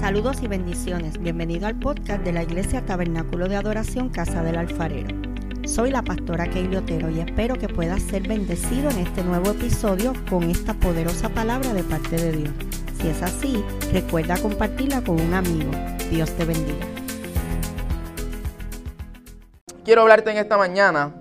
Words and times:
Saludos 0.00 0.42
y 0.42 0.46
bendiciones. 0.46 1.18
Bienvenido 1.18 1.66
al 1.66 1.78
podcast 1.78 2.22
de 2.22 2.32
la 2.32 2.42
Iglesia 2.42 2.84
Tabernáculo 2.84 3.48
de 3.48 3.56
Adoración 3.56 4.10
Casa 4.10 4.42
del 4.42 4.56
Alfarero. 4.56 5.08
Soy 5.64 5.90
la 5.90 6.02
pastora 6.02 6.48
Keili 6.48 6.76
Otero 6.76 7.08
y 7.10 7.20
espero 7.20 7.56
que 7.56 7.68
puedas 7.68 8.02
ser 8.02 8.28
bendecido 8.28 8.90
en 8.90 8.98
este 8.98 9.24
nuevo 9.24 9.50
episodio 9.50 10.12
con 10.28 10.44
esta 10.44 10.74
poderosa 10.74 11.30
palabra 11.30 11.72
de 11.72 11.82
parte 11.82 12.16
de 12.16 12.32
Dios. 12.32 12.50
Si 13.00 13.08
es 13.08 13.22
así, 13.22 13.64
recuerda 13.92 14.36
compartirla 14.36 15.02
con 15.02 15.18
un 15.18 15.32
amigo. 15.32 15.70
Dios 16.10 16.30
te 16.32 16.44
bendiga. 16.44 16.86
Quiero 19.82 20.02
hablarte 20.02 20.30
en 20.30 20.36
esta 20.36 20.58
mañana 20.58 21.14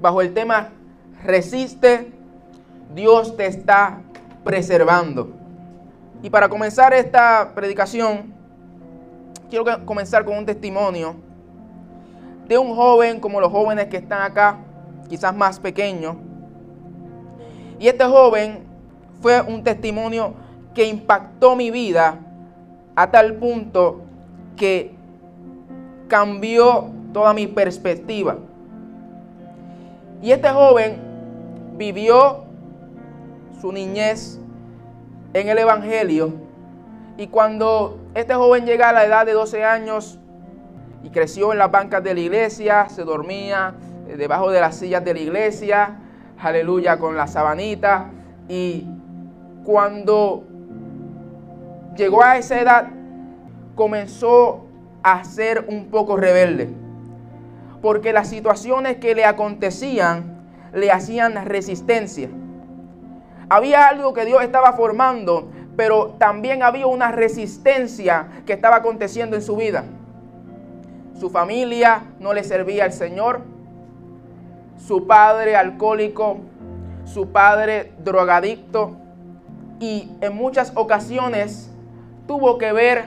bajo 0.00 0.20
el 0.20 0.34
tema 0.34 0.70
Resiste, 1.24 2.12
Dios 2.94 3.36
te 3.36 3.46
está 3.46 4.00
preservando. 4.44 5.45
Y 6.22 6.30
para 6.30 6.48
comenzar 6.48 6.94
esta 6.94 7.52
predicación, 7.54 8.34
quiero 9.48 9.64
comenzar 9.84 10.24
con 10.24 10.36
un 10.38 10.46
testimonio 10.46 11.16
de 12.48 12.58
un 12.58 12.74
joven 12.74 13.20
como 13.20 13.40
los 13.40 13.50
jóvenes 13.50 13.86
que 13.86 13.96
están 13.96 14.22
acá, 14.22 14.58
quizás 15.08 15.34
más 15.34 15.58
pequeños. 15.58 16.16
Y 17.78 17.88
este 17.88 18.04
joven 18.04 18.64
fue 19.20 19.40
un 19.42 19.62
testimonio 19.62 20.34
que 20.74 20.86
impactó 20.86 21.56
mi 21.56 21.70
vida 21.70 22.18
a 22.94 23.10
tal 23.10 23.34
punto 23.34 24.02
que 24.56 24.94
cambió 26.08 26.90
toda 27.12 27.34
mi 27.34 27.46
perspectiva. 27.46 28.38
Y 30.22 30.30
este 30.32 30.48
joven 30.48 30.98
vivió 31.76 32.44
su 33.60 33.72
niñez 33.72 34.40
en 35.40 35.48
el 35.48 35.58
Evangelio. 35.58 36.32
Y 37.18 37.28
cuando 37.28 37.98
este 38.14 38.34
joven 38.34 38.64
llega 38.64 38.88
a 38.88 38.92
la 38.92 39.04
edad 39.04 39.26
de 39.26 39.32
12 39.32 39.64
años 39.64 40.18
y 41.02 41.10
creció 41.10 41.52
en 41.52 41.58
las 41.58 41.70
bancas 41.70 42.02
de 42.02 42.14
la 42.14 42.20
iglesia, 42.20 42.88
se 42.88 43.04
dormía 43.04 43.74
eh, 44.08 44.16
debajo 44.16 44.50
de 44.50 44.60
las 44.60 44.76
sillas 44.76 45.04
de 45.04 45.14
la 45.14 45.20
iglesia, 45.20 45.96
aleluya, 46.38 46.98
con 46.98 47.16
la 47.16 47.26
sabanita. 47.26 48.10
Y 48.48 48.86
cuando 49.64 50.44
llegó 51.96 52.22
a 52.22 52.38
esa 52.38 52.60
edad, 52.60 52.88
comenzó 53.74 54.66
a 55.02 55.22
ser 55.24 55.66
un 55.68 55.86
poco 55.90 56.16
rebelde. 56.16 56.70
Porque 57.82 58.12
las 58.12 58.28
situaciones 58.28 58.96
que 58.96 59.14
le 59.14 59.24
acontecían 59.24 60.46
le 60.72 60.90
hacían 60.90 61.46
resistencia. 61.46 62.30
Había 63.48 63.86
algo 63.86 64.12
que 64.12 64.24
Dios 64.24 64.42
estaba 64.42 64.72
formando, 64.72 65.48
pero 65.76 66.16
también 66.18 66.62
había 66.62 66.86
una 66.86 67.12
resistencia 67.12 68.28
que 68.44 68.54
estaba 68.54 68.76
aconteciendo 68.76 69.36
en 69.36 69.42
su 69.42 69.56
vida. 69.56 69.84
Su 71.14 71.30
familia 71.30 72.02
no 72.18 72.34
le 72.34 72.42
servía 72.42 72.84
al 72.84 72.92
Señor. 72.92 73.42
Su 74.76 75.06
padre 75.06 75.56
alcohólico, 75.56 76.38
su 77.04 77.30
padre 77.30 77.92
drogadicto. 78.02 78.96
Y 79.78 80.10
en 80.20 80.34
muchas 80.34 80.72
ocasiones 80.74 81.70
tuvo 82.26 82.58
que 82.58 82.72
ver 82.72 83.04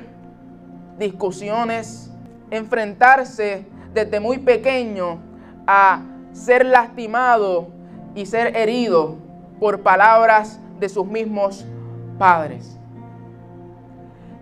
discusiones, 0.97 2.11
enfrentarse 2.49 3.65
desde 3.93 4.19
muy 4.19 4.37
pequeño 4.37 5.19
a 5.67 6.01
ser 6.31 6.65
lastimado 6.65 7.67
y 8.15 8.25
ser 8.25 8.55
herido 8.55 9.28
por 9.59 9.81
palabras 9.81 10.59
de 10.79 10.89
sus 10.89 11.05
mismos 11.05 11.65
padres. 12.17 12.79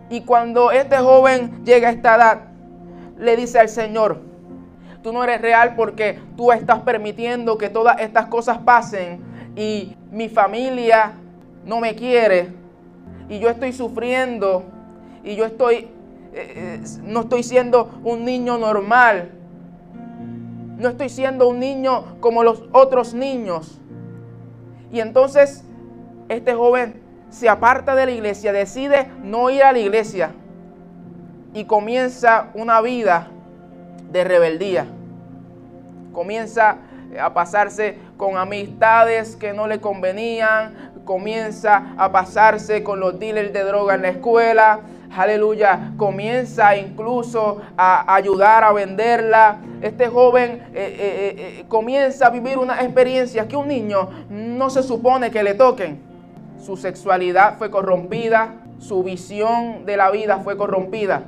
Y 0.10 0.22
cuando 0.22 0.72
este 0.72 0.98
joven 0.98 1.66
llega 1.66 1.90
a 1.90 1.92
esta 1.92 2.16
edad, 2.16 2.42
le 3.18 3.36
dice 3.36 3.60
al 3.60 3.70
Señor, 3.70 4.22
tú 5.02 5.12
no 5.12 5.23
eres 5.23 5.42
real 5.42 5.76
porque 5.76 6.20
tú 6.36 6.52
estás 6.52 6.80
permitiendo 6.82 7.58
que 7.58 7.70
todas 7.70 8.00
estas 8.00 8.28
cosas 8.28 8.60
pasen 8.60 9.22
y 9.55 9.95
mi 10.11 10.30
familia 10.30 11.14
no 11.66 11.80
me 11.80 11.95
quiere 11.95 12.54
y 13.30 13.39
yo 13.39 13.49
estoy 13.49 13.73
sufriendo 13.73 14.64
y 15.23 15.36
yo 15.36 15.45
estoy, 15.45 15.76
eh, 15.76 15.89
eh, 16.34 16.82
no 17.04 17.22
estoy 17.22 17.44
siendo 17.44 17.99
un 18.04 18.23
niño 18.23 18.58
normal, 18.58 19.32
no 20.78 20.89
estoy 20.89 21.10
siendo 21.10 21.49
un 21.49 21.60
niño 21.60 22.20
como 22.22 22.44
los 22.44 22.64
otros 22.72 23.14
niños. 23.14 23.82
Y 24.92 24.99
entonces 24.99 25.64
este 26.30 26.53
joven 26.53 27.02
se 27.30 27.49
aparta 27.49 27.95
de 27.95 28.05
la 28.05 28.11
iglesia, 28.11 28.53
decide 28.53 29.08
no 29.23 29.49
ir 29.49 29.64
a 29.64 29.71
la 29.71 29.80
iglesia 29.80 30.31
y 31.53 31.65
comienza 31.65 32.48
una 32.53 32.81
vida 32.81 33.27
de 34.11 34.23
rebeldía. 34.23 34.86
Comienza 36.14 36.77
a 37.20 37.33
pasarse 37.33 37.98
con 38.17 38.37
amistades 38.37 39.36
que 39.36 39.53
no 39.53 39.67
le 39.67 39.80
convenían, 39.80 40.92
comienza 41.05 41.93
a 41.98 42.11
pasarse 42.11 42.83
con 42.83 42.99
los 42.99 43.19
dealers 43.19 43.54
de 43.54 43.64
droga 43.64 43.95
en 43.95 44.02
la 44.02 44.09
escuela, 44.09 44.80
aleluya, 45.17 45.94
comienza 45.98 46.78
incluso 46.78 47.61
a 47.78 48.16
ayudar 48.16 48.64
a 48.64 48.72
venderla. 48.72 49.60
Este 49.82 50.08
joven 50.08 50.64
eh, 50.73 50.95
eh, 51.00 51.36
eh, 51.60 51.66
comienza 51.67 52.28
a 52.28 52.30
vivir 52.30 52.58
una 52.58 52.82
experiencia 52.82 53.48
que 53.48 53.55
un 53.55 53.67
niño 53.67 54.10
no 54.30 54.70
se 54.70 54.83
supone 54.83 55.32
que 55.32 55.44
le 55.44 55.54
toquen. 55.54 56.00
Su 56.60 56.78
sexualidad 56.78 57.58
fue 57.58 57.70
corrompida, 57.70 58.55
su 58.80 59.04
visión 59.04 59.86
de 59.86 59.98
la 59.98 60.11
vida 60.11 60.39
fue 60.39 60.58
corrompida. 60.58 61.23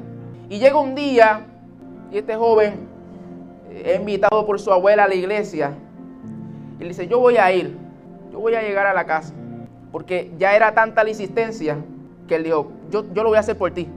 Y 0.50 0.60
llega 0.60 0.80
un 0.80 0.96
día 0.96 1.42
y 2.12 2.18
este 2.18 2.36
joven 2.36 2.88
es 3.72 4.00
invitado 4.00 4.46
por 4.46 4.60
su 4.60 4.72
abuela 4.72 5.04
a 5.04 5.08
la 5.08 5.16
iglesia 5.16 5.74
y 6.80 6.84
le 6.84 6.90
dice, 6.90 7.08
yo 7.08 7.20
voy 7.20 7.38
a 7.38 7.52
ir, 7.52 7.78
yo 8.32 8.40
voy 8.40 8.56
a 8.56 8.62
llegar 8.62 8.88
a 8.88 8.94
la 8.94 9.06
casa. 9.06 9.34
Porque 9.92 10.32
ya 10.38 10.56
era 10.56 10.74
tanta 10.74 11.04
la 11.04 11.10
insistencia 11.10 11.78
que 12.30 12.36
él 12.36 12.44
dijo, 12.46 12.72
yo, 12.90 13.04
yo 13.14 13.24
lo 13.24 13.30
voy 13.30 13.38
a 13.38 13.42
hacer 13.42 13.58
por 13.58 13.72
ti, 13.72 13.90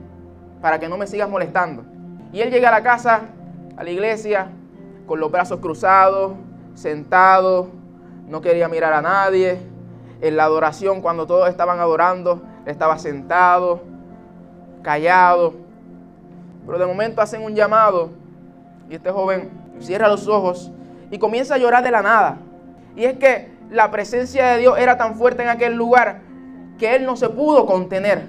para 0.61 0.79
que 0.79 0.89
no 0.89 0.97
me 0.97 1.07
sigas 1.07 1.29
molestando. 1.29 1.85
Y 2.33 2.41
él 2.41 2.51
llega 2.51 2.67
a 2.67 2.71
la 2.71 2.83
casa, 2.83 3.21
a 3.77 3.83
la 3.83 3.89
iglesia, 3.89 4.49
con 5.05 5.19
los 5.19 5.31
brazos 5.31 5.59
cruzados, 5.59 6.33
sentado, 6.73 7.69
no 8.27 8.41
quería 8.41 8.67
mirar 8.67 8.91
a 8.91 9.01
nadie. 9.01 9.59
En 10.19 10.35
la 10.35 10.45
adoración, 10.45 11.01
cuando 11.01 11.27
todos 11.27 11.47
estaban 11.47 11.79
adorando, 11.79 12.41
estaba 12.65 12.97
sentado, 12.97 13.81
callado. 14.81 15.53
Pero 16.65 16.79
de 16.79 16.85
momento 16.85 17.21
hacen 17.21 17.43
un 17.43 17.53
llamado 17.53 18.09
y 18.89 18.95
este 18.95 19.11
joven 19.11 19.51
cierra 19.79 20.07
los 20.07 20.27
ojos 20.27 20.71
y 21.11 21.19
comienza 21.19 21.55
a 21.55 21.57
llorar 21.57 21.83
de 21.83 21.91
la 21.91 22.01
nada. 22.01 22.37
Y 22.95 23.03
es 23.03 23.17
que 23.17 23.51
la 23.69 23.91
presencia 23.91 24.47
de 24.47 24.59
Dios 24.59 24.77
era 24.79 24.97
tan 24.97 25.15
fuerte 25.15 25.43
en 25.43 25.49
aquel 25.49 25.75
lugar 25.75 26.21
que 26.83 26.93
él 26.93 27.05
no 27.05 27.15
se 27.15 27.29
pudo 27.29 27.65
contener. 27.65 28.25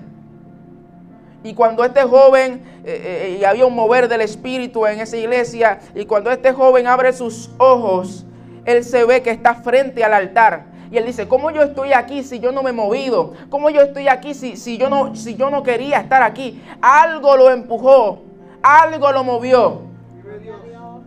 Y 1.43 1.55
cuando 1.55 1.83
este 1.83 2.03
joven, 2.05 2.63
eh, 2.85 3.33
eh, 3.35 3.39
y 3.41 3.45
había 3.45 3.67
un 3.67 3.75
mover 3.75 4.07
del 4.07 4.21
Espíritu 4.21 4.87
en 4.87 5.01
esa 5.01 5.17
iglesia, 5.17 5.81
y 5.93 6.05
cuando 6.05 6.31
este 6.31 6.53
joven 6.53 6.87
abre 6.87 7.13
sus 7.13 7.51
ojos, 7.59 8.25
él 8.65 8.85
se 8.85 9.05
ve 9.07 9.23
que 9.23 9.31
está 9.31 9.57
frente 9.57 10.05
al 10.05 10.15
altar. 10.15 10.67
Y 10.93 10.99
él 10.99 11.05
dice, 11.05 11.27
¿cómo 11.27 11.51
yo 11.51 11.65
estoy 11.65 11.95
aquí 11.95 12.23
si 12.23 12.39
yo 12.39 12.53
no 12.53 12.63
me 12.63 12.71
he 12.71 12.73
movido? 12.73 13.35
¿Cómo 13.51 13.71
yo 13.71 13.81
estoy 13.83 14.07
aquí 14.07 14.35
si, 14.35 14.57
si, 14.57 14.79
yo, 14.79 14.89
no, 14.89 15.17
si 15.17 15.35
yo 15.35 15.51
no 15.51 15.65
quería 15.65 15.99
estar 15.99 16.23
aquí? 16.23 16.63
Algo 16.81 17.37
lo 17.37 17.51
empujó, 17.51 18.23
algo 18.63 19.11
lo 19.11 19.25
movió 19.25 19.81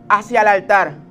hacia 0.09 0.41
el 0.41 0.47
altar. 0.50 1.06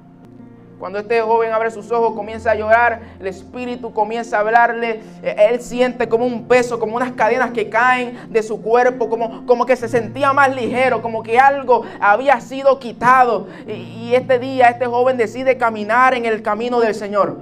Cuando 0.78 0.98
este 0.98 1.22
joven 1.22 1.52
abre 1.52 1.70
sus 1.70 1.90
ojos, 1.90 2.14
comienza 2.14 2.50
a 2.50 2.54
llorar, 2.54 3.00
el 3.18 3.26
espíritu 3.26 3.94
comienza 3.94 4.36
a 4.36 4.40
hablarle, 4.40 5.00
eh, 5.22 5.48
él 5.50 5.60
siente 5.62 6.06
como 6.06 6.26
un 6.26 6.46
peso, 6.46 6.78
como 6.78 6.96
unas 6.96 7.12
cadenas 7.12 7.52
que 7.52 7.70
caen 7.70 8.18
de 8.30 8.42
su 8.42 8.60
cuerpo, 8.60 9.08
como, 9.08 9.46
como 9.46 9.64
que 9.64 9.74
se 9.74 9.88
sentía 9.88 10.34
más 10.34 10.54
ligero, 10.54 11.00
como 11.00 11.22
que 11.22 11.38
algo 11.38 11.84
había 11.98 12.40
sido 12.42 12.78
quitado. 12.78 13.46
Y, 13.66 13.72
y 13.72 14.14
este 14.14 14.38
día 14.38 14.68
este 14.68 14.84
joven 14.86 15.16
decide 15.16 15.56
caminar 15.56 16.12
en 16.12 16.26
el 16.26 16.42
camino 16.42 16.78
del 16.78 16.94
Señor. 16.94 17.38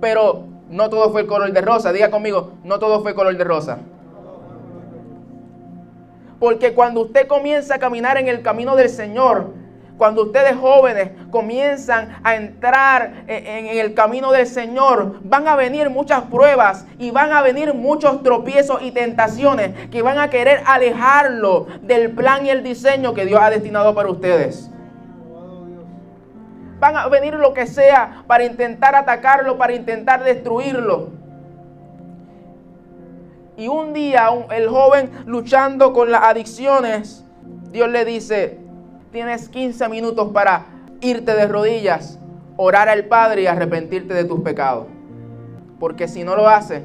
Pero 0.00 0.46
no 0.70 0.90
todo 0.90 1.10
fue 1.12 1.24
color 1.28 1.52
de 1.52 1.60
rosa, 1.60 1.92
diga 1.92 2.10
conmigo, 2.10 2.54
no 2.64 2.80
todo 2.80 3.00
fue 3.02 3.14
color 3.14 3.36
de 3.36 3.44
rosa. 3.44 3.78
Porque 6.40 6.72
cuando 6.72 7.02
usted 7.02 7.28
comienza 7.28 7.76
a 7.76 7.78
caminar 7.78 8.16
en 8.16 8.26
el 8.26 8.42
camino 8.42 8.74
del 8.74 8.88
Señor, 8.88 9.59
cuando 10.00 10.22
ustedes 10.22 10.56
jóvenes 10.56 11.10
comienzan 11.30 12.20
a 12.24 12.34
entrar 12.34 13.24
en, 13.26 13.66
el 13.66 13.92
camino 13.92 14.32
del 14.32 14.46
Señor, 14.46 15.20
van 15.24 15.46
a 15.46 15.56
venir 15.56 15.90
muchas 15.90 16.22
pruebas 16.22 16.86
y 16.98 17.10
van 17.10 17.32
a 17.32 17.42
venir 17.42 17.74
muchos 17.74 18.22
tropiezos 18.22 18.80
y 18.80 18.92
tentaciones 18.92 19.90
que 19.90 20.00
van 20.00 20.18
a 20.18 20.30
querer 20.30 20.62
alejarlo 20.64 21.66
del 21.82 22.12
plan 22.12 22.46
y 22.46 22.48
el 22.48 22.62
diseño 22.62 23.12
que 23.12 23.26
Dios 23.26 23.42
ha 23.42 23.50
destinado 23.50 23.94
para 23.94 24.08
ustedes. 24.08 24.70
Van 26.78 26.96
a 26.96 27.06
venir 27.08 27.34
lo 27.34 27.52
que 27.52 27.66
sea 27.66 28.24
para 28.26 28.44
intentar 28.44 28.96
atacarlo, 28.96 29.58
para 29.58 29.74
intentar 29.74 30.24
destruirlo. 30.24 31.10
Y 33.58 33.68
un 33.68 33.92
día 33.92 34.30
el 34.50 34.66
joven 34.66 35.10
luchando 35.26 35.92
con 35.92 36.10
las 36.10 36.22
adicciones, 36.22 37.22
Dios 37.70 37.90
le 37.90 38.06
dice, 38.06 38.69
tienes 39.12 39.48
15 39.48 39.88
minutos 39.88 40.30
para 40.32 40.66
irte 41.00 41.34
de 41.34 41.46
rodillas, 41.46 42.18
orar 42.56 42.88
al 42.88 43.06
Padre 43.06 43.42
y 43.42 43.46
arrepentirte 43.46 44.14
de 44.14 44.24
tus 44.24 44.40
pecados. 44.40 44.86
Porque 45.78 46.08
si 46.08 46.24
no 46.24 46.36
lo 46.36 46.48
haces, 46.48 46.82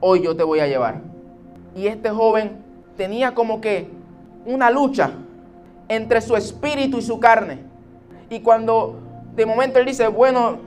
hoy 0.00 0.22
yo 0.22 0.36
te 0.36 0.42
voy 0.42 0.60
a 0.60 0.66
llevar. 0.66 1.00
Y 1.76 1.86
este 1.86 2.10
joven 2.10 2.62
tenía 2.96 3.34
como 3.34 3.60
que 3.60 3.88
una 4.44 4.70
lucha 4.70 5.12
entre 5.88 6.20
su 6.20 6.36
espíritu 6.36 6.98
y 6.98 7.02
su 7.02 7.20
carne. 7.20 7.58
Y 8.28 8.40
cuando 8.40 8.96
de 9.34 9.46
momento 9.46 9.78
él 9.78 9.86
dice, 9.86 10.08
bueno, 10.08 10.58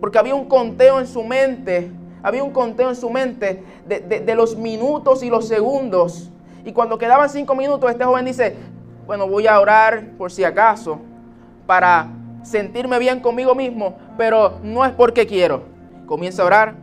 porque 0.00 0.18
había 0.18 0.34
un 0.34 0.44
conteo 0.44 1.00
en 1.00 1.06
su 1.06 1.24
mente, 1.24 1.90
había 2.22 2.44
un 2.44 2.50
conteo 2.50 2.90
en 2.90 2.96
su 2.96 3.10
mente 3.10 3.62
de, 3.86 4.00
de 4.00 4.34
los 4.34 4.56
minutos 4.56 5.22
y 5.22 5.30
los 5.30 5.48
segundos. 5.48 6.30
Y 6.64 6.72
cuando 6.72 6.98
quedaban 6.98 7.28
cinco 7.28 7.54
minutos, 7.54 7.90
este 7.90 8.04
joven 8.04 8.24
dice, 8.24 8.56
bueno, 9.06 9.28
voy 9.28 9.46
a 9.46 9.60
orar 9.60 10.10
por 10.18 10.30
si 10.30 10.44
acaso, 10.44 11.00
para 11.66 12.08
sentirme 12.42 12.98
bien 12.98 13.20
conmigo 13.20 13.54
mismo, 13.54 13.96
pero 14.16 14.58
no 14.62 14.84
es 14.84 14.92
porque 14.92 15.26
quiero. 15.26 15.62
Comienza 16.06 16.42
a 16.42 16.46
orar 16.46 16.74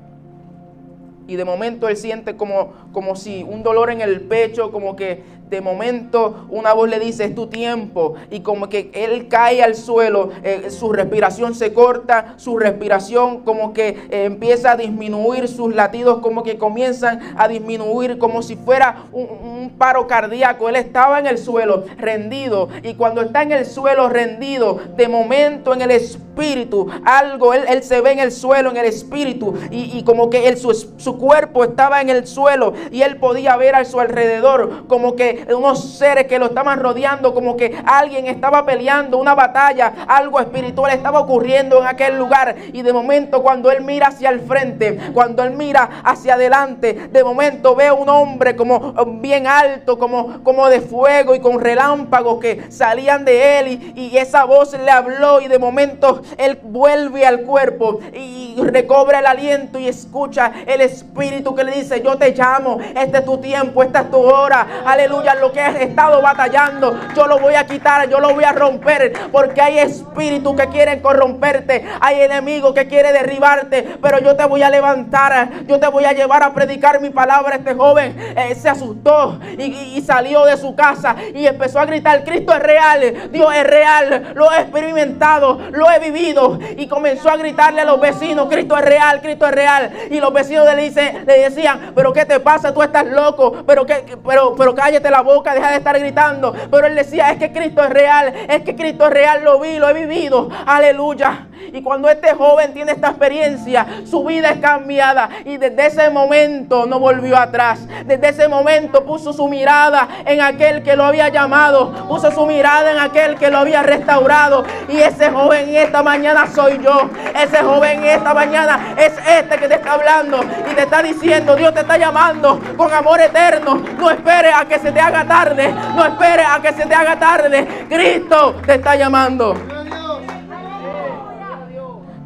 y 1.27 1.35
de 1.35 1.45
momento 1.45 1.87
él 1.87 1.97
siente 1.97 2.35
como, 2.35 2.73
como 2.91 3.15
si 3.15 3.43
un 3.43 3.63
dolor 3.63 3.89
en 3.91 4.01
el 4.01 4.21
pecho, 4.21 4.71
como 4.71 4.95
que 4.95 5.23
de 5.51 5.59
momento 5.59 6.47
una 6.49 6.71
voz 6.73 6.89
le 6.89 6.97
dice, 6.97 7.25
es 7.25 7.35
tu 7.35 7.47
tiempo. 7.47 8.15
Y 8.31 8.39
como 8.39 8.69
que 8.69 8.89
él 8.93 9.27
cae 9.27 9.61
al 9.61 9.75
suelo, 9.75 10.29
eh, 10.43 10.69
su 10.69 10.93
respiración 10.93 11.53
se 11.53 11.73
corta, 11.73 12.35
su 12.37 12.57
respiración 12.57 13.41
como 13.41 13.73
que 13.73 13.89
eh, 14.09 14.23
empieza 14.23 14.71
a 14.71 14.77
disminuir, 14.77 15.49
sus 15.49 15.75
latidos 15.75 16.19
como 16.19 16.43
que 16.43 16.57
comienzan 16.57 17.19
a 17.37 17.49
disminuir, 17.49 18.17
como 18.17 18.41
si 18.41 18.55
fuera 18.55 19.03
un, 19.11 19.73
paro 19.77 20.07
cardíaco. 20.07 20.69
Él 20.69 20.77
estaba 20.77 21.19
en 21.19 21.27
el 21.27 21.37
suelo, 21.37 21.83
rendido. 21.97 22.69
Y 22.81 22.93
cuando 22.93 23.21
está 23.21 23.41
en 23.41 23.51
el 23.51 23.65
suelo 23.65 24.07
rendido, 24.09 24.79
de 24.95 25.07
momento 25.07 25.73
en 25.73 25.81
el 25.81 25.91
espíritu, 25.91 26.87
algo, 27.03 27.53
él, 27.53 27.83
se 27.83 27.99
ve 27.99 28.11
en 28.11 28.19
el 28.19 28.31
suelo, 28.31 28.69
en 28.69 28.77
el 28.77 28.85
espíritu. 28.85 29.53
Y, 29.69 30.03
como 30.03 30.29
que 30.29 30.47
él, 30.47 30.57
su, 30.57 30.73
su 30.73 31.17
cuerpo 31.17 31.63
estaba 31.63 31.99
en 31.99 32.09
el 32.09 32.25
suelo 32.25 32.73
y 32.91 33.01
él 33.03 33.17
podía 33.17 33.55
ver 33.57 33.75
a 33.75 33.85
su 33.85 33.99
alrededor 33.99 34.87
como 34.87 35.15
que 35.15 35.45
unos 35.55 35.97
seres 35.97 36.27
que 36.27 36.39
lo 36.39 36.47
estaban 36.47 36.79
rodeando, 36.79 37.33
como 37.33 37.55
que 37.55 37.81
alguien 37.85 38.27
estaba 38.27 38.65
peleando 38.65 39.17
una 39.17 39.35
batalla, 39.35 39.93
algo 40.07 40.39
espiritual 40.39 40.91
estaba 40.91 41.19
ocurriendo 41.19 41.79
en 41.79 41.87
aquel 41.87 42.17
lugar. 42.17 42.55
Y 42.73 42.81
de 42.81 42.93
momento 42.93 43.41
cuando 43.41 43.71
él 43.71 43.83
mira 43.83 44.07
hacia 44.07 44.29
el 44.29 44.41
frente, 44.41 44.97
cuando 45.13 45.43
él 45.43 45.51
mira 45.51 46.01
hacia 46.03 46.35
adelante, 46.35 47.09
de 47.11 47.23
momento 47.23 47.75
ve 47.75 47.91
un 47.91 48.09
hombre 48.09 48.55
como 48.55 48.77
um, 48.77 49.21
bien 49.21 49.47
alto, 49.47 49.97
como, 49.97 50.43
como 50.43 50.67
de 50.69 50.81
fuego 50.81 51.35
y 51.35 51.39
con 51.39 51.59
relámpagos 51.59 52.39
que 52.39 52.71
salían 52.71 53.25
de 53.25 53.59
él 53.59 53.67
y, 53.95 54.09
y 54.11 54.17
esa 54.17 54.45
voz 54.45 54.73
le 54.73 54.91
habló 54.91 55.41
y 55.41 55.47
de 55.47 55.59
momento 55.59 56.21
él 56.37 56.59
vuelve 56.63 57.25
al 57.25 57.41
cuerpo 57.41 57.99
y 58.13 58.55
recobra 58.57 59.19
el 59.19 59.25
aliento 59.25 59.79
y 59.79 59.87
escucha 59.87 60.51
el 60.65 60.81
espíritu 60.81 61.55
que 61.55 61.63
le 61.63 61.73
dice, 61.73 62.01
yo 62.01 62.17
te 62.17 62.31
llamo, 62.31 62.70
este 62.79 63.19
es 63.19 63.25
tu 63.25 63.37
tiempo, 63.39 63.83
esta 63.83 64.01
es 64.01 64.11
tu 64.11 64.19
hora, 64.19 64.65
aleluya 64.85 65.35
lo 65.35 65.51
que 65.51 65.61
has 65.61 65.75
estado 65.75 66.21
batallando, 66.21 66.97
yo 67.15 67.27
lo 67.27 67.39
voy 67.39 67.55
a 67.55 67.65
quitar, 67.65 68.09
yo 68.09 68.19
lo 68.19 68.33
voy 68.33 68.43
a 68.43 68.51
romper, 68.51 69.13
porque 69.31 69.61
hay 69.61 69.79
espíritus 69.79 70.55
que 70.55 70.67
quieren 70.67 70.99
corromperte, 70.99 71.85
hay 71.99 72.21
enemigos 72.21 72.73
que 72.73 72.87
quieren 72.87 73.13
derribarte, 73.13 73.97
pero 74.01 74.19
yo 74.19 74.35
te 74.35 74.45
voy 74.45 74.63
a 74.63 74.69
levantar, 74.69 75.65
yo 75.67 75.79
te 75.79 75.87
voy 75.87 76.05
a 76.05 76.13
llevar 76.13 76.43
a 76.43 76.53
predicar 76.53 77.01
mi 77.01 77.09
palabra. 77.09 77.55
Este 77.55 77.73
joven 77.73 78.15
eh, 78.17 78.55
se 78.55 78.69
asustó 78.69 79.39
y, 79.57 80.01
salió 80.01 80.45
de 80.45 80.57
su 80.57 80.75
casa 80.75 81.15
y 81.33 81.45
empezó 81.45 81.79
a 81.79 81.85
gritar, 81.85 82.23
Cristo 82.23 82.53
es 82.53 82.59
real, 82.59 83.29
Dios 83.31 83.53
es 83.53 83.63
real, 83.63 84.33
lo 84.33 84.51
he 84.51 84.61
experimentado, 84.61 85.59
lo 85.71 85.89
he 85.91 85.99
vivido 85.99 86.59
y 86.75 86.87
comenzó 86.87 87.29
a 87.29 87.37
gritarle 87.37 87.81
a 87.81 87.85
los 87.85 87.99
vecinos, 87.99 88.47
Cristo 88.49 88.77
es 88.77 88.83
real, 88.83 89.21
Cristo 89.21 89.45
es 89.45 89.51
real. 89.51 89.91
Y 90.09 90.19
los 90.19 90.33
vecinos 90.33 90.65
le, 90.65 90.81
dice, 90.81 91.23
le 91.25 91.39
decían, 91.39 91.91
pero 91.95 92.11
¿qué 92.13 92.25
te 92.25 92.39
pasa? 92.39 92.60
Tú 92.73 92.83
estás 92.83 93.05
loco, 93.07 93.63
pero, 93.65 93.85
que, 93.85 94.17
pero, 94.25 94.55
pero 94.55 94.75
cállate 94.75 95.09
la 95.09 95.21
boca, 95.21 95.53
deja 95.53 95.71
de 95.71 95.77
estar 95.77 95.97
gritando. 95.99 96.53
Pero 96.69 96.87
él 96.87 96.95
decía, 96.95 97.31
es 97.31 97.39
que 97.39 97.51
Cristo 97.51 97.83
es 97.83 97.89
real, 97.89 98.33
es 98.47 98.61
que 98.61 98.75
Cristo 98.75 99.05
es 99.07 99.11
real, 99.11 99.43
lo 99.43 99.59
vi, 99.59 99.79
lo 99.79 99.89
he 99.89 99.93
vivido. 99.93 100.49
Aleluya. 100.65 101.47
Y 101.73 101.81
cuando 101.81 102.09
este 102.09 102.33
joven 102.33 102.73
tiene 102.73 102.91
esta 102.91 103.09
experiencia, 103.09 103.85
su 104.05 104.23
vida 104.25 104.49
es 104.51 104.59
cambiada. 104.59 105.29
Y 105.45 105.57
desde 105.57 105.87
ese 105.87 106.09
momento 106.09 106.85
no 106.85 106.99
volvió 106.99 107.37
atrás. 107.37 107.87
Desde 108.05 108.29
ese 108.29 108.47
momento 108.47 109.05
puso 109.05 109.31
su 109.33 109.47
mirada 109.47 110.07
en 110.25 110.41
aquel 110.41 110.83
que 110.83 110.95
lo 110.95 111.05
había 111.05 111.29
llamado. 111.29 111.91
Puso 112.07 112.31
su 112.31 112.45
mirada 112.45 112.91
en 112.91 112.99
aquel 112.99 113.35
que 113.35 113.49
lo 113.49 113.59
había 113.59 113.83
restaurado. 113.83 114.65
Y 114.89 114.97
ese 114.97 115.29
joven 115.29 115.69
en 115.69 115.75
esta 115.77 116.03
mañana 116.03 116.47
soy 116.47 116.79
yo. 116.83 117.09
Ese 117.35 117.57
joven 117.57 117.99
en 117.99 118.05
esta 118.05 118.33
mañana 118.33 118.95
es 118.97 119.13
este 119.27 119.57
que 119.57 119.67
te 119.67 119.75
está 119.75 119.93
hablando. 119.93 120.39
Y 120.69 120.75
te 120.75 120.81
está 120.81 121.01
diciendo, 121.01 121.55
Dios 121.55 121.73
te 121.73 121.81
está 121.81 121.97
llamando 121.97 122.50
con 122.77 122.93
amor 122.93 123.21
eterno. 123.21 123.81
No 123.97 124.09
esperes 124.09 124.53
a 124.55 124.65
que 124.65 124.79
se 124.79 124.91
te 124.91 124.99
haga 124.99 125.25
tarde. 125.25 125.73
No 125.95 126.05
esperes 126.05 126.45
a 126.47 126.61
que 126.61 126.73
se 126.73 126.85
te 126.85 126.93
haga 126.93 127.19
tarde. 127.19 127.85
Cristo 127.89 128.55
te 128.65 128.75
está 128.75 128.95
llamando. 128.95 129.53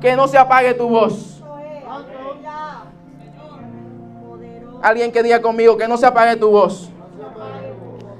Que 0.01 0.16
no 0.16 0.27
se 0.27 0.38
apague 0.38 0.74
tu 0.74 0.89
voz. 0.89 1.44
Alguien 4.81 5.12
que 5.12 5.24
diga 5.24 5.42
conmigo 5.42 5.77
que 5.77 5.88
no 5.88 5.98
se 5.98 6.06
apague 6.06 6.36
tu 6.36 6.51
voz 6.51 6.92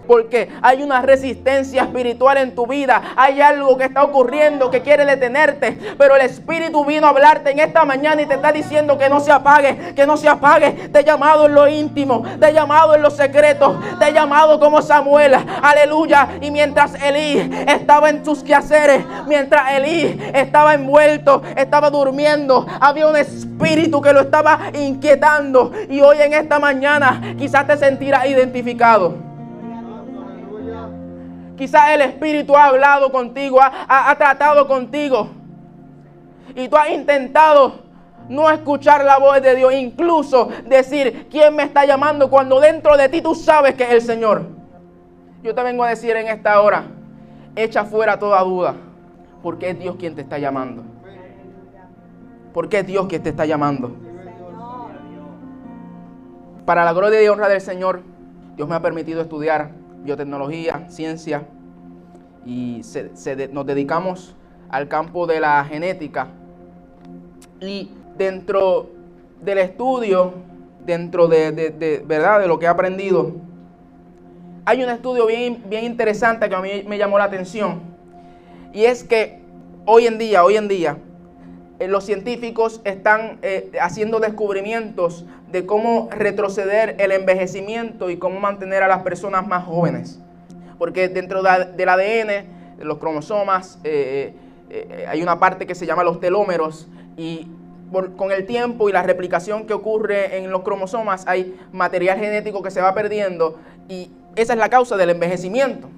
porque 0.08 0.50
hay 0.62 0.84
una 0.84 1.02
resistencia 1.02 1.84
espiritual 1.84 2.38
en 2.38 2.56
tu 2.56 2.68
vida. 2.68 3.02
Hay 3.16 3.42
algo 3.42 3.78
que 3.78 3.86
está 3.86 4.04
ocurriendo 4.04 4.70
que 4.72 4.82
quiere 4.82 5.06
detenerte. 5.06 5.78
Pero 5.98 6.16
el 6.16 6.22
Espíritu 6.22 6.86
vino 6.86 7.08
a 7.08 7.10
hablarte 7.10 7.52
en 7.52 7.60
esta 7.60 7.86
mañana 7.86 8.22
y 8.22 8.26
te 8.26 8.36
está 8.36 8.52
diciendo 8.52 8.98
que 8.98 9.10
no 9.10 9.20
se 9.20 9.32
apague, 9.32 9.94
que 9.96 10.06
no 10.06 10.18
se 10.18 10.30
apague. 10.30 10.72
Te 10.92 11.00
he 11.00 11.04
llamado 11.04 11.46
en 11.48 11.56
lo 11.56 11.68
íntimo, 11.68 12.24
te 12.40 12.50
he 12.50 12.54
llamado 12.54 12.96
en 12.96 13.02
lo 13.02 13.10
secreto, 13.10 13.80
te 14.00 14.10
he 14.10 14.14
llamado 14.14 14.60
como 14.60 14.82
Samuel. 14.82 15.36
Aleluya. 15.62 16.30
Y 16.42 16.52
mientras 16.52 16.94
Elí 17.02 17.50
estaba 17.68 18.10
en 18.10 18.24
sus 18.24 18.44
quehaceres, 18.44 19.04
mientras 19.28 19.74
Elí 19.74 20.20
estaba 20.34 20.74
envuelto, 20.74 21.42
estaba 21.56 21.90
durmiendo, 21.90 22.66
había 22.80 23.08
un 23.08 23.16
espíritu 23.16 24.02
que 24.02 24.14
lo 24.14 24.22
estaba 24.22 24.60
inquietando. 24.74 25.72
Y 25.90 26.02
hoy 26.02 26.18
en 26.22 26.34
esta 26.34 26.60
mañana 26.60 27.36
quizás 27.38 27.68
te 27.68 27.78
sentirás 27.78 28.26
identificado. 28.28 29.35
Quizás 31.58 31.92
el 31.92 32.02
Espíritu 32.02 32.56
ha 32.56 32.66
hablado 32.66 33.12
contigo, 33.12 33.60
ha, 33.62 34.16
tratado 34.18 34.68
contigo. 34.68 35.30
Y 36.56 36.68
tú 36.68 36.76
has 36.76 36.90
intentado 36.90 37.86
no 38.28 38.50
escuchar 38.50 39.06
la 39.06 39.18
voz 39.20 39.42
de 39.42 39.56
Dios, 39.56 39.74
incluso 39.74 40.50
decir 40.66 41.28
quién 41.30 41.56
me 41.56 41.64
está 41.64 41.86
llamando 41.86 42.30
cuando 42.30 42.60
dentro 42.60 42.98
de 42.98 43.08
ti 43.08 43.22
tú 43.22 43.36
sabes 43.36 43.76
que 43.76 43.84
es 43.84 43.92
el 43.92 44.02
Señor. 44.02 44.44
Yo 45.44 45.54
te 45.54 45.64
vengo 45.64 45.84
a 45.84 45.90
decir 45.90 46.16
en 46.16 46.28
esta 46.28 46.60
hora, 46.60 46.86
echa 47.56 47.86
fuera 47.86 48.20
toda 48.20 48.42
duda, 48.42 48.76
porque 49.42 49.70
es 49.70 49.80
Dios 49.80 49.96
quien 49.98 50.16
te 50.16 50.22
está 50.22 50.38
llamando. 50.40 50.84
Porque 52.54 52.80
es 52.80 52.88
Dios 52.88 53.06
quien 53.08 53.22
te 53.22 53.30
está 53.30 53.46
llamando. 53.46 53.96
Para 56.66 56.84
la 56.84 56.94
gloria 56.94 57.22
y 57.22 57.28
honra 57.28 57.48
del 57.48 57.62
Señor, 57.62 58.02
Dios 58.56 58.68
me 58.68 58.76
ha 58.76 58.82
permitido 58.82 59.22
estudiar 59.22 59.85
biotecnología, 60.06 60.86
ciencia, 60.88 61.44
y 62.46 62.82
nos 63.52 63.66
dedicamos 63.66 64.36
al 64.70 64.88
campo 64.88 65.26
de 65.28 65.40
la 65.40 65.66
genética. 65.66 66.28
Y 67.60 67.90
dentro 68.18 68.92
del 69.42 69.58
estudio, 69.58 70.34
dentro 70.86 71.28
de, 71.28 72.04
¿verdad? 72.06 72.40
de 72.40 72.48
lo 72.48 72.60
que 72.60 72.66
he 72.66 72.70
aprendido, 72.70 73.34
hay 74.64 74.84
un 74.84 74.90
estudio 74.90 75.26
bien, 75.26 75.64
bien 75.68 75.86
interesante 75.86 76.48
que 76.48 76.56
a 76.56 76.62
mí 76.62 76.84
me 76.88 76.98
llamó 76.98 77.18
la 77.18 77.26
atención. 77.26 77.82
Y 78.74 78.86
es 78.86 79.04
que 79.04 79.40
hoy 79.86 80.08
en 80.08 80.18
día, 80.18 80.44
hoy 80.44 80.58
en 80.58 80.68
día, 80.68 80.98
eh, 81.80 81.88
los 81.88 82.06
científicos 82.06 82.82
están 82.86 83.40
eh, 83.42 83.72
haciendo 83.82 84.20
descubrimientos 84.20 85.26
de 85.52 85.66
cómo 85.66 86.10
retroceder 86.12 86.96
el 87.00 87.12
envejecimiento 87.12 88.10
y 88.10 88.18
cómo 88.18 88.40
mantener 88.40 88.84
a 88.84 88.88
las 88.88 89.02
personas 89.02 89.46
más 89.46 89.66
jóvenes. 89.66 90.20
Porque 90.78 91.10
dentro 91.10 91.44
del 91.44 91.90
ADN, 91.90 92.78
de 92.78 92.86
los 92.86 92.98
cromosomas, 92.98 93.80
eh, 93.84 94.34
hay 95.08 95.22
una 95.22 95.40
parte 95.40 95.66
que 95.66 95.76
se 95.76 95.86
llama 95.86 96.04
los 96.04 96.20
telómeros 96.20 96.88
y 97.18 97.48
con 98.18 98.32
el 98.32 98.46
tiempo 98.46 98.90
y 98.90 98.92
la 98.92 99.04
replicación 99.04 99.66
que 99.66 99.74
ocurre 99.74 100.38
en 100.38 100.52
los 100.52 100.64
cromosomas 100.64 101.26
hay 101.28 101.58
material 101.72 102.18
genético 102.20 102.62
que 102.62 102.72
se 102.72 102.82
va 102.82 102.94
perdiendo 102.94 103.58
y 103.88 104.12
esa 104.36 104.54
es 104.54 104.60
la 104.60 104.70
causa 104.70 104.98
del 104.98 105.12
envejecimiento. 105.12 105.90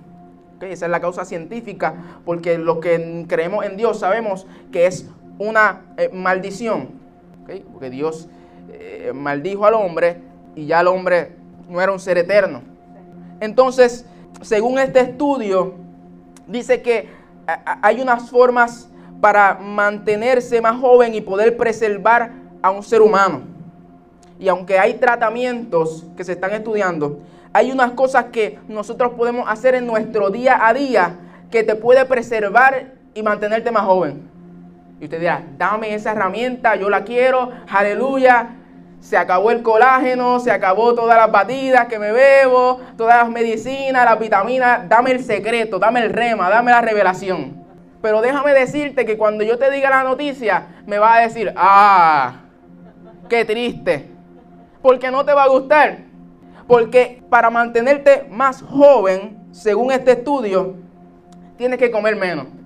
Esa 0.62 0.86
es 0.86 0.92
la 0.92 1.00
causa 1.00 1.24
científica, 1.24 1.94
porque 2.26 2.58
los 2.58 2.80
que 2.80 3.26
creemos 3.28 3.64
en 3.66 3.78
Dios 3.78 4.00
sabemos 4.00 4.48
que 4.72 4.88
es 4.88 5.08
una 5.38 5.82
eh, 5.98 6.10
maldición, 6.14 6.90
porque 7.72 7.90
Dios 7.90 8.28
eh, 8.70 9.12
maldijo 9.14 9.66
al 9.66 9.76
hombre 9.76 10.22
y 10.56 10.66
ya 10.66 10.82
el 10.82 10.88
hombre 10.88 11.32
no 11.70 11.82
era 11.82 11.92
un 11.92 12.00
ser 12.00 12.18
eterno. 12.18 12.62
Entonces, 13.40 14.06
según 14.42 14.80
este 14.80 15.00
estudio, 15.00 15.76
dice 16.48 16.82
que 16.82 17.10
hay 17.82 18.02
unas 18.02 18.30
formas 18.30 18.90
para 19.22 19.56
mantenerse 19.56 20.62
más 20.62 20.80
joven 20.80 21.16
y 21.16 21.22
poder 21.22 21.58
preservar 21.58 22.32
a 22.62 22.72
un 22.72 22.84
ser 22.84 23.02
humano. 23.02 23.42
Y 24.40 24.48
aunque 24.50 24.78
hay 24.78 24.96
tratamientos 24.96 26.06
que 26.16 26.24
se 26.24 26.34
están 26.34 26.54
estudiando, 26.54 27.20
hay 27.54 27.72
unas 27.72 27.92
cosas 27.92 28.26
que 28.26 28.60
nosotros 28.68 29.14
podemos 29.14 29.50
hacer 29.50 29.74
en 29.76 29.88
nuestro 29.88 30.30
día 30.30 30.68
a 30.68 30.74
día 30.74 31.16
que 31.50 31.64
te 31.64 31.76
puede 31.76 32.06
preservar 32.06 32.94
y 33.14 33.24
mantenerte 33.24 33.72
más 33.72 33.84
joven. 33.84 34.30
Y 35.00 35.06
usted 35.06 35.20
dirá, 35.20 35.44
dame 35.58 35.94
esa 35.94 36.12
herramienta, 36.12 36.76
yo 36.76 36.90
la 36.90 37.04
quiero, 37.04 37.52
aleluya. 37.70 38.56
Se 39.00 39.16
acabó 39.16 39.52
el 39.52 39.62
colágeno, 39.62 40.40
se 40.40 40.52
acabó 40.52 40.96
todas 40.96 41.18
las 41.18 41.32
batidas 41.32 41.88
que 41.88 42.00
me 42.00 42.12
bebo, 42.12 42.82
todas 42.98 43.18
las 43.18 43.30
medicinas, 43.30 44.06
las 44.06 44.20
vitaminas. 44.20 44.90
Dame 44.90 45.12
el 45.12 45.24
secreto, 45.24 45.78
dame 45.78 46.02
el 46.04 46.12
rema, 46.12 46.50
dame 46.50 46.72
la 46.72 46.82
revelación. 46.82 47.64
Pero 48.02 48.22
déjame 48.22 48.54
decirte 48.54 49.06
que 49.06 49.18
cuando 49.18 49.44
yo 49.44 49.60
te 49.60 49.70
diga 49.70 49.90
la 49.90 50.04
noticia, 50.04 50.68
me 50.86 50.98
va 50.98 51.16
a 51.16 51.22
decir, 51.22 51.54
ah, 51.56 52.42
qué 53.30 53.46
triste. 53.46 54.10
Porque 54.82 55.12
no 55.12 55.24
te 55.24 55.34
va 55.34 55.44
a 55.44 55.48
gustar. 55.50 56.00
Porque 56.68 57.24
para 57.30 57.50
mantenerte 57.50 58.28
más 58.30 58.62
joven, 58.62 59.48
según 59.52 59.92
este 59.92 60.14
estudio, 60.14 60.76
tienes 61.56 61.80
que 61.80 61.92
comer 61.92 62.16
menos. 62.16 62.57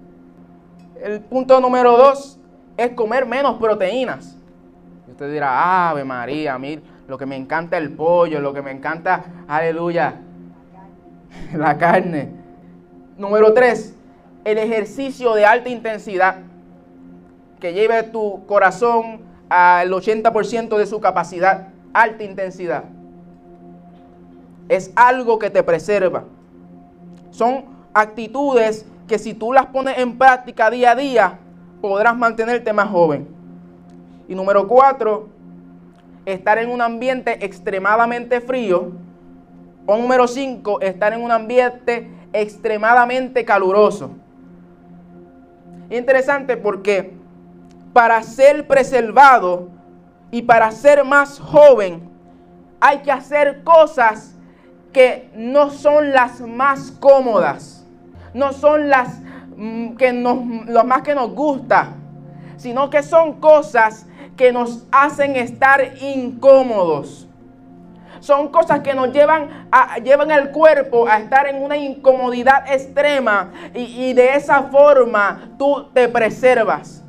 El 1.02 1.20
punto 1.22 1.60
número 1.60 1.98
dos 1.98 2.38
es 2.78 2.92
comer 2.92 3.26
menos 3.26 3.58
proteínas. 3.58 4.38
Y 5.08 5.12
usted 5.12 5.32
dirá, 5.32 5.90
Ave 5.90 6.04
María, 6.04 6.60
lo 7.08 7.18
que 7.18 7.26
me 7.26 7.36
encanta 7.36 7.78
el 7.78 7.92
pollo, 7.92 8.40
lo 8.40 8.54
que 8.54 8.62
me 8.62 8.70
encanta, 8.70 9.24
aleluya, 9.48 10.14
la 11.56 11.76
carne. 11.80 12.30
Número 13.18 13.52
tres, 13.52 13.96
el 14.46 14.60
ejercicio 14.60 15.34
de 15.34 15.44
alta 15.44 15.70
intensidad 15.70 16.36
que 17.60 17.74
lleve 17.74 18.04
tu 18.04 18.46
corazón 18.46 19.22
al 19.50 19.92
80% 19.92 20.78
de 20.78 20.86
su 20.86 21.02
capacidad, 21.02 21.70
alta 21.94 22.24
intensidad. 22.24 22.84
Es 24.70 24.92
algo 24.96 25.40
que 25.40 25.50
te 25.50 25.64
preserva. 25.64 26.26
Son 27.32 27.66
actitudes 27.92 28.86
que 29.12 29.20
si 29.20 29.34
tú 29.34 29.52
las 29.52 29.66
pones 29.66 29.98
en 29.98 30.18
práctica 30.18 30.70
día 30.70 30.92
a 30.92 30.96
día, 30.96 31.40
podrás 31.82 32.16
mantenerte 32.18 32.72
más 32.72 32.88
joven. 32.88 33.28
Y 34.30 34.36
número 34.36 34.70
cuatro, 34.70 35.28
estar 36.26 36.58
en 36.60 36.70
un 36.70 36.82
ambiente 36.82 37.44
extremadamente 37.44 38.40
frío. 38.40 38.94
O 39.86 39.98
número 39.98 40.30
cinco, 40.30 40.80
estar 40.80 41.12
en 41.12 41.22
un 41.22 41.30
ambiente 41.30 42.10
extremadamente 42.32 43.44
caluroso. 43.44 44.12
Interesante 45.90 46.56
porque 46.56 47.14
para 47.92 48.24
ser 48.24 48.66
preservado 48.66 49.68
y 50.32 50.42
para 50.44 50.72
ser 50.72 51.04
más 51.04 51.38
joven 51.38 52.10
hay 52.80 53.00
que 53.00 53.12
hacer 53.12 53.62
cosas 53.66 54.38
que 54.94 55.30
no 55.36 55.70
son 55.70 56.14
las 56.14 56.40
más 56.40 56.92
cómodas 56.92 57.81
no 58.34 58.54
son 58.54 58.90
las 58.90 59.20
mm, 59.56 59.96
que 59.96 60.14
nos, 60.14 60.68
lo 60.68 60.84
más 60.84 61.02
que 61.02 61.16
nos 61.16 61.34
gusta, 61.34 61.90
sino 62.58 62.90
que 62.90 63.04
son 63.04 63.40
cosas 63.40 64.06
que 64.38 64.52
nos 64.52 64.86
hacen 64.92 65.36
estar 65.36 65.82
incómodos. 66.02 67.28
Son 68.20 68.50
cosas 68.50 68.82
que 68.82 68.94
nos 68.94 69.12
llevan, 69.12 69.68
a, 69.72 69.98
llevan 69.98 70.32
al 70.32 70.52
cuerpo 70.52 71.08
a 71.08 71.18
estar 71.18 71.48
en 71.48 71.62
una 71.62 71.76
incomodidad 71.76 72.72
extrema 72.72 73.52
y, 73.74 74.10
y 74.10 74.14
de 74.14 74.36
esa 74.36 74.64
forma 74.64 75.50
tú 75.58 75.88
te 75.92 76.08
preservas. 76.08 77.01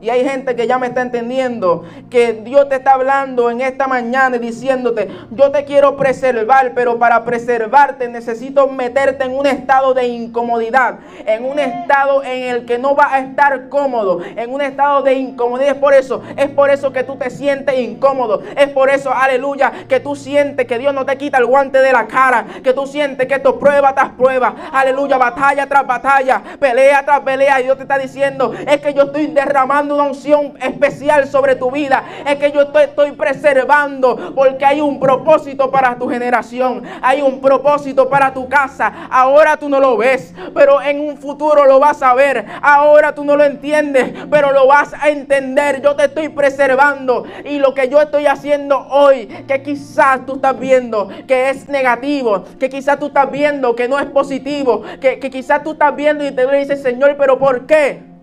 Y 0.00 0.10
hay 0.10 0.24
gente 0.24 0.54
que 0.54 0.68
ya 0.68 0.78
me 0.78 0.86
está 0.86 1.02
entendiendo 1.02 1.84
que 2.08 2.32
Dios 2.32 2.68
te 2.68 2.76
está 2.76 2.92
hablando 2.92 3.50
en 3.50 3.60
esta 3.60 3.88
mañana 3.88 4.36
y 4.36 4.38
diciéndote, 4.38 5.08
yo 5.32 5.50
te 5.50 5.64
quiero 5.64 5.96
preservar, 5.96 6.72
pero 6.72 7.00
para 7.00 7.24
preservarte 7.24 8.06
necesito 8.08 8.68
meterte 8.68 9.24
en 9.24 9.36
un 9.36 9.46
estado 9.46 9.94
de 9.94 10.06
incomodidad, 10.06 11.00
en 11.26 11.44
un 11.44 11.58
estado 11.58 12.22
en 12.22 12.44
el 12.44 12.64
que 12.64 12.78
no 12.78 12.94
va 12.94 13.12
a 13.12 13.18
estar 13.18 13.68
cómodo, 13.68 14.20
en 14.22 14.54
un 14.54 14.60
estado 14.60 15.02
de 15.02 15.14
incomodidad. 15.14 15.70
Es 15.70 15.78
por 15.78 15.92
eso, 15.92 16.22
es 16.36 16.48
por 16.50 16.70
eso 16.70 16.92
que 16.92 17.02
tú 17.02 17.16
te 17.16 17.28
sientes 17.30 17.76
incómodo. 17.76 18.40
Es 18.56 18.68
por 18.68 18.90
eso, 18.90 19.12
aleluya, 19.12 19.72
que 19.88 19.98
tú 19.98 20.14
sientes 20.14 20.66
que 20.66 20.78
Dios 20.78 20.94
no 20.94 21.06
te 21.06 21.18
quita 21.18 21.38
el 21.38 21.46
guante 21.46 21.82
de 21.82 21.92
la 21.92 22.06
cara, 22.06 22.46
que 22.62 22.72
tú 22.72 22.86
sientes 22.86 23.26
que 23.26 23.34
esto 23.34 23.58
prueba 23.58 23.94
tras 23.96 24.10
prueba, 24.10 24.54
aleluya, 24.72 25.18
batalla 25.18 25.66
tras 25.66 25.84
batalla, 25.84 26.40
pelea 26.60 27.04
tras 27.04 27.20
pelea. 27.20 27.60
Y 27.60 27.64
Dios 27.64 27.76
te 27.76 27.82
está 27.82 27.98
diciendo, 27.98 28.52
es 28.54 28.80
que 28.80 28.94
yo 28.94 29.02
estoy 29.02 29.26
derramando 29.26 29.87
una 29.94 30.04
unción 30.04 30.54
especial 30.60 31.26
sobre 31.26 31.56
tu 31.56 31.70
vida. 31.70 32.04
Es 32.26 32.36
que 32.36 32.52
yo 32.52 32.62
estoy, 32.62 32.84
estoy 32.84 33.12
preservando 33.12 34.32
porque 34.34 34.64
hay 34.64 34.80
un 34.80 34.98
propósito 34.98 35.70
para 35.70 35.98
tu 35.98 36.08
generación. 36.08 36.82
Hay 37.02 37.22
un 37.22 37.40
propósito 37.40 38.08
para 38.08 38.32
tu 38.32 38.48
casa. 38.48 38.92
Ahora 39.10 39.56
tú 39.56 39.68
no 39.68 39.80
lo 39.80 39.96
ves, 39.96 40.34
pero 40.54 40.80
en 40.80 41.00
un 41.00 41.16
futuro 41.16 41.64
lo 41.64 41.78
vas 41.78 42.02
a 42.02 42.14
ver. 42.14 42.44
Ahora 42.62 43.14
tú 43.14 43.24
no 43.24 43.36
lo 43.36 43.44
entiendes, 43.44 44.12
pero 44.30 44.52
lo 44.52 44.66
vas 44.66 44.94
a 44.94 45.08
entender. 45.08 45.82
Yo 45.82 45.96
te 45.96 46.04
estoy 46.04 46.28
preservando 46.28 47.24
y 47.44 47.58
lo 47.58 47.74
que 47.74 47.88
yo 47.88 48.00
estoy 48.00 48.26
haciendo 48.26 48.78
hoy, 48.88 49.26
que 49.46 49.62
quizás 49.62 50.24
tú 50.26 50.36
estás 50.36 50.58
viendo 50.58 51.08
que 51.26 51.50
es 51.50 51.68
negativo, 51.68 52.44
que 52.58 52.68
quizás 52.68 52.98
tú 52.98 53.06
estás 53.06 53.30
viendo 53.30 53.74
que 53.74 53.88
no 53.88 53.98
es 53.98 54.06
positivo, 54.06 54.82
que, 55.00 55.18
que 55.18 55.30
quizás 55.30 55.62
tú 55.62 55.72
estás 55.72 55.94
viendo 55.94 56.24
y 56.24 56.30
te 56.30 56.46
dices, 56.56 56.82
Señor, 56.82 57.16
pero 57.18 57.38
¿por 57.38 57.66
qué? 57.66 58.17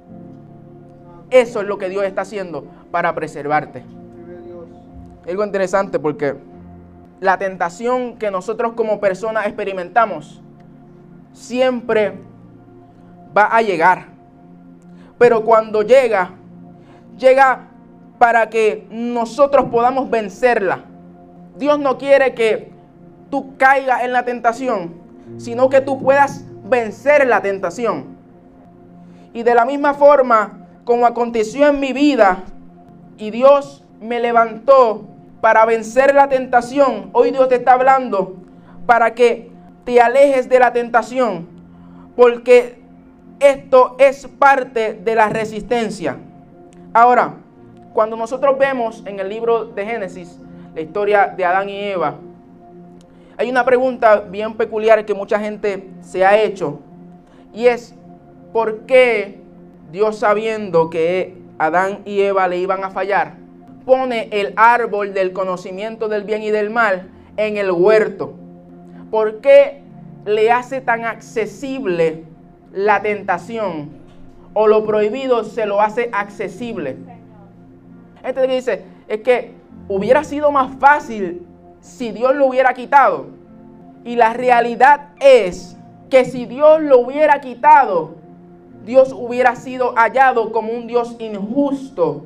Eso 1.30 1.62
es 1.62 1.68
lo 1.68 1.78
que 1.78 1.90
Dios 1.90 2.04
está 2.04 2.22
haciendo 2.22 2.66
para 2.92 3.14
preservarte. 3.16 3.84
Algo 5.28 5.44
interesante 5.44 6.00
porque 6.00 6.36
la 7.20 7.38
tentación 7.38 8.18
que 8.18 8.30
nosotros 8.30 8.74
como 8.74 9.00
personas 9.00 9.48
experimentamos 9.48 10.42
siempre 11.34 12.14
va 13.36 13.46
a 13.46 13.62
llegar. 13.62 14.06
Pero 15.18 15.44
cuando 15.44 15.82
llega, 15.82 16.32
llega 17.18 17.68
para 18.18 18.50
que 18.50 18.88
nosotros 18.90 19.66
podamos 19.66 20.10
vencerla. 20.10 20.84
Dios 21.58 21.80
no 21.80 21.98
quiere 21.98 22.34
que 22.34 22.72
tú 23.30 23.58
caigas 23.58 24.04
en 24.04 24.14
la 24.14 24.26
tentación, 24.26 24.94
sino 25.38 25.70
que 25.70 25.82
tú 25.82 26.02
puedas 26.02 26.46
vencer 26.66 27.26
la 27.28 27.42
tentación. 27.42 28.16
Y 29.34 29.44
de 29.44 29.56
la 29.56 29.66
misma 29.66 29.94
forma, 29.94 30.65
como 30.86 31.08
aconteció 31.08 31.68
en 31.68 31.80
mi 31.80 31.92
vida 31.92 32.44
y 33.18 33.32
Dios 33.32 33.84
me 34.00 34.20
levantó 34.20 35.06
para 35.42 35.66
vencer 35.66 36.14
la 36.14 36.30
tentación, 36.30 37.10
hoy 37.12 37.32
Dios 37.32 37.50
te 37.50 37.56
está 37.56 37.74
hablando 37.74 38.36
para 38.86 39.16
que 39.16 39.52
te 39.84 40.00
alejes 40.00 40.48
de 40.48 40.60
la 40.60 40.74
tentación, 40.74 41.48
porque 42.16 42.80
esto 43.40 43.96
es 44.00 44.28
parte 44.28 44.94
de 44.94 45.16
la 45.16 45.28
resistencia. 45.28 46.18
Ahora, 46.94 47.36
cuando 47.94 48.16
nosotros 48.16 48.58
vemos 48.58 49.04
en 49.06 49.20
el 49.20 49.28
libro 49.30 49.66
de 49.66 49.86
Génesis 49.86 50.40
la 50.74 50.82
historia 50.82 51.34
de 51.36 51.46
Adán 51.46 51.70
y 51.70 51.80
Eva, 51.80 52.16
hay 53.38 53.50
una 53.50 53.66
pregunta 53.66 54.20
bien 54.20 54.54
peculiar 54.54 55.04
que 55.06 55.14
mucha 55.14 55.40
gente 55.40 55.90
se 56.02 56.24
ha 56.26 56.40
hecho, 56.40 56.80
y 57.54 57.68
es, 57.68 57.96
¿por 58.54 58.82
qué 58.82 59.45
Dios 59.92 60.18
sabiendo 60.18 60.90
que 60.90 61.38
Adán 61.58 62.00
y 62.06 62.22
Eva 62.22 62.48
le 62.48 62.58
iban 62.58 62.84
a 62.84 62.92
fallar, 62.92 63.36
pone 63.86 64.30
el 64.32 64.54
árbol 64.58 65.14
del 65.14 65.32
conocimiento 65.32 66.10
del 66.10 66.24
bien 66.24 66.42
y 66.42 66.50
del 66.50 66.70
mal 66.70 67.10
en 67.38 67.58
el 67.58 67.72
huerto. 67.72 68.34
¿Por 69.12 69.42
qué 69.42 69.82
le 70.26 70.52
hace 70.52 70.82
tan 70.82 71.06
accesible 71.06 72.24
la 72.74 73.02
tentación? 73.02 73.90
O 74.54 74.68
lo 74.68 74.86
prohibido 74.86 75.44
se 75.44 75.66
lo 75.66 75.82
hace 75.82 76.10
accesible. 76.12 76.98
Este 78.24 78.48
dice, 78.48 78.84
es 79.08 79.22
que 79.22 79.54
hubiera 79.88 80.24
sido 80.24 80.52
más 80.52 80.76
fácil 80.80 81.46
si 81.80 82.12
Dios 82.12 82.36
lo 82.36 82.48
hubiera 82.48 82.74
quitado. 82.74 83.28
Y 84.04 84.16
la 84.16 84.34
realidad 84.34 85.10
es 85.20 85.78
que 86.10 86.26
si 86.26 86.46
Dios 86.46 86.82
lo 86.82 87.00
hubiera 87.00 87.42
quitado, 87.42 88.16
Dios 88.86 89.14
hubiera 89.14 89.56
sido 89.56 89.94
hallado 89.96 90.52
como 90.52 90.72
un 90.72 90.88
Dios 90.88 91.16
injusto 91.20 92.26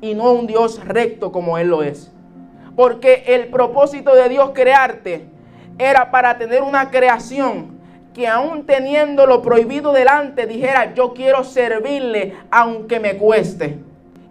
y 0.00 0.14
no 0.14 0.32
un 0.32 0.46
Dios 0.46 0.84
recto 0.84 1.32
como 1.32 1.58
Él 1.58 1.68
lo 1.68 1.82
es. 1.82 2.12
Porque 2.76 3.24
el 3.26 3.48
propósito 3.48 4.14
de 4.14 4.28
Dios 4.28 4.50
crearte 4.54 5.26
era 5.78 6.10
para 6.10 6.38
tener 6.38 6.62
una 6.62 6.90
creación 6.90 7.76
que 8.14 8.28
aún 8.28 8.64
teniendo 8.64 9.26
lo 9.26 9.42
prohibido 9.42 9.92
delante 9.92 10.46
dijera, 10.46 10.94
yo 10.94 11.12
quiero 11.12 11.44
servirle 11.44 12.34
aunque 12.50 13.00
me 13.00 13.16
cueste. 13.16 13.78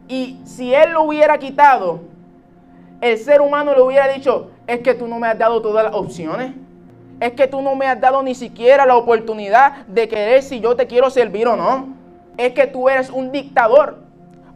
Y 0.08 0.40
si 0.44 0.74
Él 0.74 0.92
lo 0.92 1.04
hubiera 1.04 1.38
quitado, 1.38 2.00
el 3.02 3.18
ser 3.18 3.42
humano 3.42 3.76
le 3.76 3.82
hubiera 3.82 4.08
dicho, 4.08 4.50
es 4.66 4.80
que 4.80 4.94
tú 4.94 5.08
no 5.08 5.20
me 5.20 5.28
has 5.28 5.38
dado 5.38 5.62
todas 5.62 5.84
las 5.84 5.94
opciones. 5.94 6.54
Es 7.20 7.32
que 7.32 7.48
tú 7.48 7.62
no 7.62 7.76
me 7.76 7.88
has 7.88 8.00
dado 8.00 8.22
ni 8.24 8.36
siquiera 8.36 8.86
la 8.86 8.98
oportunidad 8.98 9.86
de 9.88 10.08
querer 10.08 10.44
si 10.44 10.60
yo 10.60 10.76
te 10.76 10.88
quiero 10.88 11.10
servir 11.10 11.48
o 11.48 11.56
no. 11.56 11.96
Es 12.38 12.54
que 12.54 12.68
tú 12.68 12.90
eres 12.90 13.10
un 13.10 13.32
dictador 13.32 14.00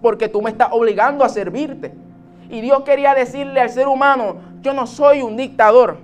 porque 0.01 0.27
tú 0.27 0.41
me 0.41 0.49
estás 0.49 0.69
obligando 0.71 1.23
a 1.23 1.29
servirte. 1.29 1.93
Y 2.49 2.61
Dios 2.61 2.83
quería 2.83 3.13
decirle 3.13 3.61
al 3.61 3.69
ser 3.69 3.87
humano, 3.87 4.37
yo 4.61 4.73
no 4.73 4.87
soy 4.87 5.21
un 5.21 5.37
dictador. 5.37 5.97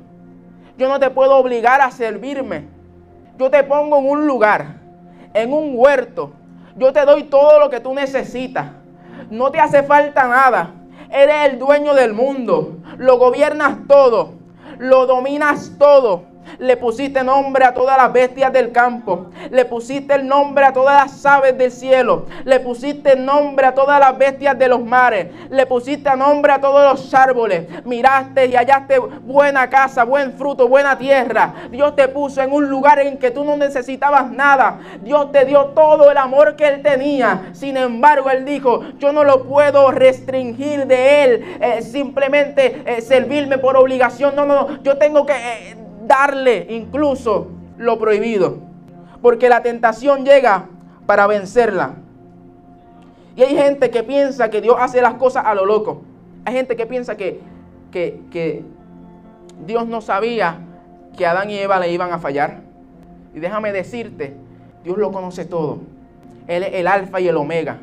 Yo 0.77 0.87
no 0.87 0.99
te 0.99 1.09
puedo 1.09 1.35
obligar 1.37 1.81
a 1.81 1.91
servirme. 1.91 2.67
Yo 3.37 3.49
te 3.49 3.63
pongo 3.63 3.97
en 3.97 4.09
un 4.09 4.27
lugar, 4.27 4.77
en 5.33 5.53
un 5.53 5.73
huerto. 5.73 6.31
Yo 6.77 6.93
te 6.93 7.05
doy 7.05 7.23
todo 7.23 7.59
lo 7.59 7.69
que 7.69 7.79
tú 7.79 7.93
necesitas. 7.93 8.67
No 9.29 9.51
te 9.51 9.59
hace 9.59 9.83
falta 9.83 10.27
nada. 10.27 10.71
Eres 11.09 11.51
el 11.51 11.59
dueño 11.59 11.93
del 11.93 12.13
mundo. 12.13 12.77
Lo 12.97 13.17
gobiernas 13.17 13.77
todo. 13.87 14.33
Lo 14.77 15.05
dominas 15.05 15.73
todo. 15.79 16.23
Le 16.59 16.77
pusiste 16.77 17.23
nombre 17.23 17.65
a 17.65 17.73
todas 17.73 17.97
las 17.97 18.11
bestias 18.11 18.51
del 18.53 18.71
campo. 18.71 19.27
Le 19.51 19.65
pusiste 19.65 20.13
el 20.15 20.27
nombre 20.27 20.65
a 20.65 20.73
todas 20.73 21.03
las 21.03 21.25
aves 21.25 21.57
del 21.57 21.71
cielo. 21.71 22.25
Le 22.43 22.59
pusiste 22.59 23.15
nombre 23.15 23.67
a 23.67 23.75
todas 23.75 23.99
las 23.99 24.17
bestias 24.17 24.57
de 24.57 24.67
los 24.67 24.83
mares. 24.83 25.27
Le 25.49 25.65
pusiste 25.65 26.15
nombre 26.15 26.53
a 26.53 26.61
todos 26.61 26.83
los 26.91 27.13
árboles. 27.13 27.65
Miraste 27.85 28.45
y 28.47 28.55
hallaste 28.55 28.99
buena 28.99 29.69
casa, 29.69 30.03
buen 30.03 30.33
fruto, 30.33 30.67
buena 30.67 30.97
tierra. 30.97 31.53
Dios 31.71 31.95
te 31.95 32.07
puso 32.07 32.41
en 32.41 32.51
un 32.51 32.69
lugar 32.69 32.99
en 32.99 33.17
que 33.17 33.31
tú 33.31 33.43
no 33.43 33.57
necesitabas 33.57 34.31
nada. 34.31 34.79
Dios 35.01 35.31
te 35.31 35.45
dio 35.45 35.65
todo 35.67 36.11
el 36.11 36.17
amor 36.17 36.55
que 36.55 36.67
Él 36.67 36.81
tenía. 36.81 37.49
Sin 37.53 37.77
embargo, 37.77 38.29
Él 38.29 38.45
dijo, 38.45 38.81
yo 38.99 39.11
no 39.11 39.23
lo 39.23 39.43
puedo 39.43 39.91
restringir 39.91 40.87
de 40.87 41.23
Él. 41.23 41.57
Eh, 41.61 41.81
simplemente 41.81 42.83
eh, 42.85 43.01
servirme 43.01 43.57
por 43.57 43.77
obligación. 43.77 44.35
No, 44.35 44.45
no, 44.45 44.81
yo 44.83 44.97
tengo 44.97 45.25
que... 45.25 45.33
Eh, 45.33 45.84
darle 46.15 46.67
incluso 46.69 47.47
lo 47.77 47.99
prohibido. 47.99 48.57
Porque 49.21 49.49
la 49.49 49.61
tentación 49.61 50.25
llega 50.25 50.67
para 51.05 51.27
vencerla. 51.27 51.95
Y 53.35 53.43
hay 53.43 53.55
gente 53.55 53.89
que 53.89 54.03
piensa 54.03 54.49
que 54.49 54.61
Dios 54.61 54.77
hace 54.79 55.01
las 55.01 55.15
cosas 55.15 55.45
a 55.45 55.53
lo 55.55 55.65
loco. 55.65 56.03
Hay 56.45 56.53
gente 56.53 56.75
que 56.75 56.85
piensa 56.85 57.17
que, 57.17 57.41
que, 57.91 58.21
que 58.31 58.63
Dios 59.65 59.87
no 59.87 60.01
sabía 60.01 60.59
que 61.17 61.25
Adán 61.25 61.49
y 61.49 61.57
Eva 61.57 61.79
le 61.79 61.91
iban 61.91 62.11
a 62.11 62.19
fallar. 62.19 62.61
Y 63.33 63.39
déjame 63.39 63.71
decirte, 63.71 64.35
Dios 64.83 64.97
lo 64.97 65.11
conoce 65.11 65.45
todo. 65.45 65.79
Él 66.47 66.63
es 66.63 66.73
el 66.73 66.87
alfa 66.87 67.19
y 67.19 67.27
el 67.27 67.35
omega. 67.35 67.79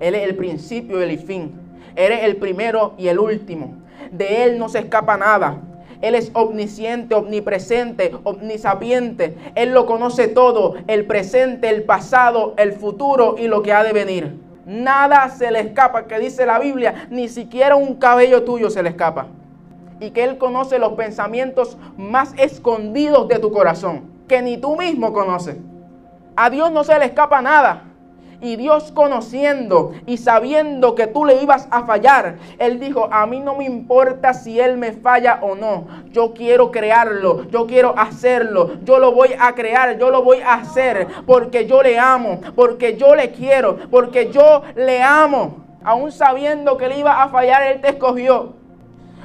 Él 0.00 0.14
es 0.14 0.22
el 0.28 0.34
principio 0.36 1.00
y 1.00 1.10
el 1.10 1.18
fin. 1.18 1.52
Él 1.94 2.12
es 2.12 2.24
el 2.24 2.36
primero 2.36 2.94
y 2.98 3.08
el 3.08 3.18
último. 3.18 3.74
De 4.10 4.44
Él 4.44 4.58
no 4.58 4.68
se 4.68 4.80
escapa 4.80 5.16
nada. 5.16 5.58
Él 6.00 6.14
es 6.14 6.30
omnisciente, 6.34 7.14
omnipresente, 7.14 8.14
omnisapiente. 8.24 9.36
Él 9.54 9.72
lo 9.72 9.86
conoce 9.86 10.28
todo, 10.28 10.74
el 10.86 11.06
presente, 11.06 11.68
el 11.68 11.82
pasado, 11.82 12.54
el 12.56 12.72
futuro 12.72 13.34
y 13.36 13.48
lo 13.48 13.62
que 13.62 13.72
ha 13.72 13.82
de 13.82 13.92
venir. 13.92 14.38
Nada 14.64 15.28
se 15.30 15.50
le 15.50 15.60
escapa, 15.60 16.06
que 16.06 16.18
dice 16.18 16.46
la 16.46 16.58
Biblia, 16.58 17.08
ni 17.10 17.28
siquiera 17.28 17.74
un 17.74 17.94
cabello 17.94 18.44
tuyo 18.44 18.70
se 18.70 18.82
le 18.82 18.90
escapa. 18.90 19.26
Y 19.98 20.10
que 20.10 20.22
Él 20.22 20.38
conoce 20.38 20.78
los 20.78 20.92
pensamientos 20.92 21.76
más 21.96 22.32
escondidos 22.36 23.26
de 23.26 23.38
tu 23.38 23.50
corazón, 23.50 24.02
que 24.28 24.42
ni 24.42 24.56
tú 24.56 24.76
mismo 24.76 25.12
conoces. 25.12 25.56
A 26.36 26.50
Dios 26.50 26.70
no 26.70 26.84
se 26.84 26.96
le 26.98 27.06
escapa 27.06 27.42
nada. 27.42 27.87
Y 28.40 28.56
Dios 28.56 28.92
conociendo 28.92 29.92
y 30.06 30.18
sabiendo 30.18 30.94
que 30.94 31.08
tú 31.08 31.24
le 31.24 31.42
ibas 31.42 31.66
a 31.70 31.84
fallar, 31.84 32.36
Él 32.58 32.78
dijo, 32.78 33.08
a 33.10 33.26
mí 33.26 33.40
no 33.40 33.56
me 33.56 33.64
importa 33.64 34.32
si 34.32 34.60
Él 34.60 34.76
me 34.76 34.92
falla 34.92 35.40
o 35.42 35.56
no. 35.56 35.88
Yo 36.12 36.34
quiero 36.34 36.70
crearlo, 36.70 37.48
yo 37.50 37.66
quiero 37.66 37.98
hacerlo, 37.98 38.76
yo 38.84 38.98
lo 38.98 39.12
voy 39.12 39.30
a 39.38 39.54
crear, 39.54 39.98
yo 39.98 40.10
lo 40.10 40.22
voy 40.22 40.40
a 40.40 40.54
hacer 40.54 41.08
porque 41.26 41.66
yo 41.66 41.82
le 41.82 41.98
amo, 41.98 42.40
porque 42.54 42.96
yo 42.96 43.14
le 43.14 43.32
quiero, 43.32 43.76
porque 43.90 44.30
yo 44.30 44.62
le 44.76 45.02
amo. 45.02 45.64
Aún 45.82 46.12
sabiendo 46.12 46.76
que 46.76 46.88
le 46.88 46.98
iba 46.98 47.22
a 47.22 47.28
fallar, 47.28 47.62
Él 47.62 47.80
te 47.80 47.88
escogió. 47.88 48.57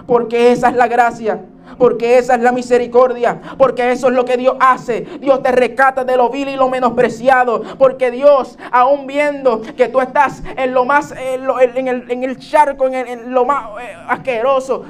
Porque 0.07 0.51
esa 0.51 0.69
es 0.69 0.75
la 0.75 0.87
gracia. 0.87 1.41
Porque 1.77 2.17
esa 2.17 2.35
es 2.35 2.41
la 2.41 2.51
misericordia. 2.51 3.39
Porque 3.57 3.91
eso 3.91 4.07
es 4.07 4.13
lo 4.13 4.25
que 4.25 4.37
Dios 4.37 4.55
hace. 4.59 5.01
Dios 5.19 5.41
te 5.41 5.51
rescata 5.51 6.03
de 6.03 6.17
lo 6.17 6.29
vil 6.29 6.49
y 6.49 6.55
lo 6.55 6.69
menospreciado. 6.69 7.61
Porque 7.77 8.11
Dios, 8.11 8.57
aún 8.71 9.07
viendo 9.07 9.61
que 9.61 9.87
tú 9.87 10.01
estás 10.01 10.43
en 10.57 10.73
lo 10.73 10.85
más, 10.85 11.13
en, 11.17 12.23
el, 12.23 12.37
charco, 12.37 12.87
en, 12.87 13.33
lo 13.33 13.45
más 13.45 13.69
eh, 13.81 13.95
asqueroso, 14.07 14.83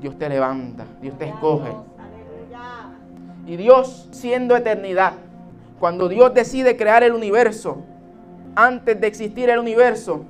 Dios 0.00 0.16
te 0.18 0.28
levanta, 0.28 0.84
Dios 1.00 1.16
te 1.18 1.26
escoge. 1.26 1.70
Y 3.46 3.56
Dios 3.56 4.08
siendo 4.10 4.56
eternidad, 4.56 5.12
cuando 5.80 6.08
Dios 6.08 6.34
decide 6.34 6.76
crear 6.76 7.02
el 7.02 7.12
universo, 7.12 7.78
antes 8.54 9.00
de 9.00 9.06
existir 9.06 9.48
el 9.48 9.58
universo, 9.58 10.24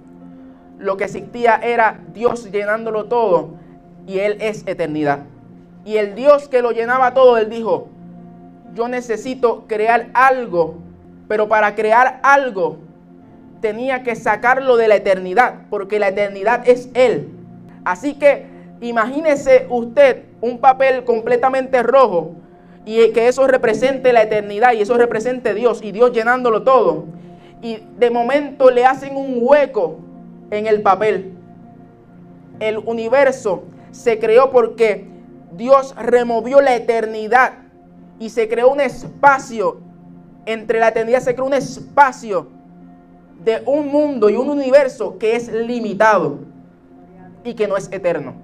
lo 0.79 0.97
que 0.97 1.05
existía 1.05 1.57
era 1.57 1.99
Dios 2.13 2.51
llenándolo 2.53 3.07
todo 3.07 3.55
y 4.09 4.19
Él 4.19 4.39
es 4.41 4.67
eternidad. 4.67 5.21
Y 5.85 5.99
el 5.99 6.17
Dios 6.17 6.49
que 6.49 6.63
lo 6.63 6.73
llenaba 6.73 7.15
todo, 7.15 7.37
él 7.37 7.49
dijo, 7.49 7.89
yo 8.75 8.89
necesito 8.89 9.65
crear 9.69 10.09
algo, 10.15 10.75
pero 11.29 11.49
para 11.49 11.75
crear 11.75 12.19
algo 12.23 12.79
tenía 13.61 14.03
que 14.03 14.17
sacarlo 14.17 14.77
de 14.77 14.89
la 14.89 14.97
eternidad, 14.97 15.63
porque 15.71 15.99
la 15.99 16.09
eternidad 16.09 16.69
es 16.69 16.89
Él. 16.95 17.29
Así 17.85 18.15
que 18.15 18.47
imagínese 18.81 19.67
usted 19.69 20.25
un 20.41 20.59
papel 20.59 21.05
completamente 21.05 21.83
rojo 21.83 22.33
y 22.85 23.11
que 23.13 23.29
eso 23.29 23.47
represente 23.47 24.13
la 24.13 24.23
eternidad 24.23 24.73
y 24.73 24.83
eso 24.83 24.97
represente 24.97 25.55
Dios 25.55 25.81
y 25.83 25.93
Dios 25.93 26.13
llenándolo 26.13 26.63
todo. 26.63 27.07
Y 27.63 27.83
de 27.99 28.11
momento 28.11 28.71
le 28.71 28.85
hacen 28.85 29.17
un 29.17 29.39
hueco 29.41 29.99
en 30.51 30.67
el 30.67 30.83
papel. 30.83 31.33
El 32.61 32.79
universo 32.79 33.65
se 33.99 34.21
creó 34.21 34.53
porque 34.53 35.07
Dios 35.57 35.93
removió 35.97 36.61
la 36.61 36.77
eternidad 36.77 37.55
y 38.21 38.31
se 38.31 38.49
creó 38.49 38.71
un 38.71 38.81
espacio 38.81 39.79
entre 40.47 40.79
la 40.79 40.89
eternidad, 40.89 41.21
se 41.21 41.35
creó 41.35 41.47
un 41.47 41.55
espacio 41.55 42.47
de 43.45 43.61
un 43.67 43.89
mundo 43.89 44.31
y 44.31 44.37
un 44.37 44.51
universo 44.51 45.19
que 45.19 45.35
es 45.35 45.53
limitado 45.53 46.39
y 47.43 47.55
que 47.55 47.67
no 47.67 47.77
es 47.77 47.91
eterno. 47.91 48.35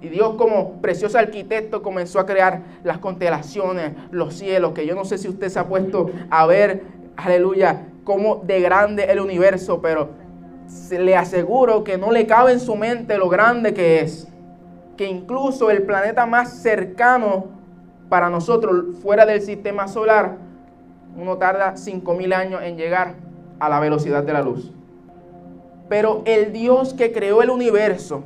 Y 0.00 0.08
Dios 0.08 0.36
como 0.36 0.80
precioso 0.80 1.18
arquitecto 1.18 1.82
comenzó 1.82 2.20
a 2.20 2.26
crear 2.26 2.62
las 2.84 2.98
constelaciones, 2.98 3.92
los 4.12 4.34
cielos, 4.34 4.72
que 4.72 4.86
yo 4.86 4.94
no 4.94 5.04
sé 5.04 5.18
si 5.18 5.28
usted 5.28 5.48
se 5.48 5.58
ha 5.58 5.66
puesto 5.66 6.10
a 6.30 6.46
ver, 6.46 6.84
aleluya, 7.16 7.88
cómo 8.04 8.36
de 8.36 8.60
grande 8.60 9.10
el 9.10 9.18
universo, 9.18 9.80
pero 9.82 10.10
le 10.92 11.16
aseguro 11.16 11.82
que 11.82 11.98
no 11.98 12.12
le 12.12 12.26
cabe 12.28 12.52
en 12.52 12.60
su 12.60 12.76
mente 12.76 13.18
lo 13.18 13.28
grande 13.28 13.74
que 13.74 14.00
es 14.00 14.28
que 14.96 15.06
incluso 15.06 15.70
el 15.70 15.82
planeta 15.82 16.26
más 16.26 16.54
cercano 16.54 17.46
para 18.08 18.30
nosotros 18.30 18.96
fuera 19.02 19.26
del 19.26 19.42
sistema 19.42 19.88
solar, 19.88 20.36
uno 21.16 21.36
tarda 21.36 21.74
5.000 21.74 22.34
años 22.34 22.62
en 22.62 22.76
llegar 22.76 23.14
a 23.58 23.68
la 23.68 23.80
velocidad 23.80 24.22
de 24.22 24.32
la 24.32 24.42
luz. 24.42 24.72
Pero 25.88 26.22
el 26.24 26.52
Dios 26.52 26.94
que 26.94 27.12
creó 27.12 27.42
el 27.42 27.50
universo, 27.50 28.24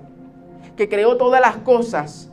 que 0.77 0.89
creó 0.89 1.17
todas 1.17 1.41
las 1.41 1.57
cosas, 1.57 2.31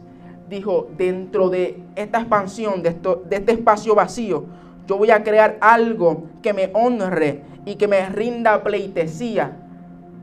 dijo, 0.50 0.88
dentro 0.98 1.50
de 1.50 1.82
esta 1.96 2.20
expansión, 2.20 2.82
de, 2.82 2.90
esto, 2.90 3.24
de 3.28 3.38
este 3.38 3.54
espacio 3.54 3.94
vacío, 3.94 4.46
yo 4.88 4.98
voy 4.98 5.12
a 5.12 5.24
crear 5.24 5.58
algo 5.60 6.24
que 6.42 6.54
me 6.54 6.70
honre 6.74 7.44
y 7.66 7.76
que 7.76 7.88
me 7.88 8.08
rinda 8.08 8.64
pleitesía. 8.64 9.58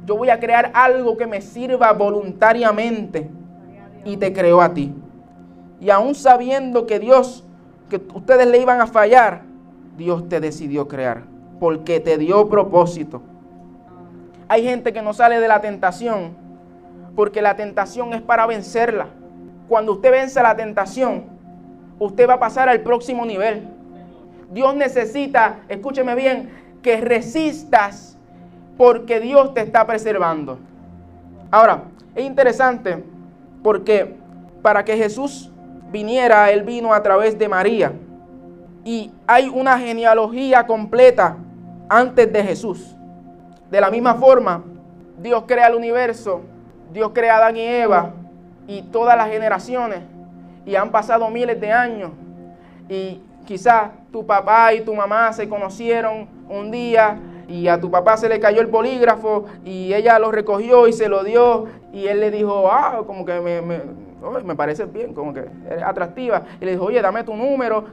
Yo 0.07 0.17
voy 0.17 0.31
a 0.31 0.41
crear 0.41 0.71
algo 0.75 1.17
que 1.17 1.27
me 1.27 1.43
sirva 1.43 1.93
voluntariamente 1.93 3.29
y 4.05 4.17
te 4.17 4.33
creó 4.33 4.61
a 4.61 4.75
ti. 4.75 4.93
Y 5.81 5.91
aún 5.91 6.15
sabiendo 6.15 6.87
que 6.87 6.99
Dios, 6.99 7.45
que 7.91 8.01
ustedes 8.15 8.47
le 8.47 8.59
iban 8.59 8.81
a 8.81 8.87
fallar, 8.87 9.43
Dios 9.97 10.29
te 10.29 10.41
decidió 10.41 10.89
crear, 10.89 11.23
porque 11.61 12.01
te 12.01 12.19
dio 12.19 12.49
propósito. 12.49 13.23
Hay 14.49 14.65
gente 14.65 14.93
que 14.93 15.03
no 15.03 15.13
sale 15.13 15.41
de 15.41 15.49
la 15.49 15.61
tentación, 15.61 16.33
porque 17.17 17.43
la 17.43 17.57
tentación 17.57 18.13
es 18.13 18.23
para 18.23 18.47
vencerla. 18.47 19.09
Cuando 19.69 19.93
usted 19.93 20.11
vence 20.11 20.43
la 20.43 20.57
tentación, 20.57 21.25
usted 21.99 22.29
va 22.29 22.35
a 22.35 22.41
pasar 22.41 22.69
al 22.69 22.81
próximo 22.81 23.25
nivel. 23.25 23.69
Dios 24.53 24.75
necesita, 24.75 25.61
escúcheme 25.69 26.15
bien, 26.15 26.51
que 26.83 27.01
resistas 27.01 28.19
porque 28.77 29.21
Dios 29.21 29.55
te 29.55 29.63
está 29.63 29.87
preservando. 29.87 30.59
Ahora, 31.51 31.85
es 32.15 32.25
interesante 32.25 33.03
porque 33.65 34.15
para 34.63 34.85
que 34.85 34.97
Jesús 34.97 35.51
viniera, 35.91 36.53
Él 36.53 36.63
vino 36.63 36.95
a 36.95 37.03
través 37.03 37.37
de 37.37 37.49
María. 37.49 37.93
Y 38.85 39.11
hay 39.27 39.49
una 39.49 39.79
genealogía 39.79 40.67
completa 40.67 41.39
antes 41.89 42.31
de 42.31 42.45
Jesús. 42.45 42.95
De 43.71 43.81
la 43.81 43.91
misma 43.91 44.15
forma, 44.15 44.63
Dios 45.19 45.45
crea 45.47 45.69
el 45.69 45.75
universo, 45.75 46.43
Dios 46.93 47.11
crea 47.15 47.35
a 47.35 47.39
Adán 47.39 47.57
y 47.57 47.63
Eva, 47.63 48.13
y 48.67 48.83
todas 48.83 49.17
las 49.17 49.31
generaciones 49.31 50.01
y 50.67 50.77
han 50.77 50.91
pasado 50.91 51.29
miles 51.31 51.61
de 51.61 51.71
años 51.71 52.11
y 52.89 53.21
quizás 53.47 53.91
tu 54.11 54.25
papá 54.27 54.73
y 54.73 54.81
tu 54.81 54.95
mamá 54.95 55.33
se 55.33 55.49
conocieron 55.49 56.29
un 56.49 56.71
día 56.71 57.19
y 57.49 57.69
a 57.69 57.81
tu 57.81 57.91
papá 57.91 58.17
se 58.17 58.29
le 58.29 58.41
cayó 58.41 58.61
el 58.61 58.69
polígrafo 58.69 59.45
y 59.65 59.93
ella 59.93 60.19
lo 60.19 60.33
recogió 60.33 60.89
y 60.89 60.93
se 60.93 61.09
lo 61.09 61.25
dio 61.25 61.67
y 61.93 62.07
él 62.07 62.21
le 62.21 62.31
dijo, 62.31 62.71
ah, 62.71 63.03
como 63.07 63.25
que 63.25 63.41
me, 63.41 63.61
me, 63.63 63.81
me 64.45 64.57
parece 64.57 64.85
bien, 64.87 65.15
como 65.15 65.33
que 65.33 65.45
eres 65.71 65.83
atractiva. 65.83 66.43
Y 66.61 66.65
le 66.65 66.73
dijo, 66.73 66.85
oye, 66.85 67.01
dame 67.01 67.25
tu 67.25 67.35
número, 67.35 67.85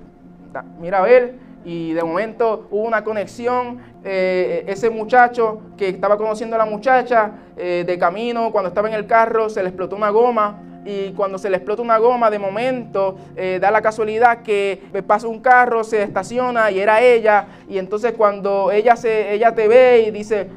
mira 0.80 1.00
a 1.00 1.02
ver. 1.02 1.52
Y 1.64 1.94
de 1.94 2.04
momento 2.04 2.68
hubo 2.72 2.88
una 2.88 3.04
conexión, 3.04 3.80
eh, 4.04 4.64
ese 4.68 4.90
muchacho 4.90 5.62
que 5.78 5.90
estaba 5.90 6.18
conociendo 6.18 6.56
a 6.56 6.60
la 6.60 6.66
muchacha 6.66 7.34
eh, 7.56 7.84
de 7.86 8.00
camino, 8.00 8.52
cuando 8.52 8.70
estaba 8.70 8.88
en 8.88 8.96
el 8.96 9.06
carro, 9.06 9.48
se 9.48 9.62
le 9.62 9.70
explotó 9.70 9.96
una 9.96 10.10
goma 10.10 10.71
y 10.86 11.12
cuando 11.12 11.38
se 11.38 11.50
le 11.50 11.58
explota 11.58 11.82
una 11.82 11.98
goma, 11.98 12.30
de 12.30 12.40
momento 12.40 13.18
eh, 13.36 13.60
da 13.62 13.72
la 13.72 13.82
casualidad 13.82 14.42
que 14.42 14.82
pasa 15.06 15.28
un 15.28 15.40
carro, 15.40 15.84
se 15.84 16.02
estaciona 16.04 16.72
y 16.72 16.80
era 16.80 17.02
ella, 17.02 17.46
y 17.70 17.78
entonces 17.78 18.14
cuando 18.14 18.72
ella, 18.72 18.96
se, 18.96 19.34
ella 19.34 19.54
te 19.54 19.68
ve 19.68 20.06
y 20.08 20.12
dice, 20.12 20.48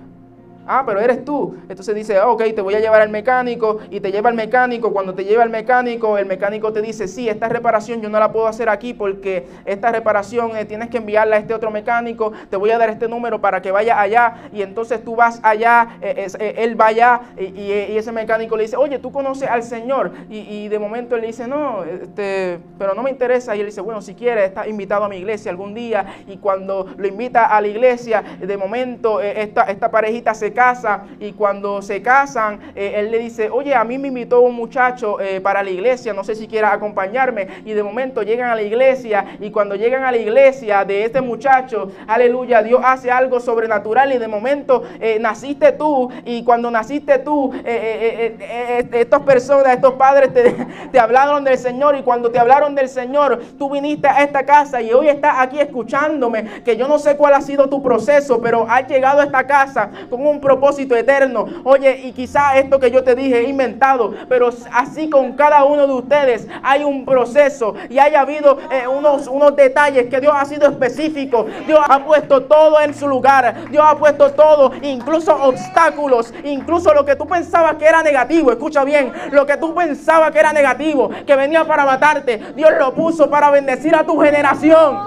Ah, 0.67 0.83
pero 0.87 1.01
eres 1.01 1.25
tú. 1.25 1.57
Entonces 1.69 1.95
dice, 1.95 2.19
ok, 2.21 2.43
te 2.55 2.63
voy 2.63 2.75
a 2.75 2.81
llevar 2.81 3.03
al 3.03 3.11
mecánico 3.11 3.79
y 3.91 4.01
te 4.01 4.11
lleva 4.11 4.31
al 4.31 4.35
mecánico. 4.35 4.93
Cuando 4.93 5.15
te 5.15 5.25
lleva 5.25 5.43
al 5.43 5.51
mecánico, 5.51 6.17
el 6.17 6.27
mecánico 6.27 6.73
te 6.73 6.81
dice, 6.81 7.07
sí, 7.07 7.29
esta 7.29 7.49
reparación 7.49 8.01
yo 8.01 8.09
no 8.09 8.19
la 8.19 8.33
puedo 8.33 8.47
hacer 8.47 8.69
aquí 8.69 8.95
porque 8.95 9.47
esta 9.67 9.93
reparación 9.93 10.57
eh, 10.57 10.65
tienes 10.65 10.89
que 10.89 10.99
enviarla 10.99 11.37
a 11.37 11.39
este 11.39 11.53
otro 11.53 11.71
mecánico. 11.71 12.33
Te 12.49 12.57
voy 12.57 12.71
a 12.71 12.79
dar 12.79 12.89
este 12.89 13.09
número 13.09 13.41
para 13.41 13.61
que 13.61 13.71
vaya 13.71 14.01
allá. 14.01 14.49
Y 14.53 14.63
entonces 14.63 15.05
tú 15.05 15.17
vas 15.17 15.39
allá, 15.43 15.99
eh, 16.01 16.29
eh, 16.39 16.55
él 16.59 16.81
va 16.81 16.87
allá 16.87 17.21
y, 17.37 17.73
ese 17.95 18.13
mecánico 18.13 18.57
le 18.57 18.65
dice, 18.65 18.77
oye, 18.77 18.99
tú 18.99 19.13
conoces 19.13 19.49
al 19.49 19.63
Señor. 19.63 20.13
Y, 20.31 20.69
de 20.69 20.79
momento 20.79 21.15
él 21.15 21.21
le 21.21 21.27
dice, 21.29 21.47
no, 21.47 21.85
este, 21.85 22.59
pero 22.79 22.95
no 22.95 23.03
me 23.03 23.11
interesa. 23.11 23.55
Y 23.55 23.61
él 23.61 23.67
dice, 23.67 23.81
bueno, 23.81 24.01
si 24.01 24.15
quieres, 24.15 24.45
está 24.47 24.67
invitado 24.67 25.05
a 25.05 25.09
mi 25.09 25.17
iglesia 25.17 25.51
algún 25.51 25.75
día. 25.75 26.07
Y 26.27 26.39
cuando 26.39 26.87
lo 26.97 27.07
invita 27.07 27.47
a 27.47 27.61
la 27.61 27.69
iglesia, 27.69 28.23
de 28.41 28.57
momento 28.57 29.21
esta, 29.21 29.65
esta 29.65 29.91
parejita 29.91 30.35
se 30.35 30.54
casa 30.55 31.05
y 31.21 31.33
cuando 31.33 31.83
se 31.83 32.01
casan, 32.01 32.61
eh, 32.75 32.95
él 32.97 33.11
le 33.11 33.19
dice, 33.19 33.51
oye, 33.51 33.75
a 33.75 33.85
mí 33.85 33.99
me 33.99 34.09
invitó 34.09 34.41
un 34.41 34.55
muchacho 34.55 35.21
eh, 35.21 35.41
para 35.41 35.63
la 35.63 35.71
iglesia, 35.71 36.15
no 36.15 36.25
sé 36.25 36.35
si 36.35 36.47
quiera 36.47 36.73
acompañarme. 36.73 37.49
Y 37.65 37.73
de 37.73 37.83
momento 37.83 38.23
llegan 38.23 38.51
a 38.51 38.55
la 38.55 38.63
iglesia 38.63 39.37
y 39.41 39.51
cuando 39.51 39.75
llegan 39.75 40.05
a 40.05 40.11
la 40.11 40.17
iglesia 40.17 40.85
de 40.85 41.05
este 41.05 41.21
muchacho, 41.21 41.91
aleluya, 42.07 42.63
Dios 42.63 42.81
hace 42.85 43.11
algo 43.11 43.41
sobrenatural 43.41 44.13
y 44.13 44.19
de 44.19 44.29
momento 44.29 44.83
eh, 45.01 45.19
naciste 45.21 45.73
tú 45.73 46.11
y 46.25 46.45
cuando 46.45 46.71
naciste 46.71 47.19
tú, 47.19 47.53
estas 47.65 49.21
personas, 49.23 49.75
estos 49.75 49.95
padres 49.95 50.33
te, 50.33 50.55
te 50.93 50.99
hablaron 50.99 51.45
del 51.45 51.59
Señor 51.59 51.97
y 51.97 52.03
cuando 52.03 52.31
te 52.31 52.39
hablaron 52.39 52.75
del 52.75 52.89
Señor, 52.89 53.43
tú 53.59 53.71
viniste 53.71 54.09
a 54.09 54.23
esta 54.23 54.45
casa 54.47 54.81
y 54.81 54.93
hoy 54.93 55.09
estás 55.09 55.35
aquí 55.39 55.59
escuchándome, 55.59 56.63
que 56.65 56.77
yo 56.77 56.89
no 56.89 56.99
sé 56.99 57.17
cuál 57.17 57.35
ha 57.35 57.41
sido 57.41 57.69
tu 57.69 57.83
proceso, 57.83 58.41
pero 58.41 58.67
has 58.69 58.87
llegado 58.89 59.21
a 59.21 59.25
esta 59.25 59.47
casa 59.47 59.91
con 60.09 60.27
un 60.27 60.41
propósito 60.45 60.95
eterno. 60.95 61.47
Oye, 61.65 62.03
y 62.05 62.13
quizá 62.13 62.57
esto 62.57 62.79
que 62.79 62.93
yo 62.93 63.03
te 63.03 63.17
dije 63.17 63.41
he 63.41 63.49
inventado, 63.49 64.15
pero 64.29 64.51
así 64.73 65.11
con 65.11 65.33
cada 65.33 65.65
uno 65.65 65.89
de 65.89 65.95
ustedes 65.95 66.47
hay 66.63 66.85
un 66.85 67.05
proceso 67.05 67.75
y 67.89 67.99
haya 67.99 68.21
habido 68.21 68.59
eh, 68.71 68.87
unos, 68.87 69.27
unos 69.27 69.57
detalles 69.57 70.07
que 70.09 70.21
Dios 70.21 70.33
ha 70.37 70.45
sido 70.45 70.69
específico. 70.69 71.47
Dios 71.67 71.81
ha 71.89 72.05
puesto 72.05 72.43
todo 72.45 72.81
en 72.81 72.95
su 72.95 73.09
lugar. 73.09 73.71
Dios 73.71 73.85
ha 73.85 73.97
puesto 73.97 74.33
todo, 74.33 74.71
incluso 74.83 75.35
obstáculos, 75.43 76.33
incluso 76.45 76.95
lo 76.95 77.05
que 77.05 77.17
tú 77.17 77.27
pensabas 77.27 77.77
que 77.77 77.87
era 77.87 78.03
negativo. 78.03 78.53
Escucha 78.53 78.85
bien, 78.85 79.13
lo 79.33 79.47
que 79.47 79.57
tú 79.57 79.75
pensabas 79.75 80.31
que 80.31 80.39
era 80.39 80.53
negativo, 80.53 81.11
que 81.27 81.35
venía 81.35 81.65
para 81.65 81.85
matarte, 81.85 82.39
Dios 82.55 82.71
lo 82.79 82.95
puso 82.95 83.31
para 83.31 83.51
bendecir 83.51 83.97
a 83.97 84.05
tu 84.05 84.21
generación. 84.21 84.99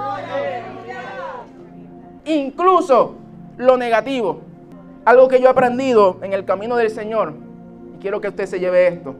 Incluso 2.26 3.16
lo 3.58 3.78
negativo. 3.78 4.47
Algo 5.08 5.30
que 5.30 5.40
yo 5.40 5.48
he 5.48 5.50
aprendido 5.50 6.18
en 6.22 6.34
el 6.34 6.44
camino 6.44 6.76
del 6.76 6.90
Señor, 6.90 7.34
y 7.96 8.02
quiero 8.02 8.20
que 8.20 8.28
usted 8.28 8.46
se 8.46 8.60
lleve 8.60 8.88
esto. 8.88 9.16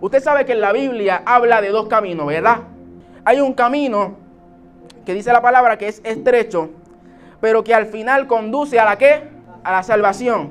Usted 0.00 0.22
sabe 0.22 0.44
que 0.44 0.52
en 0.52 0.60
la 0.60 0.70
Biblia 0.70 1.24
habla 1.26 1.60
de 1.60 1.70
dos 1.70 1.88
caminos, 1.88 2.28
¿verdad? 2.28 2.58
Hay 3.24 3.40
un 3.40 3.52
camino 3.52 4.14
que 5.04 5.12
dice 5.12 5.32
la 5.32 5.42
palabra 5.42 5.76
que 5.76 5.88
es 5.88 6.00
estrecho, 6.04 6.70
pero 7.40 7.64
que 7.64 7.74
al 7.74 7.86
final 7.86 8.28
conduce 8.28 8.78
a 8.78 8.84
la 8.84 8.96
qué? 8.96 9.24
A 9.64 9.72
la 9.72 9.82
salvación. 9.82 10.50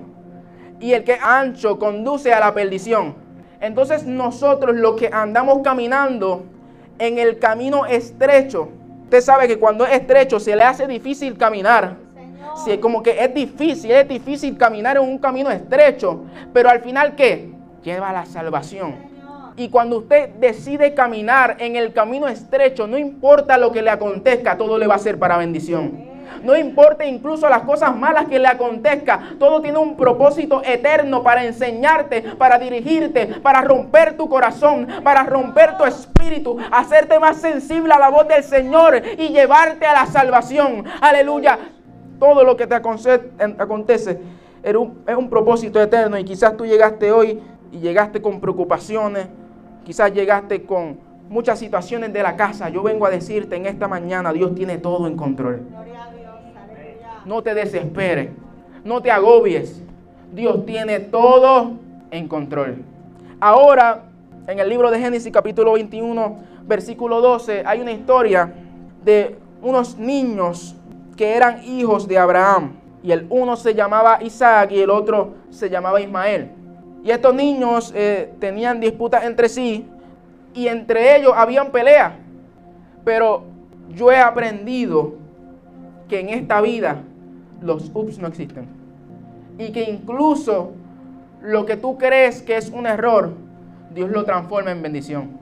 Y 0.81 0.91
el 0.91 1.05
que 1.05 1.17
ancho 1.21 1.79
conduce 1.79 2.33
a 2.33 2.41
la 2.41 2.53
perdición. 2.53 3.15
Entonces 3.61 4.05
nosotros 4.05 4.75
los 4.75 4.97
que 4.97 5.09
andamos 5.13 5.59
caminando 5.63 6.43
en 6.99 7.19
el 7.19 7.39
camino 7.39 7.85
estrecho, 7.85 8.67
usted 9.03 9.21
sabe 9.21 9.47
que 9.47 9.59
cuando 9.59 9.85
es 9.85 9.93
estrecho 9.93 10.41
se 10.41 10.57
le 10.57 10.63
hace 10.63 10.87
difícil 10.87 11.37
caminar. 11.37 12.10
Si 12.55 12.71
es 12.71 12.79
como 12.79 13.01
que 13.01 13.23
es 13.23 13.33
difícil, 13.33 13.91
es 13.91 14.07
difícil 14.07 14.57
caminar 14.57 14.97
en 14.97 15.03
un 15.03 15.17
camino 15.17 15.49
estrecho, 15.49 16.25
pero 16.53 16.69
al 16.69 16.81
final 16.81 17.15
¿qué? 17.15 17.51
Lleva 17.83 18.09
a 18.09 18.13
la 18.13 18.25
salvación. 18.25 19.11
Y 19.57 19.69
cuando 19.69 19.99
usted 19.99 20.29
decide 20.35 20.93
caminar 20.93 21.57
en 21.59 21.75
el 21.75 21.93
camino 21.93 22.27
estrecho, 22.27 22.87
no 22.87 22.97
importa 22.97 23.57
lo 23.57 23.71
que 23.71 23.81
le 23.81 23.89
acontezca, 23.89 24.57
todo 24.57 24.77
le 24.77 24.87
va 24.87 24.95
a 24.95 24.99
ser 24.99 25.19
para 25.19 25.37
bendición. 25.37 26.09
No 26.43 26.55
importa 26.57 27.05
incluso 27.05 27.49
las 27.49 27.63
cosas 27.63 27.95
malas 27.95 28.25
que 28.25 28.39
le 28.39 28.47
acontezca, 28.47 29.35
todo 29.37 29.61
tiene 29.61 29.77
un 29.77 29.97
propósito 29.97 30.61
eterno 30.63 31.21
para 31.23 31.43
enseñarte, 31.43 32.21
para 32.37 32.57
dirigirte, 32.57 33.27
para 33.27 33.61
romper 33.61 34.15
tu 34.15 34.29
corazón, 34.29 34.87
para 35.03 35.23
romper 35.23 35.77
tu 35.77 35.83
espíritu, 35.83 36.57
hacerte 36.71 37.19
más 37.19 37.37
sensible 37.37 37.93
a 37.93 37.99
la 37.99 38.09
voz 38.09 38.27
del 38.27 38.43
Señor 38.43 39.01
y 39.17 39.29
llevarte 39.29 39.85
a 39.85 39.93
la 39.93 40.05
salvación. 40.05 40.85
Aleluya 41.01 41.59
todo 42.21 42.43
lo 42.43 42.55
que 42.55 42.67
te 42.67 42.75
acontece 42.75 44.19
es 44.61 44.75
un 44.75 45.27
propósito 45.27 45.81
eterno 45.81 46.19
y 46.19 46.23
quizás 46.23 46.55
tú 46.55 46.67
llegaste 46.67 47.11
hoy 47.11 47.39
y 47.71 47.79
llegaste 47.79 48.21
con 48.21 48.39
preocupaciones, 48.39 49.25
quizás 49.83 50.13
llegaste 50.13 50.61
con 50.61 50.99
muchas 51.29 51.57
situaciones 51.57 52.13
de 52.13 52.21
la 52.21 52.35
casa. 52.35 52.69
Yo 52.69 52.83
vengo 52.83 53.07
a 53.07 53.09
decirte 53.09 53.55
en 53.55 53.65
esta 53.65 53.87
mañana, 53.87 54.31
Dios 54.33 54.53
tiene 54.53 54.77
todo 54.77 55.07
en 55.07 55.17
control. 55.17 55.63
No 57.25 57.41
te 57.41 57.55
desesperes, 57.55 58.29
no 58.83 59.01
te 59.01 59.09
agobies. 59.09 59.81
Dios 60.31 60.63
tiene 60.63 60.99
todo 60.99 61.71
en 62.11 62.27
control. 62.27 62.83
Ahora, 63.39 64.03
en 64.45 64.59
el 64.59 64.69
libro 64.69 64.91
de 64.91 64.99
Génesis 64.99 65.33
capítulo 65.33 65.73
21, 65.73 66.37
versículo 66.67 67.19
12, 67.19 67.63
hay 67.65 67.81
una 67.81 67.93
historia 67.93 68.53
de 69.03 69.37
unos 69.63 69.97
niños 69.97 70.75
que 71.21 71.35
eran 71.35 71.63
hijos 71.63 72.07
de 72.07 72.17
Abraham. 72.17 72.71
Y 73.03 73.11
el 73.11 73.27
uno 73.29 73.55
se 73.55 73.75
llamaba 73.75 74.17
Isaac 74.23 74.71
y 74.71 74.79
el 74.79 74.89
otro 74.89 75.35
se 75.51 75.69
llamaba 75.69 76.01
Ismael. 76.01 76.49
Y 77.03 77.11
estos 77.11 77.35
niños 77.35 77.93
eh, 77.95 78.33
tenían 78.39 78.79
disputas 78.79 79.23
entre 79.23 79.47
sí 79.47 79.85
y 80.55 80.67
entre 80.67 81.15
ellos 81.15 81.33
habían 81.35 81.69
peleas. 81.69 82.13
Pero 83.05 83.43
yo 83.93 84.11
he 84.11 84.17
aprendido 84.17 85.13
que 86.09 86.21
en 86.21 86.29
esta 86.29 86.59
vida 86.59 87.03
los 87.61 87.91
ups 87.93 88.17
no 88.17 88.27
existen. 88.27 88.65
Y 89.59 89.71
que 89.71 89.83
incluso 89.83 90.71
lo 91.39 91.67
que 91.67 91.77
tú 91.77 91.99
crees 91.99 92.41
que 92.41 92.57
es 92.57 92.71
un 92.71 92.87
error, 92.87 93.29
Dios 93.93 94.09
lo 94.09 94.25
transforma 94.25 94.71
en 94.71 94.81
bendición. 94.81 95.37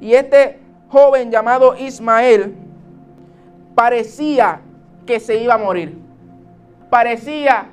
Y 0.00 0.14
este 0.14 0.58
joven 0.88 1.30
llamado 1.30 1.76
Ismael 1.76 2.56
parecía 3.76 4.62
que 5.08 5.20
se 5.20 5.36
iba 5.36 5.54
a 5.54 5.58
morir. 5.58 5.98
Parecía 6.90 7.68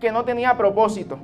que 0.00 0.10
no 0.10 0.24
tenía 0.24 0.56
propósito. 0.56 1.20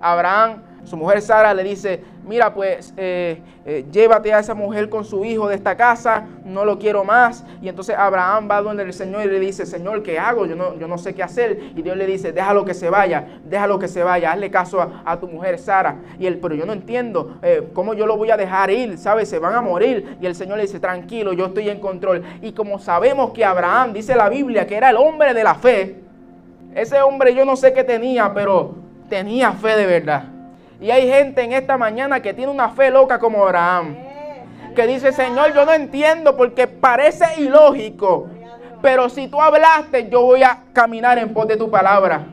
Abraham, 0.00 0.62
su 0.84 0.96
mujer 0.96 1.20
Sara 1.20 1.52
le 1.52 1.62
dice, 1.62 2.02
mira 2.28 2.52
pues 2.52 2.92
eh, 2.96 3.40
eh, 3.64 3.84
llévate 3.90 4.32
a 4.32 4.38
esa 4.38 4.54
mujer 4.54 4.88
con 4.88 5.04
su 5.04 5.24
hijo 5.24 5.48
de 5.48 5.54
esta 5.54 5.76
casa, 5.76 6.26
no 6.44 6.64
lo 6.64 6.78
quiero 6.78 7.04
más. 7.04 7.44
Y 7.60 7.68
entonces 7.68 7.96
Abraham 7.98 8.48
va 8.50 8.62
donde 8.62 8.82
el 8.82 8.92
Señor 8.92 9.24
y 9.24 9.28
le 9.28 9.40
dice, 9.40 9.66
Señor, 9.66 10.02
¿qué 10.02 10.18
hago? 10.18 10.46
Yo 10.46 10.54
no, 10.54 10.78
yo 10.78 10.86
no 10.86 10.98
sé 10.98 11.14
qué 11.14 11.22
hacer. 11.22 11.58
Y 11.74 11.82
Dios 11.82 11.96
le 11.96 12.06
dice, 12.06 12.32
déjalo 12.32 12.64
que 12.64 12.74
se 12.74 12.90
vaya, 12.90 13.40
déjalo 13.44 13.78
que 13.78 13.88
se 13.88 14.02
vaya, 14.02 14.32
hazle 14.32 14.50
caso 14.50 14.80
a, 15.04 15.18
tu 15.18 15.26
mujer 15.26 15.58
Sara. 15.58 15.96
Y 16.18 16.26
él, 16.26 16.38
pero 16.38 16.54
yo 16.54 16.66
no 16.66 16.72
entiendo 16.72 17.38
eh, 17.42 17.68
cómo 17.72 17.94
yo 17.94 18.06
lo 18.06 18.16
voy 18.16 18.30
a 18.30 18.36
dejar 18.36 18.70
ir, 18.70 18.98
¿sabes? 18.98 19.28
Se 19.28 19.38
van 19.38 19.54
a 19.54 19.60
morir. 19.60 20.16
Y 20.20 20.26
el 20.26 20.34
Señor 20.34 20.58
le 20.58 20.62
dice, 20.62 20.78
tranquilo, 20.78 21.32
yo 21.32 21.46
estoy 21.46 21.68
en 21.68 21.80
control. 21.80 22.22
Y 22.42 22.52
como 22.52 22.78
sabemos 22.78 23.32
que 23.32 23.44
Abraham, 23.44 23.92
dice 23.94 24.14
la 24.14 24.28
Biblia, 24.28 24.66
que 24.66 24.76
era 24.76 24.90
el 24.90 24.96
hombre 24.96 25.34
de 25.34 25.42
la 25.42 25.54
fe, 25.54 25.96
ese 26.74 27.00
hombre 27.00 27.34
yo 27.34 27.44
no 27.44 27.56
sé 27.56 27.72
qué 27.72 27.82
tenía, 27.82 28.32
pero 28.32 28.74
tenía 29.08 29.52
fe 29.52 29.76
de 29.76 29.86
verdad. 29.86 30.37
Y 30.80 30.90
hay 30.90 31.08
gente 31.08 31.42
en 31.42 31.52
esta 31.52 31.76
mañana 31.76 32.20
que 32.20 32.34
tiene 32.34 32.52
una 32.52 32.70
fe 32.70 32.90
loca 32.90 33.18
como 33.18 33.44
Abraham. 33.44 33.96
Que 34.76 34.86
dice, 34.86 35.12
Señor, 35.12 35.52
yo 35.54 35.64
no 35.64 35.72
entiendo 35.72 36.36
porque 36.36 36.68
parece 36.68 37.40
ilógico. 37.40 38.28
Pero 38.80 39.08
si 39.08 39.26
tú 39.26 39.40
hablaste, 39.40 40.08
yo 40.08 40.22
voy 40.22 40.44
a 40.44 40.60
caminar 40.72 41.18
en 41.18 41.34
pos 41.34 41.48
de 41.48 41.56
tu 41.56 41.68
palabra. 41.68 42.26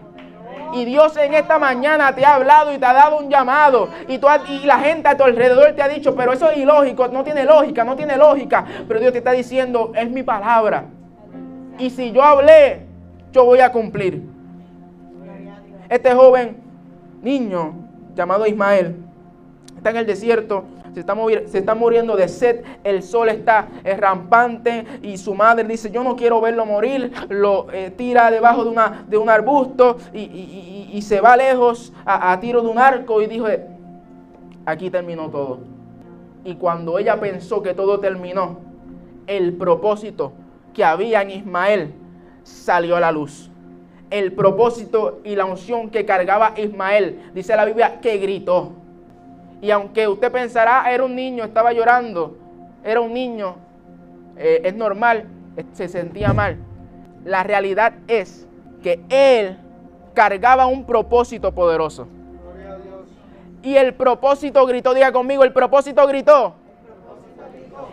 Y 0.73 0.85
Dios 0.85 1.17
en 1.17 1.33
esta 1.33 1.57
mañana 1.57 2.13
te 2.13 2.23
ha 2.23 2.35
hablado 2.35 2.71
y 2.73 2.77
te 2.77 2.85
ha 2.85 2.93
dado 2.93 3.17
un 3.17 3.29
llamado. 3.29 3.89
Y, 4.07 4.19
tú 4.19 4.27
la 4.65 4.79
gente 4.79 5.07
a 5.07 5.17
tu 5.17 5.23
alrededor 5.23 5.73
te 5.73 5.81
ha 5.81 5.87
dicho, 5.87 6.15
pero 6.15 6.33
eso 6.33 6.51
es 6.51 6.57
ilógico, 6.57 7.07
no 7.07 7.23
tiene 7.23 7.45
lógica, 7.45 7.83
no 7.83 7.95
tiene 7.95 8.15
lógica. 8.17 8.63
Pero 8.87 8.99
Dios 8.99 9.11
te 9.11 9.19
está 9.19 9.31
diciendo, 9.31 9.91
es 9.95 10.09
mi 10.09 10.21
palabra. 10.21 10.85
Y 11.79 11.89
si 11.89 12.11
yo 12.11 12.21
hablé, 12.21 12.81
yo 13.31 13.45
voy 13.45 13.61
a 13.61 13.71
cumplir. 13.71 14.21
Este 15.89 16.13
joven 16.13 16.57
niño 17.21 17.84
llamado 18.15 18.47
Ismael 18.47 18.95
está 19.77 19.91
en 19.91 19.97
el 19.97 20.05
desierto 20.05 20.65
se 20.95 21.01
está, 21.01 21.15
se 21.47 21.57
está, 21.57 21.75
muriendo 21.75 22.15
de 22.15 22.29
sed, 22.29 22.63
el 22.85 23.03
sol 23.03 23.27
está 23.27 23.67
rampante 23.97 24.85
y 25.01 25.17
su 25.17 25.35
madre 25.35 25.65
dice, 25.65 25.91
yo 25.91 26.05
no 26.05 26.15
quiero 26.15 26.39
verlo 26.39 26.65
morir, 26.65 27.11
lo 27.27 27.69
eh, 27.73 27.91
tira 27.91 28.31
debajo 28.31 28.63
de, 28.63 28.69
una, 28.69 29.05
de 29.05 29.17
un 29.17 29.29
arbusto 29.29 29.97
y, 30.13 31.01
se 31.01 31.19
va 31.19 31.35
lejos 31.35 31.91
a, 32.05 32.31
a, 32.31 32.39
tiro 32.39 32.61
de 32.61 32.69
un 32.69 32.79
arco 32.79 33.21
y 33.21 33.27
dijo, 33.27 33.45
aquí 34.65 34.89
terminó 34.89 35.29
todo. 35.29 35.59
Y 36.45 36.55
cuando 36.55 36.97
ella 36.97 37.19
pensó 37.19 37.61
que 37.61 37.73
todo 37.73 37.99
terminó, 37.99 38.59
el 39.27 39.53
propósito 39.53 40.31
que 40.73 40.85
había 40.85 41.21
en 41.21 41.31
Ismael 41.31 41.93
salió 42.43 42.95
a 42.95 43.01
la 43.01 43.11
luz. 43.11 43.51
El 44.15 44.31
propósito 44.31 45.19
y 45.25 45.35
la 45.35 45.43
unción 45.43 45.89
que 45.89 46.05
cargaba 46.05 46.53
Ismael, 46.55 47.31
dice 47.33 47.53
la 47.53 47.65
Biblia, 47.65 47.99
que 47.99 48.17
gritó. 48.17 48.71
Y 49.61 49.71
aunque 49.71 50.07
usted 50.07 50.31
pensará, 50.31 50.89
era 50.89 51.03
un 51.03 51.13
niño, 51.13 51.43
estaba 51.43 51.73
llorando, 51.73 52.37
era 52.81 53.01
un 53.01 53.13
niño, 53.13 53.57
eh, 54.37 54.61
es 54.63 54.73
normal, 54.73 55.25
se 55.73 55.89
sentía 55.89 56.31
mal. 56.31 56.55
La 57.25 57.43
realidad 57.43 57.95
es 58.07 58.47
que 58.81 59.01
él 59.09 59.57
cargaba 60.13 60.65
un 60.65 60.85
propósito 60.85 61.51
poderoso. 61.51 62.07
Y 63.63 63.75
el 63.75 63.95
propósito 63.95 64.65
gritó, 64.65 64.93
diga 64.93 65.11
conmigo, 65.11 65.43
el 65.43 65.51
propósito 65.51 66.07
gritó. 66.07 66.53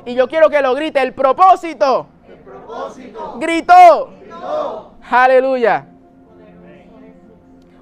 Y 0.07 0.15
yo 0.15 0.29
quiero 0.29 0.49
que 0.51 0.63
lo 0.63 0.73
grite, 0.77 1.03
el 1.03 1.15
propósito. 1.15 2.07
Gritó. 3.41 4.11
Aleluya. 5.11 5.89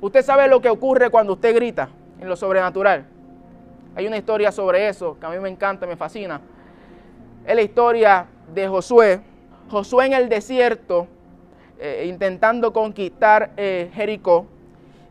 Usted 0.00 0.22
sabe 0.22 0.48
lo 0.48 0.60
que 0.60 0.70
ocurre 0.70 1.10
cuando 1.10 1.34
usted 1.34 1.54
grita 1.54 1.90
en 2.20 2.28
lo 2.28 2.36
sobrenatural. 2.36 3.04
Hay 3.94 4.06
una 4.06 4.16
historia 4.16 4.50
sobre 4.50 4.88
eso 4.88 5.18
que 5.18 5.26
a 5.26 5.30
mí 5.30 5.38
me 5.38 5.48
encanta, 5.48 5.86
me 5.86 5.96
fascina. 5.96 6.40
Es 7.46 7.54
la 7.54 7.62
historia 7.62 8.26
de 8.54 8.68
Josué. 8.68 9.20
Josué 9.70 10.06
en 10.06 10.12
el 10.14 10.28
desierto, 10.28 11.06
eh, 11.78 12.06
intentando 12.08 12.72
conquistar 12.72 13.50
eh, 13.56 13.90
Jericó. 13.92 14.46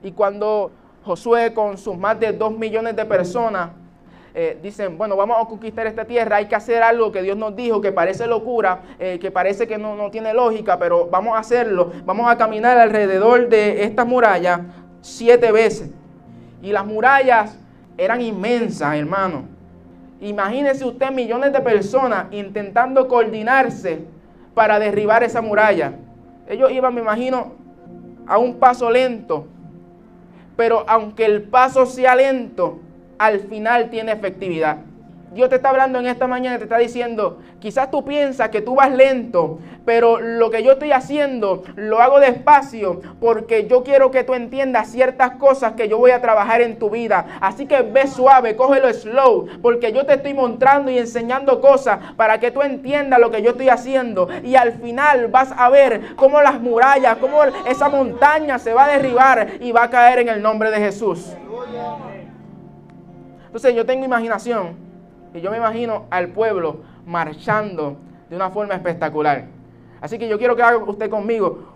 Y 0.01 0.11
cuando 0.11 0.71
Josué 1.03 1.53
con 1.53 1.77
sus 1.77 1.97
más 1.97 2.19
de 2.19 2.33
dos 2.33 2.51
millones 2.51 2.95
de 2.95 3.05
personas 3.05 3.69
eh, 4.33 4.57
dicen, 4.61 4.97
bueno, 4.97 5.15
vamos 5.15 5.37
a 5.41 5.47
conquistar 5.47 5.87
esta 5.87 6.05
tierra, 6.05 6.37
hay 6.37 6.47
que 6.47 6.55
hacer 6.55 6.83
algo 6.83 7.11
que 7.11 7.21
Dios 7.21 7.37
nos 7.37 7.55
dijo, 7.55 7.81
que 7.81 7.91
parece 7.91 8.27
locura, 8.27 8.81
que 8.97 9.31
parece 9.31 9.67
que 9.67 9.77
no, 9.77 9.95
no, 9.95 10.11
tiene 10.11 10.33
lógica, 10.33 10.77
pero 10.77 11.07
vamos 11.07 11.35
a 11.35 11.39
hacerlo. 11.39 11.91
Vamos 12.05 12.29
a 12.29 12.37
caminar 12.37 12.77
alrededor 12.77 13.49
de 13.49 13.83
estas 13.83 14.05
murallas 14.05 14.61
siete 15.01 15.51
veces. 15.51 15.89
Y 16.61 16.71
las 16.71 16.85
murallas 16.85 17.57
eran 17.97 18.21
inmensas, 18.21 18.95
hermano. 18.95 19.43
Imagínese 20.21 20.85
usted 20.85 21.11
millones 21.11 21.53
de 21.53 21.61
personas 21.61 22.25
intentando 22.31 23.07
coordinarse 23.07 24.05
para 24.53 24.79
derribar 24.79 25.23
esa 25.23 25.41
muralla. 25.41 25.93
Ellos 26.47 26.71
iban, 26.71 26.93
me 26.93 27.01
imagino, 27.01 27.53
a 28.27 28.37
un 28.37 28.55
paso 28.55 28.89
lento. 28.89 29.47
Pero 30.57 30.83
aunque 30.87 31.25
el 31.25 31.43
paso 31.43 31.85
sea 31.85 32.15
lento, 32.15 32.79
al 33.19 33.41
final 33.41 33.89
tiene 33.89 34.13
efectividad. 34.13 34.77
Dios 35.31 35.49
te 35.49 35.57
está 35.57 35.69
hablando 35.69 35.99
en 35.99 36.07
esta 36.07 36.25
mañana, 36.25 36.57
te 36.57 36.63
está 36.63 36.79
diciendo, 36.79 37.37
quizás 37.59 37.91
tú 37.91 38.03
piensas 38.03 38.49
que 38.49 38.61
tú 38.61 38.73
vas 38.73 38.91
lento, 38.91 39.59
pero 39.85 40.19
lo 40.19 40.49
que 40.49 40.63
yo 40.63 40.71
estoy 40.71 40.91
haciendo 40.91 41.63
lo 41.75 41.99
hago 41.99 42.19
despacio 42.19 43.01
porque 43.19 43.67
yo 43.67 43.83
quiero 43.83 44.09
que 44.09 44.23
tú 44.23 44.33
entiendas 44.33 44.89
ciertas 44.89 45.31
cosas 45.31 45.73
que 45.73 45.87
yo 45.87 45.99
voy 45.99 46.11
a 46.11 46.21
trabajar 46.21 46.61
en 46.61 46.79
tu 46.79 46.89
vida. 46.89 47.37
Así 47.41 47.67
que 47.67 47.83
ve 47.83 48.07
suave, 48.07 48.55
cógelo 48.55 48.91
slow, 48.91 49.47
porque 49.61 49.91
yo 49.93 50.03
te 50.07 50.15
estoy 50.15 50.33
mostrando 50.33 50.89
y 50.89 50.97
enseñando 50.97 51.61
cosas 51.61 51.99
para 52.17 52.39
que 52.39 52.49
tú 52.49 52.63
entiendas 52.63 53.19
lo 53.19 53.29
que 53.29 53.43
yo 53.43 53.51
estoy 53.51 53.69
haciendo. 53.69 54.29
Y 54.43 54.55
al 54.55 54.73
final 54.73 55.27
vas 55.27 55.53
a 55.55 55.69
ver 55.69 56.15
cómo 56.15 56.41
las 56.41 56.59
murallas, 56.59 57.17
cómo 57.17 57.43
esa 57.67 57.87
montaña 57.87 58.57
se 58.57 58.73
va 58.73 58.85
a 58.85 58.89
derribar 58.89 59.47
y 59.59 59.71
va 59.71 59.83
a 59.83 59.89
caer 59.91 60.19
en 60.19 60.29
el 60.29 60.41
nombre 60.41 60.71
de 60.71 60.77
Jesús. 60.77 61.35
Entonces 63.49 63.73
yo 63.73 63.83
tengo 63.83 64.05
imaginación 64.05 64.75
y 65.33 65.41
yo 65.41 65.49
me 65.49 65.57
imagino 65.57 66.05
al 66.11 66.27
pueblo 66.27 66.81
marchando 67.03 67.97
de 68.29 68.35
una 68.35 68.51
forma 68.51 68.75
espectacular. 68.75 69.45
Así 70.01 70.19
que 70.19 70.27
yo 70.27 70.37
quiero 70.37 70.55
que 70.55 70.61
haga 70.61 70.77
usted 70.77 71.09
conmigo 71.09 71.73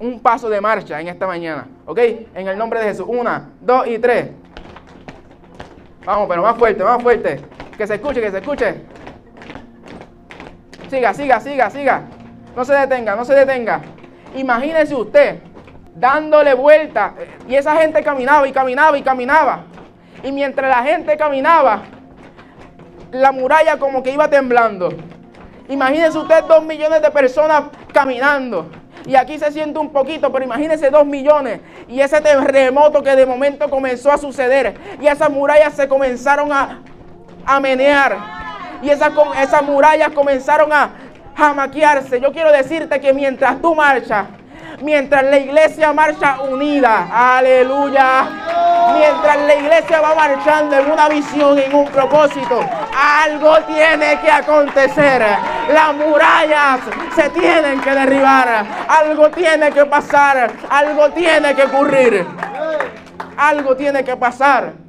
un 0.00 0.20
paso 0.20 0.48
de 0.48 0.58
marcha 0.58 0.98
en 0.98 1.08
esta 1.08 1.26
mañana. 1.26 1.66
¿Ok? 1.84 1.98
En 2.34 2.48
el 2.48 2.56
nombre 2.56 2.80
de 2.80 2.86
Jesús. 2.86 3.04
Una, 3.06 3.50
dos 3.60 3.86
y 3.86 3.98
tres. 3.98 4.30
Vamos, 6.06 6.26
pero 6.30 6.40
más 6.40 6.56
fuerte, 6.56 6.82
más 6.82 7.02
fuerte. 7.02 7.42
Que 7.76 7.86
se 7.86 7.96
escuche, 7.96 8.22
que 8.22 8.30
se 8.30 8.38
escuche. 8.38 8.82
Siga, 10.88 11.12
siga, 11.12 11.40
siga, 11.40 11.68
siga. 11.68 12.02
No 12.56 12.64
se 12.64 12.72
detenga, 12.72 13.14
no 13.14 13.26
se 13.26 13.34
detenga. 13.34 13.82
Imagínese 14.34 14.94
usted 14.94 15.40
dándole 15.94 16.54
vuelta. 16.54 17.12
Y 17.46 17.54
esa 17.54 17.76
gente 17.76 18.02
caminaba 18.02 18.48
y 18.48 18.52
caminaba 18.52 18.96
y 18.96 19.02
caminaba. 19.02 19.64
Y 20.22 20.32
mientras 20.32 20.68
la 20.68 20.82
gente 20.82 21.16
caminaba, 21.16 21.82
la 23.12 23.32
muralla 23.32 23.78
como 23.78 24.02
que 24.02 24.10
iba 24.10 24.28
temblando. 24.28 24.90
Imagínense 25.68 26.18
usted 26.18 26.44
dos 26.44 26.64
millones 26.64 27.02
de 27.02 27.10
personas 27.10 27.64
caminando. 27.92 28.70
Y 29.06 29.14
aquí 29.14 29.38
se 29.38 29.52
siente 29.52 29.78
un 29.78 29.90
poquito, 29.90 30.32
pero 30.32 30.44
imagínense 30.44 30.90
dos 30.90 31.06
millones. 31.06 31.60
Y 31.88 32.00
ese 32.00 32.20
terremoto 32.20 33.02
que 33.02 33.14
de 33.14 33.24
momento 33.24 33.70
comenzó 33.70 34.10
a 34.10 34.18
suceder. 34.18 34.74
Y 35.00 35.06
esas 35.06 35.30
murallas 35.30 35.74
se 35.74 35.86
comenzaron 35.86 36.52
a, 36.52 36.82
a 37.44 37.60
menear. 37.60 38.16
Y 38.82 38.90
esas, 38.90 39.12
esas 39.40 39.62
murallas 39.62 40.10
comenzaron 40.10 40.72
a, 40.72 40.90
maquiarse. 41.54 42.20
Yo 42.20 42.32
quiero 42.32 42.50
decirte 42.50 42.98
que 42.98 43.12
mientras 43.12 43.60
tú 43.60 43.74
marchas, 43.74 44.26
mientras 44.82 45.24
la 45.24 45.38
iglesia 45.38 45.92
marcha 45.92 46.40
unida, 46.42 47.08
aleluya, 47.36 48.24
mientras 48.94 49.38
la 49.38 49.54
iglesia 49.54 50.00
va 50.00 50.14
marchando 50.14 50.78
en 50.78 50.90
una 50.90 51.08
visión, 51.08 51.58
en 51.58 51.74
un 51.74 51.86
propósito, 51.88 52.60
algo 53.24 53.58
tiene 53.62 54.20
que 54.20 54.30
acontecer. 54.30 55.22
Las 55.72 55.94
murallas 55.94 56.80
se 57.14 57.28
tienen 57.30 57.80
que 57.80 57.90
derribar, 57.90 58.64
algo 58.88 59.30
tiene 59.30 59.70
que 59.72 59.84
pasar, 59.86 60.50
algo 60.70 61.10
tiene 61.10 61.54
que 61.54 61.62
ocurrir, 61.64 62.26
algo 63.36 63.76
tiene 63.76 64.04
que 64.04 64.16
pasar 64.16 64.85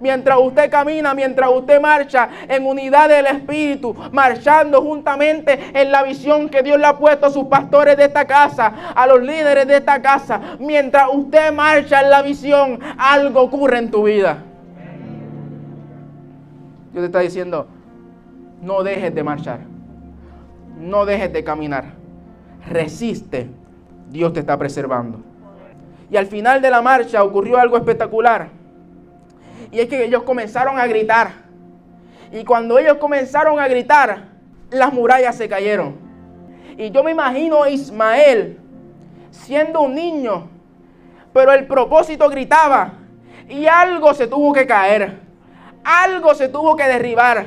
mientras 0.00 0.38
usted 0.40 0.70
camina, 0.70 1.14
mientras 1.14 1.50
usted 1.50 1.80
marcha 1.80 2.28
en 2.48 2.66
unidad 2.66 3.08
del 3.08 3.26
Espíritu, 3.26 3.94
marchando 4.10 4.80
juntamente 4.82 5.58
en 5.74 5.92
la 5.92 6.02
visión 6.02 6.48
que 6.48 6.62
Dios 6.62 6.78
le 6.78 6.86
ha 6.86 6.98
puesto 6.98 7.26
a 7.26 7.30
sus 7.30 7.44
pastores 7.44 7.96
de 7.96 8.04
esta 8.04 8.26
casa, 8.26 8.92
a 8.94 9.06
los 9.06 9.22
líderes 9.22 9.66
de 9.66 9.76
esta 9.76 10.00
casa. 10.02 10.40
Mientras 10.58 11.08
usted 11.12 11.52
marcha 11.52 12.00
en 12.00 12.10
la 12.10 12.22
visión, 12.22 12.80
algo 12.98 13.42
ocurre 13.42 13.78
en 13.78 13.90
tu 13.90 14.04
vida. 14.04 14.42
Dios 16.92 17.02
te 17.02 17.06
está 17.06 17.20
diciendo, 17.20 17.68
no 18.62 18.82
dejes 18.82 19.14
de 19.14 19.22
marchar, 19.22 19.60
no 20.78 21.06
dejes 21.06 21.32
de 21.32 21.44
caminar, 21.44 21.84
resiste, 22.68 23.48
Dios 24.10 24.32
te 24.32 24.40
está 24.40 24.58
preservando. 24.58 25.20
Y 26.10 26.16
al 26.16 26.26
final 26.26 26.60
de 26.60 26.70
la 26.70 26.82
marcha 26.82 27.22
ocurrió 27.22 27.58
algo 27.58 27.76
espectacular 27.76 28.59
y 29.70 29.80
es 29.80 29.88
que 29.88 30.04
ellos 30.04 30.22
comenzaron 30.24 30.78
a 30.78 30.86
gritar. 30.86 31.32
Y 32.32 32.44
cuando 32.44 32.78
ellos 32.78 32.98
comenzaron 32.98 33.58
a 33.58 33.68
gritar, 33.68 34.28
las 34.70 34.92
murallas 34.92 35.36
se 35.36 35.48
cayeron. 35.48 35.96
Y 36.76 36.90
yo 36.90 37.02
me 37.02 37.10
imagino 37.10 37.62
a 37.62 37.70
Ismael 37.70 38.58
siendo 39.30 39.82
un 39.82 39.94
niño, 39.94 40.48
pero 41.32 41.52
el 41.52 41.66
propósito 41.66 42.28
gritaba 42.28 42.94
y 43.48 43.66
algo 43.66 44.14
se 44.14 44.26
tuvo 44.26 44.52
que 44.52 44.66
caer, 44.66 45.18
algo 45.84 46.34
se 46.34 46.48
tuvo 46.48 46.76
que 46.76 46.84
derribar, 46.84 47.46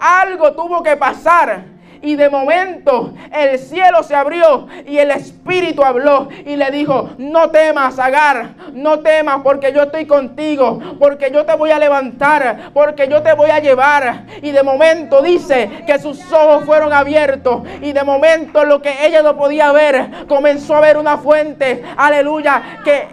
algo 0.00 0.52
tuvo 0.52 0.82
que 0.82 0.96
pasar. 0.96 1.64
Y 2.02 2.16
de 2.16 2.30
momento 2.30 3.12
el 3.30 3.58
cielo 3.58 4.02
se 4.02 4.14
abrió 4.14 4.66
y 4.86 4.96
el 4.98 5.10
Espíritu 5.10 5.84
habló 5.84 6.28
y 6.46 6.56
le 6.56 6.70
dijo, 6.70 7.10
no 7.18 7.50
temas, 7.50 7.98
Agar, 7.98 8.54
no 8.72 9.00
temas 9.00 9.40
porque 9.42 9.72
yo 9.72 9.82
estoy 9.82 10.06
contigo, 10.06 10.80
porque 10.98 11.30
yo 11.30 11.44
te 11.44 11.54
voy 11.54 11.70
a 11.70 11.78
levantar, 11.78 12.70
porque 12.72 13.06
yo 13.06 13.22
te 13.22 13.34
voy 13.34 13.50
a 13.50 13.58
llevar. 13.58 14.24
Y 14.40 14.50
de 14.50 14.62
momento 14.62 15.20
dice 15.20 15.84
que 15.86 15.98
sus 15.98 16.32
ojos 16.32 16.64
fueron 16.64 16.92
abiertos 16.92 17.62
y 17.82 17.92
de 17.92 18.02
momento 18.02 18.64
lo 18.64 18.80
que 18.80 19.06
ella 19.06 19.22
no 19.22 19.36
podía 19.36 19.70
ver, 19.72 20.26
comenzó 20.26 20.76
a 20.76 20.80
ver 20.80 20.96
una 20.96 21.18
fuente, 21.18 21.82
aleluya, 21.96 22.80
que 22.82 23.08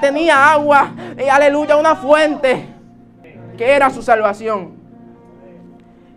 tenía 0.00 0.52
agua, 0.52 0.92
y 1.16 1.28
aleluya, 1.28 1.76
una 1.76 1.96
fuente 1.96 2.66
que 3.56 3.70
era 3.70 3.88
su 3.90 4.02
salvación. 4.02 4.74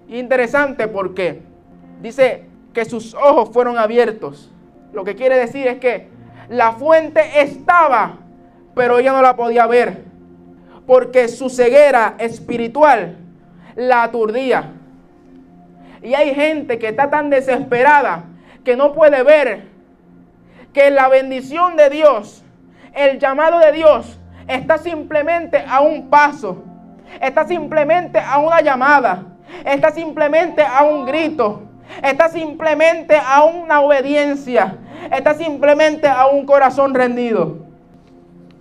Interesante 0.08 0.88
porque 0.88 1.42
dice 2.06 2.46
que 2.72 2.86
sus 2.86 3.16
ojos 3.16 3.50
fueron 3.52 3.80
abiertos. 3.80 4.52
Lo 4.94 5.04
que 5.04 5.16
quiere 5.16 5.38
decir 5.38 5.68
es 5.68 5.80
que 5.80 6.08
la 6.50 6.74
fuente 6.74 7.42
estaba, 7.42 8.20
pero 8.76 9.00
ella 9.00 9.12
no 9.12 9.24
la 9.24 9.36
podía 9.36 9.66
ver, 9.66 10.04
porque 10.86 11.28
su 11.28 11.50
ceguera 11.50 12.16
espiritual 12.20 13.18
la 13.76 14.04
aturdía. 14.04 14.74
Y 16.04 16.14
hay 16.14 16.36
gente 16.36 16.78
que 16.78 16.90
está 16.90 17.10
tan 17.10 17.32
desesperada 17.32 18.26
que 18.64 18.78
no 18.78 18.94
puede 18.94 19.24
ver 19.24 19.64
que 20.74 20.92
la 20.92 21.08
bendición 21.08 21.76
de 21.76 21.90
Dios, 21.90 22.44
el 22.94 23.18
llamado 23.18 23.58
de 23.58 23.72
Dios, 23.72 24.20
está 24.48 24.78
simplemente 24.78 25.66
a 25.68 25.82
un 25.82 26.10
paso, 26.12 26.64
está 27.20 27.48
simplemente 27.48 28.20
a 28.20 28.38
una 28.38 28.62
llamada, 28.62 29.24
está 29.66 29.90
simplemente 29.90 30.62
a 30.62 30.84
un 30.84 31.06
grito, 31.06 31.64
está 32.04 32.30
simplemente 32.30 33.16
a 33.18 33.44
una 33.44 33.82
obediencia, 33.82 34.78
está 35.12 35.34
simplemente 35.34 36.08
a 36.08 36.28
un 36.28 36.46
corazón 36.46 36.94
rendido. 36.94 37.58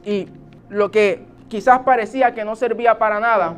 Y 0.05 0.29
lo 0.69 0.91
que 0.91 1.25
quizás 1.49 1.81
parecía 1.81 2.35
que 2.35 2.45
no 2.45 2.57
servía 2.57 2.99
para 2.99 3.21
nada, 3.21 3.57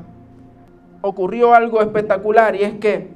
ocurrió 1.01 1.55
algo 1.55 1.81
espectacular 1.81 2.57
y 2.57 2.63
es 2.63 2.75
que 2.75 3.09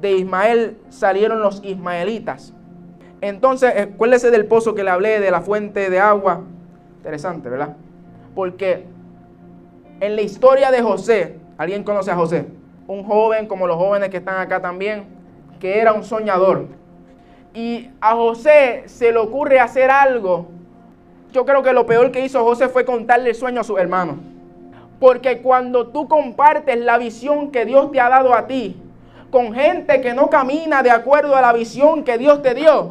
de 0.00 0.12
Ismael 0.12 0.78
salieron 0.88 1.40
los 1.40 1.62
ismaelitas. 1.64 2.54
Entonces, 3.20 3.72
acuérdese 3.76 4.30
del 4.30 4.46
pozo 4.46 4.74
que 4.74 4.84
le 4.84 4.90
hablé, 4.90 5.18
de 5.18 5.30
la 5.30 5.40
fuente 5.40 5.90
de 5.90 5.98
agua. 5.98 6.42
Interesante, 6.98 7.48
¿verdad? 7.48 7.76
Porque 8.34 8.84
en 10.00 10.14
la 10.14 10.22
historia 10.22 10.70
de 10.70 10.82
José, 10.82 11.38
¿alguien 11.56 11.82
conoce 11.82 12.12
a 12.12 12.14
José? 12.14 12.46
Un 12.86 13.02
joven 13.02 13.46
como 13.46 13.66
los 13.66 13.76
jóvenes 13.76 14.08
que 14.10 14.18
están 14.18 14.40
acá 14.40 14.62
también, 14.62 15.17
que 15.58 15.78
era 15.78 15.92
un 15.92 16.04
soñador. 16.04 16.66
Y 17.54 17.90
a 18.00 18.14
José 18.14 18.84
se 18.86 19.12
le 19.12 19.18
ocurre 19.18 19.60
hacer 19.60 19.90
algo. 19.90 20.48
Yo 21.32 21.44
creo 21.44 21.62
que 21.62 21.72
lo 21.72 21.86
peor 21.86 22.10
que 22.10 22.24
hizo 22.24 22.42
José 22.44 22.68
fue 22.68 22.84
contarle 22.84 23.30
el 23.30 23.34
sueño 23.34 23.60
a 23.60 23.64
sus 23.64 23.78
hermanos. 23.78 24.16
Porque 25.00 25.40
cuando 25.42 25.88
tú 25.88 26.08
compartes 26.08 26.78
la 26.78 26.98
visión 26.98 27.50
que 27.50 27.64
Dios 27.64 27.92
te 27.92 28.00
ha 28.00 28.08
dado 28.08 28.34
a 28.34 28.46
ti 28.46 28.76
con 29.30 29.52
gente 29.52 30.00
que 30.00 30.14
no 30.14 30.30
camina 30.30 30.82
de 30.82 30.90
acuerdo 30.90 31.36
a 31.36 31.42
la 31.42 31.52
visión 31.52 32.02
que 32.02 32.18
Dios 32.18 32.42
te 32.42 32.54
dio, 32.54 32.88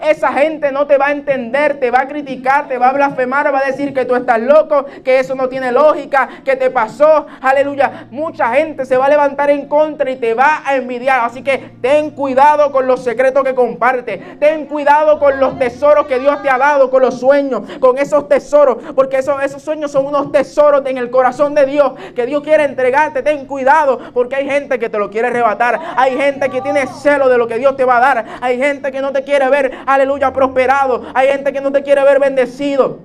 esa 0.00 0.32
gente 0.32 0.72
no 0.72 0.86
te 0.86 0.96
va 0.96 1.08
a 1.08 1.12
entender, 1.12 1.78
te 1.80 1.90
va 1.90 2.00
a 2.00 2.08
criticar, 2.08 2.68
te 2.68 2.78
va 2.78 2.88
a 2.88 2.92
blasfemar, 2.92 3.52
va 3.52 3.58
a 3.60 3.66
decir 3.66 3.92
que 3.92 4.04
tú 4.04 4.14
estás 4.14 4.40
loco, 4.40 4.86
que 5.04 5.18
eso 5.18 5.34
no 5.34 5.48
tiene 5.48 5.72
lógica, 5.72 6.28
que 6.44 6.56
te 6.56 6.70
pasó. 6.70 7.26
Aleluya. 7.40 8.06
Mucha 8.10 8.52
gente 8.54 8.84
se 8.84 8.96
va 8.96 9.06
a 9.06 9.08
levantar 9.08 9.50
en 9.50 9.66
contra 9.66 10.10
y 10.10 10.16
te 10.16 10.34
va 10.34 10.62
a 10.64 10.76
envidiar. 10.76 11.20
Así 11.24 11.42
que 11.42 11.72
ten 11.80 12.10
cuidado 12.10 12.72
con 12.72 12.86
los 12.86 13.02
secretos 13.02 13.44
que 13.44 13.54
comparte. 13.54 14.18
Ten 14.38 14.66
cuidado 14.66 15.18
con 15.18 15.38
los 15.40 15.58
tesoros 15.58 16.06
que 16.06 16.18
Dios 16.18 16.40
te 16.42 16.50
ha 16.50 16.58
dado, 16.58 16.90
con 16.90 17.02
los 17.02 17.18
sueños, 17.18 17.62
con 17.80 17.98
esos 17.98 18.28
tesoros. 18.28 18.78
Porque 18.94 19.18
esos, 19.18 19.42
esos 19.42 19.62
sueños 19.62 19.90
son 19.90 20.06
unos 20.06 20.32
tesoros 20.32 20.82
en 20.86 20.98
el 20.98 21.10
corazón 21.10 21.54
de 21.54 21.66
Dios 21.66 21.92
que 22.14 22.26
Dios 22.26 22.42
quiere 22.42 22.64
entregarte. 22.64 23.22
Ten 23.22 23.46
cuidado 23.46 23.98
porque 24.12 24.36
hay 24.36 24.48
gente 24.48 24.78
que 24.78 24.88
te 24.88 24.98
lo 24.98 25.10
quiere 25.10 25.28
arrebatar. 25.28 25.78
Hay 25.96 26.16
gente 26.16 26.48
que 26.48 26.60
tiene 26.60 26.86
celo 26.86 27.28
de 27.28 27.38
lo 27.38 27.46
que 27.46 27.58
Dios 27.58 27.76
te 27.76 27.84
va 27.84 27.98
a 27.98 28.00
dar. 28.00 28.24
Hay 28.40 28.58
gente 28.58 28.90
que 28.92 29.00
no 29.00 29.12
te 29.12 29.22
quiere 29.22 29.48
ver 29.48 29.79
aleluya, 29.86 30.32
prosperado. 30.32 31.02
Hay 31.14 31.28
gente 31.28 31.52
que 31.52 31.60
no 31.60 31.72
te 31.72 31.82
quiere 31.82 32.02
ver 32.04 32.20
bendecido. 32.20 32.98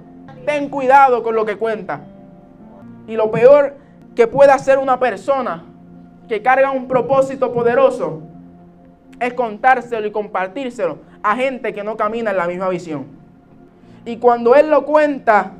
Ten 0.46 0.70
cuidado 0.70 1.24
con 1.24 1.36
lo 1.36 1.46
que 1.46 1.58
cuenta. 1.58 2.02
Y 3.08 3.16
lo 3.16 3.32
peor 3.32 3.76
que 4.16 4.28
puede 4.28 4.52
hacer 4.52 4.78
una 4.78 5.00
persona 5.00 5.64
que 6.28 6.42
carga 6.42 6.72
un 6.72 6.88
propósito 6.88 7.54
poderoso 7.54 8.22
es 9.20 9.34
contárselo 9.34 10.08
y 10.08 10.12
compartírselo 10.12 10.98
a 11.22 11.36
gente 11.36 11.74
que 11.74 11.84
no 11.84 11.98
camina 11.98 12.32
en 12.32 12.38
la 12.38 12.48
misma 12.48 12.70
visión. 12.70 13.06
Y 14.06 14.18
cuando 14.18 14.56
él 14.56 14.70
lo 14.70 14.86
cuenta, 14.86 15.54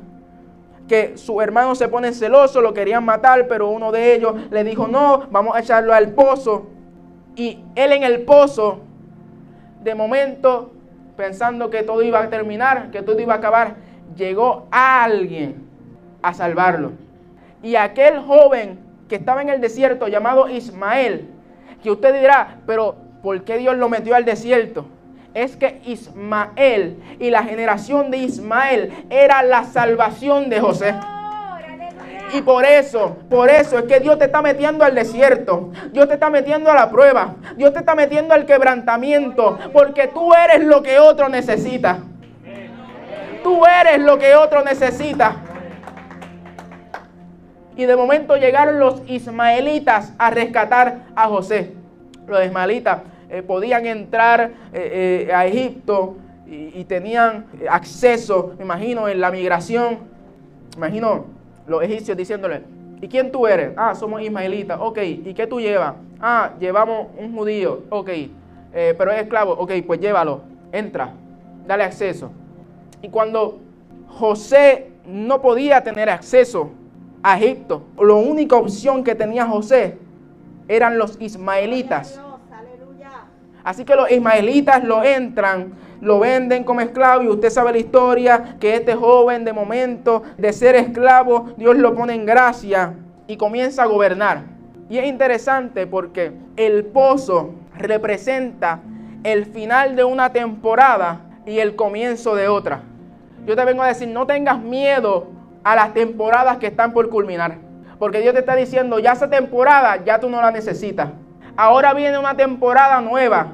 que 0.86 1.16
su 1.16 1.40
hermano 1.40 1.74
se 1.74 1.88
pone 1.88 2.12
celoso, 2.12 2.60
lo 2.60 2.72
querían 2.72 3.04
matar, 3.04 3.48
pero 3.48 3.68
uno 3.68 3.90
de 3.92 4.14
ellos 4.14 4.34
le 4.50 4.64
dijo, 4.64 4.86
no, 4.86 5.26
vamos 5.30 5.56
a 5.56 5.60
echarlo 5.60 5.92
al 5.92 6.10
pozo. 6.10 6.66
Y 7.34 7.58
él 7.74 7.92
en 7.92 8.02
el 8.04 8.22
pozo, 8.22 8.80
de 9.82 9.94
momento, 9.94 10.72
pensando 11.16 11.70
que 11.70 11.82
todo 11.82 12.02
iba 12.02 12.20
a 12.20 12.30
terminar, 12.30 12.90
que 12.90 13.02
todo 13.02 13.20
iba 13.20 13.34
a 13.34 13.38
acabar, 13.38 13.76
llegó 14.16 14.66
alguien 14.70 15.66
a 16.22 16.34
salvarlo. 16.34 16.92
Y 17.62 17.76
aquel 17.76 18.20
joven 18.20 18.78
que 19.08 19.16
estaba 19.16 19.42
en 19.42 19.48
el 19.48 19.60
desierto 19.60 20.08
llamado 20.08 20.48
Ismael, 20.48 21.28
que 21.82 21.90
usted 21.90 22.18
dirá, 22.18 22.58
pero 22.66 22.96
¿por 23.22 23.44
qué 23.44 23.58
Dios 23.58 23.76
lo 23.76 23.88
metió 23.88 24.14
al 24.14 24.24
desierto? 24.24 24.86
Es 25.34 25.56
que 25.56 25.80
Ismael 25.84 26.96
y 27.18 27.30
la 27.30 27.44
generación 27.44 28.10
de 28.10 28.18
Ismael 28.18 28.92
era 29.10 29.42
la 29.42 29.64
salvación 29.64 30.48
de 30.48 30.60
José. 30.60 30.94
Y 32.32 32.42
por 32.42 32.64
eso, 32.64 33.16
por 33.30 33.48
eso 33.48 33.78
es 33.78 33.84
que 33.84 34.00
Dios 34.00 34.18
te 34.18 34.24
está 34.24 34.42
metiendo 34.42 34.84
al 34.84 34.94
desierto. 34.94 35.70
Dios 35.92 36.08
te 36.08 36.14
está 36.14 36.28
metiendo 36.28 36.70
a 36.70 36.74
la 36.74 36.90
prueba. 36.90 37.36
Dios 37.56 37.72
te 37.72 37.78
está 37.80 37.94
metiendo 37.94 38.34
al 38.34 38.46
quebrantamiento. 38.46 39.58
Porque 39.72 40.08
tú 40.08 40.32
eres 40.34 40.64
lo 40.66 40.82
que 40.82 40.98
otro 40.98 41.28
necesita. 41.28 41.98
Tú 43.42 43.64
eres 43.64 44.00
lo 44.00 44.18
que 44.18 44.34
otro 44.34 44.64
necesita. 44.64 45.36
Y 47.76 47.84
de 47.84 47.94
momento 47.94 48.36
llegaron 48.36 48.80
los 48.80 49.02
ismaelitas 49.06 50.12
a 50.18 50.30
rescatar 50.30 51.02
a 51.14 51.28
José. 51.28 51.74
Los 52.26 52.44
ismaelitas 52.44 53.02
eh, 53.28 53.42
podían 53.42 53.86
entrar 53.86 54.50
eh, 54.72 55.26
eh, 55.28 55.32
a 55.32 55.46
Egipto 55.46 56.16
y, 56.46 56.80
y 56.80 56.84
tenían 56.84 57.46
acceso, 57.68 58.54
me 58.58 58.64
imagino, 58.64 59.08
en 59.08 59.20
la 59.20 59.30
migración. 59.30 59.98
Imagino 60.76 61.35
los 61.66 61.82
egipcios 61.82 62.16
diciéndole, 62.16 62.62
¿y 63.00 63.08
quién 63.08 63.30
tú 63.30 63.46
eres? 63.46 63.72
Ah, 63.76 63.94
somos 63.94 64.22
ismaelitas. 64.22 64.78
Ok, 64.80 64.98
¿y 65.02 65.34
qué 65.34 65.46
tú 65.46 65.60
llevas? 65.60 65.94
Ah, 66.20 66.52
llevamos 66.58 67.08
un 67.18 67.34
judío. 67.34 67.82
Ok, 67.90 68.08
eh, 68.08 68.94
pero 68.96 69.10
es 69.12 69.22
esclavo. 69.22 69.52
Ok, 69.52 69.72
pues 69.86 70.00
llévalo. 70.00 70.42
Entra, 70.72 71.12
dale 71.66 71.84
acceso. 71.84 72.30
Y 73.02 73.08
cuando 73.08 73.60
José 74.08 74.92
no 75.06 75.40
podía 75.40 75.82
tener 75.82 76.10
acceso 76.10 76.70
a 77.22 77.38
Egipto, 77.38 77.82
la 77.98 78.14
única 78.14 78.56
opción 78.56 79.04
que 79.04 79.14
tenía 79.14 79.46
José 79.46 79.98
eran 80.68 80.98
los 80.98 81.20
ismaelitas. 81.20 82.20
Así 83.62 83.84
que 83.84 83.96
los 83.96 84.10
ismaelitas 84.10 84.84
lo 84.84 85.02
entran 85.02 85.72
lo 86.00 86.18
venden 86.18 86.64
como 86.64 86.80
esclavo 86.80 87.22
y 87.22 87.28
usted 87.28 87.50
sabe 87.50 87.72
la 87.72 87.78
historia 87.78 88.56
que 88.60 88.74
este 88.74 88.94
joven 88.94 89.44
de 89.44 89.52
momento 89.52 90.22
de 90.36 90.52
ser 90.52 90.76
esclavo, 90.76 91.50
Dios 91.56 91.76
lo 91.76 91.94
pone 91.94 92.14
en 92.14 92.26
gracia 92.26 92.94
y 93.26 93.36
comienza 93.36 93.82
a 93.82 93.86
gobernar. 93.86 94.42
Y 94.88 94.98
es 94.98 95.06
interesante 95.06 95.86
porque 95.86 96.32
el 96.56 96.84
pozo 96.84 97.54
representa 97.76 98.80
el 99.24 99.46
final 99.46 99.96
de 99.96 100.04
una 100.04 100.32
temporada 100.32 101.20
y 101.44 101.58
el 101.58 101.74
comienzo 101.74 102.34
de 102.34 102.48
otra. 102.48 102.82
Yo 103.46 103.56
te 103.56 103.64
vengo 103.64 103.82
a 103.82 103.88
decir, 103.88 104.08
no 104.08 104.26
tengas 104.26 104.60
miedo 104.60 105.28
a 105.64 105.74
las 105.74 105.94
temporadas 105.94 106.58
que 106.58 106.66
están 106.66 106.92
por 106.92 107.08
culminar. 107.10 107.58
Porque 107.98 108.20
Dios 108.20 108.34
te 108.34 108.40
está 108.40 108.54
diciendo, 108.54 108.98
ya 108.98 109.12
esa 109.12 109.30
temporada 109.30 110.04
ya 110.04 110.20
tú 110.20 110.28
no 110.28 110.40
la 110.40 110.50
necesitas. 110.50 111.08
Ahora 111.56 111.94
viene 111.94 112.18
una 112.18 112.36
temporada 112.36 113.00
nueva 113.00 113.52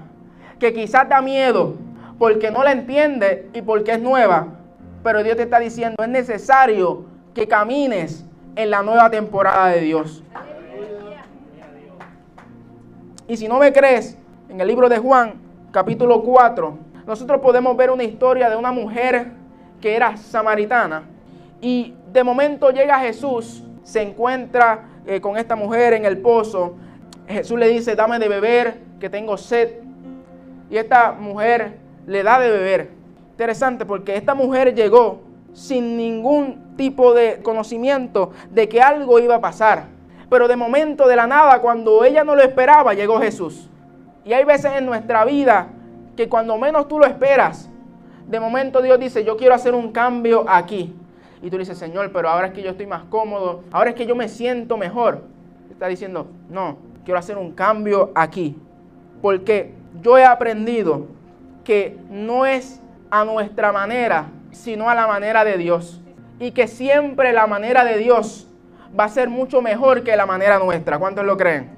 que 0.59 0.73
quizás 0.73 1.09
da 1.09 1.23
miedo, 1.23 1.77
porque 2.23 2.53
no 2.53 2.63
la 2.63 2.71
entiende 2.71 3.51
y 3.53 3.63
porque 3.63 3.91
es 3.91 4.01
nueva. 4.01 4.47
Pero 5.03 5.25
Dios 5.25 5.37
te 5.37 5.43
está 5.43 5.59
diciendo, 5.59 6.05
es 6.05 6.09
necesario 6.09 7.05
que 7.35 7.49
camines 7.49 8.25
en 8.55 8.71
la 8.71 8.81
nueva 8.85 9.11
temporada 9.11 9.71
de 9.71 9.81
Dios. 9.81 10.23
Y 13.27 13.37
si 13.37 13.49
no 13.49 13.59
me 13.59 13.73
crees, 13.73 14.17
en 14.49 14.61
el 14.61 14.69
libro 14.69 14.89
de 14.89 14.99
Juan, 14.99 15.35
capítulo 15.73 16.23
4, 16.23 16.79
nosotros 17.09 17.41
podemos 17.41 17.77
ver 17.77 17.91
una 17.91 18.05
historia 18.05 18.49
de 18.49 18.55
una 18.55 18.71
mujer 18.71 19.33
que 19.81 19.97
era 19.97 20.17
samaritana. 20.17 21.03
Y 21.61 21.93
de 22.13 22.23
momento 22.23 22.71
llega 22.71 23.01
Jesús, 23.01 23.65
se 23.83 24.01
encuentra 24.01 24.85
eh, 25.07 25.21
con 25.21 25.37
esta 25.37 25.57
mujer 25.57 25.93
en 25.95 26.05
el 26.05 26.19
pozo. 26.19 26.77
Jesús 27.27 27.59
le 27.59 27.67
dice, 27.67 27.97
dame 27.97 28.21
de 28.21 28.29
beber, 28.29 28.79
que 29.01 29.11
tengo 29.11 29.37
sed. 29.37 29.81
y 30.71 30.77
esta 30.77 31.11
mujer 31.11 31.82
le 32.07 32.23
da 32.23 32.39
de 32.39 32.51
beber. 32.51 32.91
Interesante 33.33 33.85
porque 33.85 34.17
esta 34.17 34.35
mujer 34.35 34.75
llegó 34.75 35.21
sin 35.53 35.97
ningún 35.97 36.75
tipo 36.77 37.15
de 37.15 37.43
conocimiento 37.43 38.33
de 38.51 38.69
que 38.69 38.81
algo 38.81 39.19
iba 39.19 39.37
a 39.37 39.41
pasar. 39.41 39.87
Pero 40.31 40.49
de 40.49 40.57
momento, 40.57 41.07
de 41.09 41.17
la 41.17 41.27
nada, 41.27 41.61
cuando 41.61 42.05
ella 42.05 42.25
no 42.25 42.35
lo 42.35 42.43
esperaba, 42.43 42.95
llegó 42.95 43.21
Jesús. 43.21 43.69
Y 44.25 44.33
hay 44.33 44.45
veces 44.45 44.73
en 44.77 44.87
nuestra 44.87 45.25
vida 45.25 45.69
que 46.17 46.29
cuando 46.29 46.57
menos 46.57 46.89
tú 46.89 46.99
lo 46.99 47.07
esperas, 47.07 47.69
de 48.27 48.41
momento 48.41 48.81
Dios 48.81 48.99
dice, 48.99 49.25
yo 49.25 49.37
quiero 49.37 49.55
hacer 49.55 49.75
un 49.75 49.93
cambio 49.93 50.45
aquí. 50.49 50.95
Y 51.43 51.51
tú 51.51 51.59
dices, 51.59 51.77
Señor, 51.77 52.13
pero 52.13 52.29
ahora 52.29 52.49
es 52.49 52.53
que 52.55 52.63
yo 52.63 52.71
estoy 52.71 52.87
más 52.87 53.03
cómodo, 53.05 53.65
ahora 53.73 53.91
es 53.91 53.97
que 53.97 54.07
yo 54.07 54.15
me 54.15 54.29
siento 54.29 54.77
mejor. 54.77 55.23
Está 55.71 55.89
diciendo, 55.89 56.29
no, 56.49 56.77
quiero 57.05 57.19
hacer 57.19 57.37
un 57.37 57.53
cambio 57.53 58.11
aquí. 58.15 58.57
Porque 59.21 59.75
yo 60.01 60.17
he 60.17 60.25
aprendido 60.25 61.07
que 61.65 61.97
no 62.11 62.47
es 62.47 62.81
a 63.11 63.25
nuestra 63.25 63.73
manera, 63.73 64.27
sino 64.51 64.89
a 64.89 64.95
la 64.95 65.07
manera 65.07 65.45
de 65.45 65.59
Dios. 65.59 66.01
Y 66.39 66.53
que 66.53 66.67
siempre 66.67 67.33
la 67.33 67.47
manera 67.47 67.85
de 67.85 67.99
Dios 67.99 68.49
va 68.99 69.05
a 69.05 69.09
ser 69.09 69.29
mucho 69.29 69.63
mejor 69.63 70.03
que 70.03 70.17
la 70.17 70.27
manera 70.27 70.59
nuestra. 70.59 70.99
¿Cuántos 70.99 71.25
lo 71.25 71.37
creen? 71.37 71.71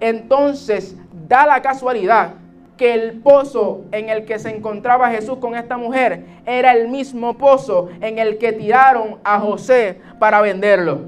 Entonces, 0.00 0.96
da 1.28 1.46
la 1.46 1.62
casualidad 1.62 2.34
que 2.76 2.94
el 2.94 3.20
pozo 3.20 3.82
en 3.92 4.08
el 4.08 4.24
que 4.24 4.38
se 4.38 4.50
encontraba 4.50 5.10
Jesús 5.10 5.38
con 5.38 5.54
esta 5.54 5.76
mujer 5.76 6.24
era 6.46 6.72
el 6.72 6.88
mismo 6.88 7.38
pozo 7.38 7.90
en 8.00 8.18
el 8.18 8.38
que 8.38 8.52
tiraron 8.52 9.18
a 9.22 9.38
José 9.38 10.00
para 10.18 10.40
venderlo. 10.40 11.02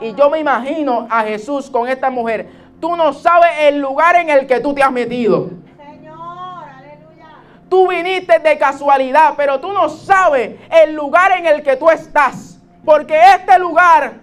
Y 0.00 0.14
yo 0.14 0.28
me 0.30 0.40
imagino 0.40 1.06
a 1.10 1.22
Jesús 1.22 1.70
con 1.70 1.88
esta 1.88 2.10
mujer. 2.10 2.48
Tú 2.80 2.96
no 2.96 3.12
sabes 3.12 3.50
el 3.60 3.80
lugar 3.80 4.16
en 4.16 4.28
el 4.28 4.46
que 4.46 4.60
tú 4.60 4.74
te 4.74 4.82
has 4.82 4.92
metido. 4.92 5.50
Tú 7.68 7.88
viniste 7.88 8.38
de 8.38 8.58
casualidad, 8.58 9.34
pero 9.36 9.58
tú 9.60 9.72
no 9.72 9.88
sabes 9.88 10.52
el 10.70 10.94
lugar 10.94 11.32
en 11.32 11.46
el 11.46 11.62
que 11.62 11.76
tú 11.76 11.90
estás. 11.90 12.58
Porque 12.84 13.18
este 13.34 13.58
lugar 13.58 14.14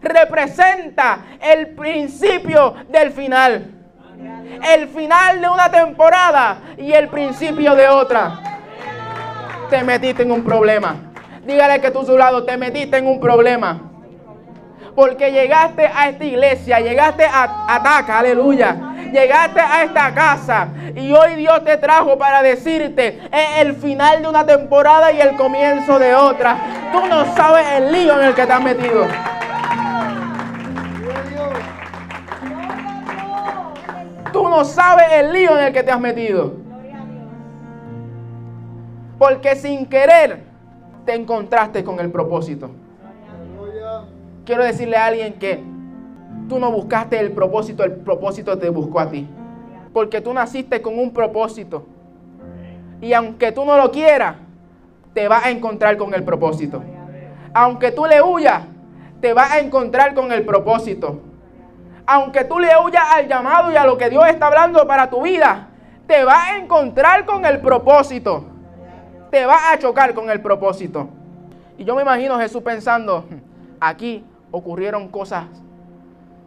representa 0.00 1.18
el 1.40 1.74
principio 1.74 2.74
del 2.88 3.10
final. 3.10 3.70
El 4.62 4.88
final 4.88 5.40
de 5.40 5.48
una 5.48 5.70
temporada 5.70 6.58
y 6.78 6.92
el 6.92 7.08
principio 7.08 7.74
de 7.74 7.88
otra. 7.88 8.40
Te 9.68 9.82
metiste 9.82 10.22
en 10.22 10.30
un 10.30 10.44
problema. 10.44 10.94
Dígale 11.44 11.80
que 11.80 11.90
tú 11.90 12.02
a 12.02 12.04
su 12.04 12.16
lado, 12.16 12.44
te 12.44 12.56
metiste 12.56 12.98
en 12.98 13.08
un 13.08 13.18
problema. 13.18 13.90
Porque 14.94 15.32
llegaste 15.32 15.86
a 15.86 16.08
esta 16.10 16.24
iglesia, 16.24 16.78
llegaste 16.78 17.24
a 17.24 17.66
Ataca, 17.68 18.20
aleluya. 18.20 18.93
Llegaste 19.14 19.60
a 19.60 19.84
esta 19.84 20.12
casa 20.12 20.66
y 20.96 21.12
hoy 21.12 21.36
Dios 21.36 21.62
te 21.62 21.76
trajo 21.76 22.18
para 22.18 22.42
decirte 22.42 23.20
es 23.32 23.60
el 23.60 23.76
final 23.76 24.22
de 24.22 24.28
una 24.28 24.44
temporada 24.44 25.12
y 25.12 25.20
el 25.20 25.36
comienzo 25.36 26.00
de 26.00 26.16
otra. 26.16 26.56
Tú 26.92 27.06
no 27.06 27.32
sabes 27.36 27.64
el 27.76 27.92
lío 27.92 28.20
en 28.20 28.26
el 28.26 28.34
que 28.34 28.44
te 28.44 28.52
has 28.52 28.60
metido. 28.60 29.06
Tú 34.32 34.48
no 34.48 34.64
sabes 34.64 35.06
el 35.12 35.32
lío 35.32 35.56
en 35.60 35.66
el 35.66 35.72
que 35.72 35.84
te 35.84 35.92
has 35.92 36.00
metido. 36.00 36.54
Porque 39.16 39.54
sin 39.54 39.86
querer 39.86 40.42
te 41.06 41.14
encontraste 41.14 41.84
con 41.84 42.00
el 42.00 42.10
propósito. 42.10 42.72
Quiero 44.44 44.64
decirle 44.64 44.96
a 44.96 45.06
alguien 45.06 45.34
que 45.34 45.73
tú 46.48 46.58
no 46.58 46.70
buscaste 46.70 47.18
el 47.18 47.32
propósito, 47.32 47.84
el 47.84 47.92
propósito 47.92 48.58
te 48.58 48.68
buscó 48.68 49.00
a 49.00 49.10
ti. 49.10 49.28
Porque 49.92 50.20
tú 50.20 50.32
naciste 50.32 50.82
con 50.82 50.98
un 50.98 51.12
propósito. 51.12 51.86
Y 53.00 53.12
aunque 53.12 53.52
tú 53.52 53.64
no 53.64 53.76
lo 53.76 53.90
quieras, 53.90 54.36
te 55.12 55.28
vas 55.28 55.46
a 55.46 55.50
encontrar 55.50 55.96
con 55.96 56.12
el 56.14 56.24
propósito. 56.24 56.82
Aunque 57.52 57.92
tú 57.92 58.04
le 58.06 58.20
huyas, 58.20 58.62
te 59.20 59.32
vas 59.32 59.52
a 59.52 59.58
encontrar 59.60 60.14
con 60.14 60.32
el 60.32 60.44
propósito. 60.44 61.20
Aunque 62.06 62.44
tú 62.44 62.58
le 62.58 62.68
huyas 62.76 63.04
al 63.12 63.28
llamado 63.28 63.72
y 63.72 63.76
a 63.76 63.86
lo 63.86 63.96
que 63.96 64.10
Dios 64.10 64.26
está 64.26 64.48
hablando 64.48 64.86
para 64.86 65.08
tu 65.08 65.22
vida, 65.22 65.68
te 66.06 66.24
vas 66.24 66.50
a 66.50 66.56
encontrar 66.58 67.24
con 67.24 67.44
el 67.46 67.60
propósito. 67.60 68.44
Te 69.30 69.46
vas 69.46 69.72
a 69.72 69.78
chocar 69.78 70.14
con 70.14 70.28
el 70.30 70.40
propósito. 70.40 71.08
Y 71.78 71.84
yo 71.84 71.94
me 71.94 72.02
imagino 72.02 72.38
Jesús 72.38 72.62
pensando, 72.62 73.24
aquí 73.80 74.24
ocurrieron 74.50 75.08
cosas 75.08 75.46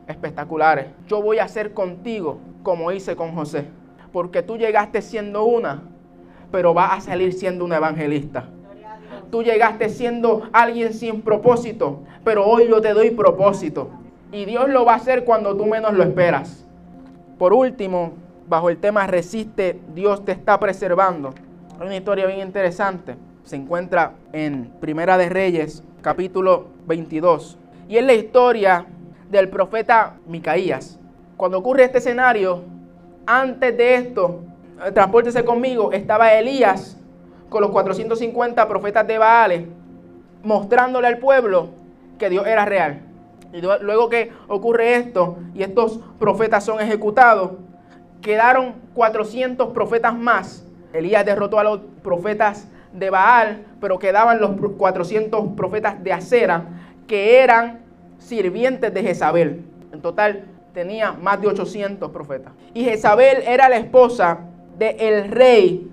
espectaculares. 0.07 0.87
Yo 1.07 1.21
voy 1.21 1.39
a 1.39 1.45
hacer 1.45 1.73
contigo 1.73 2.39
como 2.63 2.91
hice 2.91 3.15
con 3.15 3.33
José. 3.33 3.65
Porque 4.11 4.41
tú 4.41 4.57
llegaste 4.57 5.01
siendo 5.01 5.43
una, 5.43 5.83
pero 6.51 6.73
vas 6.73 6.97
a 6.97 7.01
salir 7.01 7.33
siendo 7.33 7.65
un 7.65 7.73
evangelista. 7.73 8.45
Tú 9.31 9.43
llegaste 9.43 9.89
siendo 9.89 10.49
alguien 10.53 10.93
sin 10.93 11.21
propósito, 11.21 12.03
pero 12.23 12.45
hoy 12.45 12.67
yo 12.69 12.81
te 12.81 12.93
doy 12.93 13.11
propósito. 13.11 13.89
Y 14.31 14.45
Dios 14.45 14.69
lo 14.69 14.85
va 14.85 14.93
a 14.93 14.97
hacer 14.97 15.25
cuando 15.25 15.55
tú 15.55 15.65
menos 15.65 15.93
lo 15.93 16.03
esperas. 16.03 16.65
Por 17.37 17.53
último, 17.53 18.13
bajo 18.47 18.69
el 18.69 18.77
tema 18.77 19.05
resiste, 19.07 19.79
Dios 19.93 20.23
te 20.25 20.31
está 20.31 20.59
preservando. 20.59 21.33
Hay 21.79 21.85
una 21.85 21.97
historia 21.97 22.25
bien 22.25 22.39
interesante. 22.39 23.15
Se 23.43 23.55
encuentra 23.55 24.13
en 24.33 24.71
Primera 24.79 25.17
de 25.17 25.29
Reyes, 25.29 25.83
capítulo 26.01 26.67
22. 26.87 27.57
Y 27.87 27.97
es 27.97 28.05
la 28.05 28.13
historia 28.13 28.85
del 29.29 29.49
profeta 29.49 30.15
Micaías. 30.27 30.99
Cuando 31.35 31.57
ocurre 31.57 31.83
este 31.83 31.99
escenario, 31.99 32.63
antes 33.25 33.77
de 33.77 33.95
esto, 33.95 34.41
eh, 34.85 34.91
transpórtese 34.91 35.43
conmigo, 35.43 35.91
estaba 35.91 36.33
Elías 36.33 36.97
con 37.49 37.61
los 37.61 37.71
450 37.71 38.67
profetas 38.67 39.07
de 39.07 39.17
Baales, 39.17 39.63
mostrándole 40.43 41.07
al 41.07 41.17
pueblo 41.17 41.69
que 42.17 42.29
Dios 42.29 42.45
era 42.47 42.65
real. 42.65 43.01
Y 43.53 43.61
luego 43.61 44.09
que 44.09 44.31
ocurre 44.47 44.95
esto 44.95 45.37
y 45.53 45.63
estos 45.63 45.99
profetas 46.19 46.65
son 46.65 46.81
ejecutados, 46.81 47.51
quedaron 48.21 48.75
400 48.93 49.69
profetas 49.69 50.15
más. 50.15 50.65
Elías 50.93 51.25
derrotó 51.25 51.59
a 51.59 51.63
los 51.63 51.79
profetas 52.03 52.67
de 52.91 53.09
Baal, 53.09 53.65
pero 53.79 53.99
quedaban 53.99 54.41
los 54.41 54.51
400 54.77 55.49
profetas 55.55 56.03
de 56.03 56.13
Acera, 56.13 56.65
que 57.07 57.41
eran 57.41 57.86
sirvientes 58.19 58.93
de 58.93 59.03
Jezabel. 59.03 59.63
En 59.91 60.01
total 60.01 60.45
tenía 60.73 61.13
más 61.13 61.41
de 61.41 61.47
800 61.47 62.11
profetas. 62.11 62.53
Y 62.73 62.83
Jezabel 62.83 63.43
era 63.47 63.69
la 63.69 63.77
esposa 63.77 64.39
del 64.77 65.31
rey. 65.31 65.89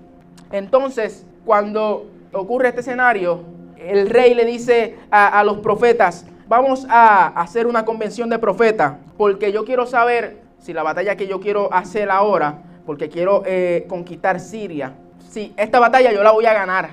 Entonces, 0.51 1.25
cuando 1.43 2.05
ocurre 2.31 2.69
este 2.69 2.81
escenario, 2.81 3.41
el 3.77 4.09
rey 4.09 4.33
le 4.33 4.45
dice 4.45 4.95
a, 5.11 5.43
los 5.43 5.57
profetas, 5.57 6.25
vamos 6.47 6.85
a 6.89 7.27
hacer 7.39 7.67
una 7.67 7.85
convención 7.85 8.29
de 8.29 8.39
profetas, 8.39 8.93
porque 9.17 9.51
yo 9.51 9.65
quiero 9.65 9.85
saber 9.85 10.41
si 10.59 10.73
la 10.73 10.83
batalla 10.83 11.15
que 11.15 11.27
yo 11.27 11.39
quiero 11.39 11.71
hacer 11.73 12.09
ahora, 12.09 12.63
porque 12.85 13.09
quiero 13.09 13.43
eh, 13.45 13.85
conquistar 13.87 14.39
Siria, 14.39 14.93
si 15.29 15.53
esta 15.57 15.79
batalla 15.79 16.11
yo 16.11 16.23
la 16.23 16.31
voy 16.31 16.45
a 16.45 16.53
ganar. 16.53 16.89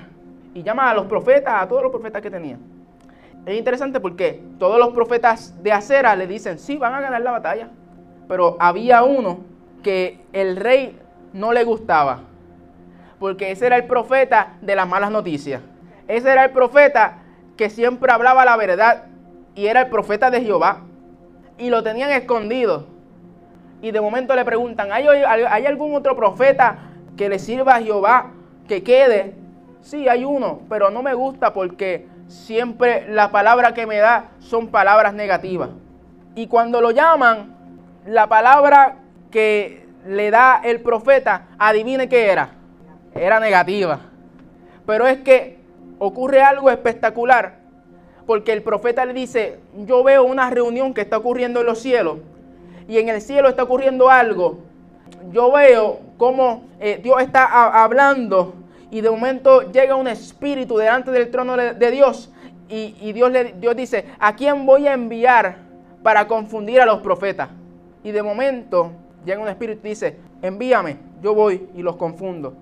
Y 0.53 0.61
llama 0.61 0.89
a 0.89 0.93
los 0.93 1.05
profetas, 1.05 1.61
a 1.61 1.67
todos 1.67 1.81
los 1.81 1.91
profetas 1.91 2.21
que 2.21 2.29
tenía. 2.29 2.57
Es 3.45 3.57
interesante 3.57 3.99
porque 3.99 4.41
todos 4.57 4.79
los 4.79 4.93
profetas 4.93 5.61
de 5.61 5.71
acera 5.73 6.15
le 6.15 6.27
dicen, 6.27 6.57
sí, 6.59 6.77
van 6.77 6.93
a 6.93 7.01
ganar 7.01 7.21
la 7.21 7.31
batalla. 7.31 7.69
Pero 8.27 8.55
había 8.59 9.03
uno 9.03 9.39
que 9.83 10.21
el 10.31 10.55
rey 10.55 10.97
no 11.33 11.51
le 11.51 11.65
gustaba, 11.65 12.21
porque 13.19 13.51
ese 13.51 13.65
era 13.65 13.75
el 13.75 13.85
profeta 13.85 14.53
de 14.61 14.75
las 14.75 14.87
malas 14.87 15.11
noticias. 15.11 15.61
Ese 16.07 16.31
era 16.31 16.45
el 16.45 16.51
profeta 16.51 17.19
que 17.57 17.69
siempre 17.69 18.11
hablaba 18.11 18.45
la 18.45 18.55
verdad 18.55 19.05
y 19.55 19.67
era 19.67 19.81
el 19.81 19.87
profeta 19.89 20.31
de 20.31 20.41
Jehová. 20.41 20.81
Y 21.57 21.69
lo 21.69 21.83
tenían 21.83 22.11
escondido. 22.11 22.87
Y 23.81 23.91
de 23.91 23.99
momento 23.99 24.35
le 24.35 24.45
preguntan, 24.45 24.91
¿hay, 24.93 25.05
¿hay 25.05 25.65
algún 25.65 25.93
otro 25.93 26.15
profeta 26.15 26.77
que 27.17 27.27
le 27.27 27.39
sirva 27.39 27.75
a 27.75 27.81
Jehová 27.81 28.31
que 28.67 28.83
quede? 28.83 29.35
Sí, 29.81 30.07
hay 30.07 30.23
uno, 30.23 30.61
pero 30.69 30.89
no 30.89 31.03
me 31.03 31.13
gusta 31.13 31.53
porque 31.53 32.07
siempre 32.33 33.07
la 33.07 33.31
palabra 33.31 33.73
que 33.73 33.85
me 33.85 33.97
da 33.97 34.31
son 34.39 34.67
palabras 34.67 35.13
negativas. 35.13 35.69
Y 36.35 36.47
cuando 36.47 36.81
lo 36.81 36.91
llaman, 36.91 37.55
la 38.05 38.27
palabra 38.27 38.97
que 39.31 39.85
le 40.05 40.31
da 40.31 40.61
el 40.63 40.81
profeta, 40.81 41.47
adivine 41.57 42.09
qué 42.09 42.31
era. 42.31 42.49
Era 43.13 43.39
negativa. 43.39 43.99
Pero 44.85 45.07
es 45.07 45.19
que 45.19 45.59
ocurre 45.99 46.41
algo 46.41 46.69
espectacular 46.69 47.63
porque 48.25 48.53
el 48.53 48.63
profeta 48.63 49.05
le 49.05 49.13
dice, 49.13 49.59
yo 49.85 50.03
veo 50.03 50.23
una 50.23 50.49
reunión 50.49 50.93
que 50.93 51.01
está 51.01 51.17
ocurriendo 51.17 51.59
en 51.59 51.65
los 51.65 51.79
cielos 51.79 52.19
y 52.87 52.97
en 52.97 53.09
el 53.09 53.21
cielo 53.21 53.49
está 53.49 53.63
ocurriendo 53.63 54.09
algo. 54.09 54.59
Yo 55.31 55.51
veo 55.51 55.99
cómo 56.17 56.63
eh, 56.79 56.99
Dios 57.01 57.21
está 57.21 57.83
hablando 57.83 58.55
y 58.93 59.01
de 59.01 59.09
momento 59.09 59.71
llega 59.71 59.95
un 59.95 60.07
espíritu 60.07 60.77
delante 60.77 61.09
del 61.09 61.31
trono 61.31 61.57
de 61.57 61.91
Dios 61.91 62.31
y, 62.69 63.11
Dios, 63.11 63.31
le, 63.31 63.53
Dios 63.53 63.75
dice, 63.75 64.05
¿a 64.19 64.35
quién 64.35 64.67
voy 64.67 64.85
a 64.85 64.93
enviar 64.93 65.57
para 66.03 66.27
confundir 66.27 66.79
a 66.79 66.85
los 66.85 67.01
profetas? 67.01 67.49
Y 68.03 68.11
de 68.11 68.21
momento 68.21 68.91
llega 69.25 69.41
un 69.41 69.47
espíritu 69.47 69.81
y 69.87 69.89
dice, 69.89 70.19
envíame, 70.43 70.97
yo 71.23 71.33
voy 71.33 71.69
y 71.73 71.81
los 71.81 71.95
confundo. 71.95 72.53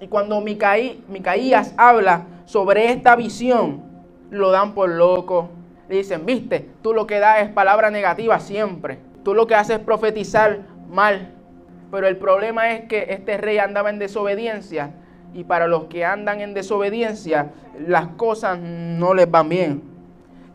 Y 0.00 0.08
cuando 0.08 0.40
Micaías 0.40 1.74
habla 1.76 2.26
sobre 2.44 2.90
esta 2.90 3.14
visión, 3.14 3.84
lo 4.30 4.50
dan 4.50 4.74
por 4.74 4.90
loco. 4.90 5.48
Le 5.88 5.98
dicen, 5.98 6.26
viste, 6.26 6.68
tú 6.82 6.92
lo 6.92 7.06
que 7.06 7.20
das 7.20 7.42
es 7.42 7.50
palabra 7.50 7.92
negativa 7.92 8.40
siempre. 8.40 8.98
Tú 9.22 9.32
lo 9.32 9.46
que 9.46 9.54
haces 9.54 9.78
es 9.78 9.84
profetizar 9.84 10.58
mal. 10.90 11.34
Pero 11.92 12.08
el 12.08 12.16
problema 12.16 12.72
es 12.72 12.86
que 12.86 13.06
este 13.10 13.36
rey 13.36 13.58
andaba 13.58 13.90
en 13.90 14.00
desobediencia. 14.00 14.90
Y 15.34 15.44
para 15.44 15.66
los 15.66 15.84
que 15.84 16.04
andan 16.04 16.40
en 16.40 16.54
desobediencia, 16.54 17.52
las 17.86 18.08
cosas 18.08 18.58
no 18.58 19.14
les 19.14 19.30
van 19.30 19.48
bien. 19.48 19.82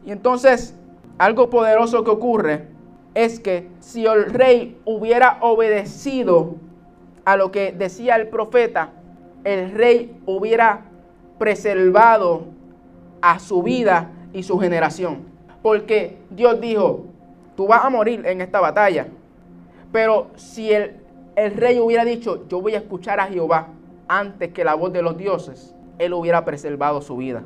Y 0.05 0.11
entonces, 0.11 0.75
algo 1.17 1.49
poderoso 1.49 2.03
que 2.03 2.11
ocurre 2.11 2.67
es 3.13 3.39
que 3.39 3.69
si 3.79 4.05
el 4.05 4.25
rey 4.33 4.77
hubiera 4.85 5.37
obedecido 5.41 6.55
a 7.25 7.37
lo 7.37 7.51
que 7.51 7.71
decía 7.71 8.15
el 8.15 8.27
profeta, 8.27 8.89
el 9.43 9.71
rey 9.71 10.19
hubiera 10.25 10.85
preservado 11.37 12.45
a 13.21 13.39
su 13.39 13.63
vida 13.63 14.11
y 14.33 14.43
su 14.43 14.57
generación. 14.59 15.19
Porque 15.61 16.17
Dios 16.29 16.59
dijo, 16.59 17.05
tú 17.55 17.67
vas 17.67 17.85
a 17.85 17.89
morir 17.89 18.25
en 18.25 18.41
esta 18.41 18.59
batalla. 18.59 19.07
Pero 19.91 20.27
si 20.35 20.73
el, 20.73 20.97
el 21.35 21.55
rey 21.55 21.79
hubiera 21.79 22.03
dicho, 22.03 22.47
yo 22.49 22.61
voy 22.61 22.73
a 22.73 22.79
escuchar 22.79 23.19
a 23.19 23.27
Jehová 23.27 23.67
antes 24.07 24.53
que 24.53 24.63
la 24.63 24.75
voz 24.75 24.93
de 24.93 25.01
los 25.01 25.17
dioses, 25.17 25.75
él 25.99 26.13
hubiera 26.13 26.45
preservado 26.45 27.01
su 27.01 27.17
vida. 27.17 27.43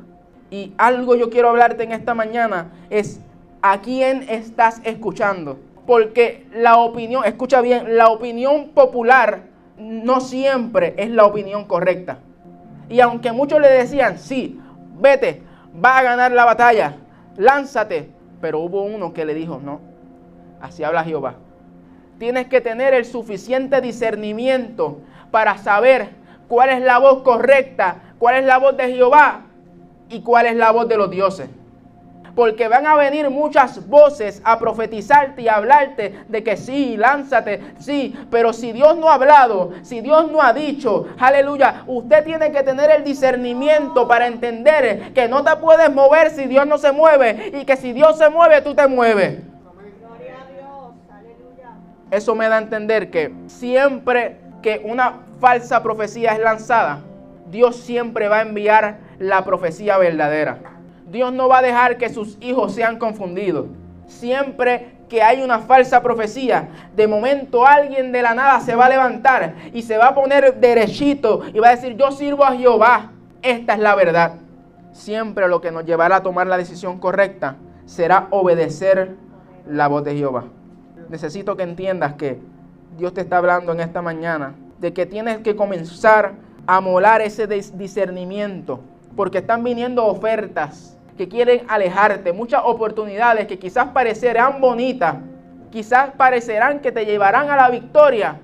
Y 0.50 0.72
algo 0.78 1.14
yo 1.14 1.30
quiero 1.30 1.50
hablarte 1.50 1.82
en 1.82 1.92
esta 1.92 2.14
mañana 2.14 2.72
es 2.90 3.20
a 3.62 3.80
quién 3.80 4.24
estás 4.28 4.80
escuchando. 4.84 5.58
Porque 5.86 6.46
la 6.52 6.76
opinión, 6.78 7.24
escucha 7.24 7.60
bien, 7.60 7.96
la 7.96 8.08
opinión 8.08 8.68
popular 8.70 9.44
no 9.78 10.20
siempre 10.20 10.94
es 10.96 11.10
la 11.10 11.24
opinión 11.24 11.64
correcta. 11.64 12.18
Y 12.88 13.00
aunque 13.00 13.32
muchos 13.32 13.60
le 13.60 13.68
decían, 13.68 14.18
sí, 14.18 14.60
vete, 14.98 15.42
va 15.84 15.98
a 15.98 16.02
ganar 16.02 16.32
la 16.32 16.44
batalla, 16.44 16.96
lánzate. 17.36 18.10
Pero 18.40 18.60
hubo 18.60 18.82
uno 18.82 19.12
que 19.12 19.24
le 19.24 19.34
dijo, 19.34 19.60
no, 19.62 19.80
así 20.60 20.84
habla 20.84 21.04
Jehová. 21.04 21.34
Tienes 22.18 22.48
que 22.48 22.60
tener 22.60 22.94
el 22.94 23.04
suficiente 23.04 23.80
discernimiento 23.80 24.98
para 25.30 25.56
saber 25.58 26.10
cuál 26.48 26.70
es 26.70 26.80
la 26.80 26.98
voz 26.98 27.22
correcta, 27.22 28.14
cuál 28.18 28.36
es 28.36 28.44
la 28.44 28.58
voz 28.58 28.76
de 28.76 28.92
Jehová 28.92 29.42
y 30.08 30.20
cuál 30.22 30.46
es 30.46 30.56
la 30.56 30.70
voz 30.70 30.88
de 30.88 30.96
los 30.96 31.10
dioses 31.10 31.48
porque 32.38 32.68
van 32.68 32.86
a 32.86 32.94
venir 32.94 33.28
muchas 33.30 33.88
voces 33.88 34.40
a 34.44 34.60
profetizarte 34.60 35.42
y 35.42 35.48
a 35.48 35.56
hablarte 35.56 36.22
de 36.28 36.44
que 36.44 36.56
sí, 36.56 36.96
lánzate, 36.96 37.60
sí, 37.80 38.16
pero 38.30 38.52
si 38.52 38.70
Dios 38.70 38.96
no 38.96 39.10
ha 39.10 39.14
hablado, 39.14 39.72
si 39.82 40.02
Dios 40.02 40.30
no 40.30 40.40
ha 40.40 40.52
dicho, 40.52 41.08
aleluya, 41.18 41.82
usted 41.88 42.22
tiene 42.24 42.52
que 42.52 42.62
tener 42.62 42.92
el 42.92 43.02
discernimiento 43.02 44.06
para 44.06 44.28
entender 44.28 45.12
que 45.14 45.26
no 45.26 45.42
te 45.42 45.56
puedes 45.56 45.92
mover 45.92 46.30
si 46.30 46.46
Dios 46.46 46.64
no 46.64 46.78
se 46.78 46.92
mueve 46.92 47.54
y 47.60 47.64
que 47.64 47.76
si 47.76 47.92
Dios 47.92 48.16
se 48.16 48.28
mueve, 48.28 48.62
tú 48.62 48.72
te 48.72 48.86
mueves. 48.86 49.40
Eso 52.12 52.36
me 52.36 52.48
da 52.48 52.54
a 52.54 52.60
entender 52.60 53.10
que 53.10 53.34
siempre 53.48 54.36
que 54.62 54.80
una 54.84 55.22
falsa 55.40 55.82
profecía 55.82 56.32
es 56.32 56.40
lanzada, 56.40 57.00
Dios 57.50 57.76
siempre 57.76 58.28
va 58.28 58.38
a 58.38 58.42
enviar 58.42 58.98
la 59.18 59.44
profecía 59.44 59.98
verdadera. 59.98 60.58
Dios 61.10 61.32
no 61.32 61.48
va 61.48 61.58
a 61.58 61.62
dejar 61.62 61.96
que 61.96 62.10
sus 62.10 62.36
hijos 62.40 62.74
sean 62.74 62.98
confundidos. 62.98 63.66
Siempre 64.06 64.98
que 65.08 65.22
hay 65.22 65.42
una 65.42 65.60
falsa 65.60 66.02
profecía, 66.02 66.68
de 66.94 67.06
momento 67.06 67.66
alguien 67.66 68.12
de 68.12 68.20
la 68.20 68.34
nada 68.34 68.60
se 68.60 68.74
va 68.74 68.86
a 68.86 68.90
levantar 68.90 69.54
y 69.72 69.82
se 69.82 69.96
va 69.96 70.08
a 70.08 70.14
poner 70.14 70.56
derechito 70.60 71.42
y 71.52 71.58
va 71.58 71.68
a 71.68 71.76
decir, 71.76 71.96
yo 71.96 72.10
sirvo 72.10 72.44
a 72.44 72.54
Jehová. 72.54 73.12
Esta 73.40 73.74
es 73.74 73.78
la 73.78 73.94
verdad. 73.94 74.34
Siempre 74.92 75.48
lo 75.48 75.60
que 75.60 75.70
nos 75.70 75.84
llevará 75.84 76.16
a 76.16 76.22
tomar 76.22 76.46
la 76.46 76.58
decisión 76.58 76.98
correcta 76.98 77.56
será 77.86 78.26
obedecer 78.30 79.14
la 79.66 79.88
voz 79.88 80.04
de 80.04 80.16
Jehová. 80.16 80.44
Necesito 81.08 81.56
que 81.56 81.62
entiendas 81.62 82.14
que 82.14 82.38
Dios 82.98 83.14
te 83.14 83.22
está 83.22 83.38
hablando 83.38 83.72
en 83.72 83.80
esta 83.80 84.02
mañana 84.02 84.54
de 84.80 84.92
que 84.92 85.06
tienes 85.06 85.38
que 85.38 85.56
comenzar 85.56 86.34
a 86.66 86.80
molar 86.80 87.20
ese 87.20 87.46
discernimiento 87.46 88.80
porque 89.16 89.38
están 89.38 89.64
viniendo 89.64 90.06
ofertas 90.06 90.96
que 91.16 91.28
quieren 91.28 91.62
alejarte, 91.68 92.32
muchas 92.32 92.62
oportunidades 92.64 93.48
que 93.48 93.58
quizás 93.58 93.88
parecerán 93.88 94.60
bonitas, 94.60 95.16
quizás 95.72 96.10
parecerán 96.16 96.78
que 96.78 96.92
te 96.92 97.04
llevarán 97.04 97.50
a 97.50 97.56
la 97.56 97.68
victoria, 97.68 98.38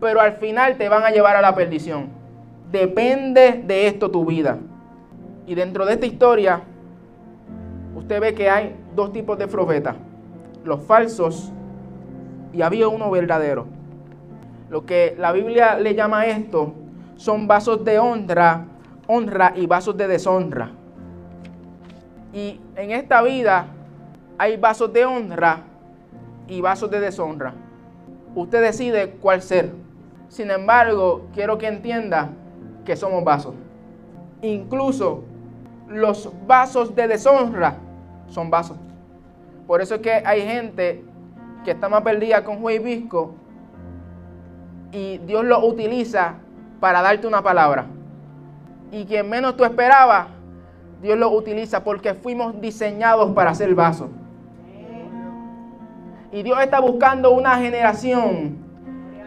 pero 0.00 0.20
al 0.20 0.32
final 0.32 0.78
te 0.78 0.88
van 0.88 1.02
a 1.02 1.10
llevar 1.10 1.36
a 1.36 1.42
la 1.42 1.54
perdición. 1.54 2.08
Depende 2.72 3.62
de 3.66 3.86
esto 3.86 4.10
tu 4.10 4.24
vida. 4.24 4.56
Y 5.46 5.54
dentro 5.54 5.84
de 5.84 5.92
esta 5.92 6.06
historia, 6.06 6.62
usted 7.94 8.20
ve 8.20 8.34
que 8.34 8.48
hay 8.48 8.74
dos 8.94 9.12
tipos 9.12 9.36
de 9.36 9.46
profetas, 9.46 9.94
los 10.64 10.82
falsos 10.84 11.52
y 12.54 12.62
había 12.62 12.88
uno 12.88 13.10
verdadero. 13.10 13.66
Lo 14.74 14.84
que 14.84 15.14
la 15.16 15.30
Biblia 15.30 15.78
le 15.78 15.94
llama 15.94 16.26
esto 16.26 16.74
son 17.14 17.46
vasos 17.46 17.84
de 17.84 18.00
honra, 18.00 18.66
honra 19.06 19.52
y 19.54 19.68
vasos 19.68 19.96
de 19.96 20.08
deshonra. 20.08 20.72
Y 22.32 22.60
en 22.74 22.90
esta 22.90 23.22
vida 23.22 23.68
hay 24.36 24.56
vasos 24.56 24.92
de 24.92 25.04
honra 25.04 25.60
y 26.48 26.60
vasos 26.60 26.90
de 26.90 26.98
deshonra. 26.98 27.54
Usted 28.34 28.62
decide 28.62 29.10
cuál 29.10 29.42
ser. 29.42 29.70
Sin 30.26 30.50
embargo, 30.50 31.28
quiero 31.32 31.56
que 31.56 31.68
entienda 31.68 32.30
que 32.84 32.96
somos 32.96 33.22
vasos. 33.22 33.54
Incluso 34.42 35.22
los 35.86 36.32
vasos 36.48 36.96
de 36.96 37.06
deshonra 37.06 37.76
son 38.26 38.50
vasos. 38.50 38.76
Por 39.68 39.80
eso 39.80 39.94
es 39.94 40.00
que 40.00 40.14
hay 40.26 40.42
gente 40.42 41.04
que 41.64 41.70
está 41.70 41.88
más 41.88 42.02
perdida 42.02 42.42
con 42.42 42.60
juez 42.60 42.82
visco 42.82 43.36
y 44.94 45.18
Dios 45.18 45.44
lo 45.44 45.66
utiliza 45.66 46.34
para 46.78 47.02
darte 47.02 47.26
una 47.26 47.42
palabra. 47.42 47.86
Y 48.92 49.04
quien 49.06 49.28
menos 49.28 49.56
tú 49.56 49.64
esperabas, 49.64 50.28
Dios 51.02 51.18
lo 51.18 51.30
utiliza 51.30 51.82
porque 51.82 52.14
fuimos 52.14 52.60
diseñados 52.60 53.32
para 53.32 53.52
ser 53.54 53.74
vasos. 53.74 54.08
Y 56.30 56.42
Dios 56.44 56.60
está 56.60 56.78
buscando 56.80 57.32
una 57.32 57.58
generación 57.58 58.56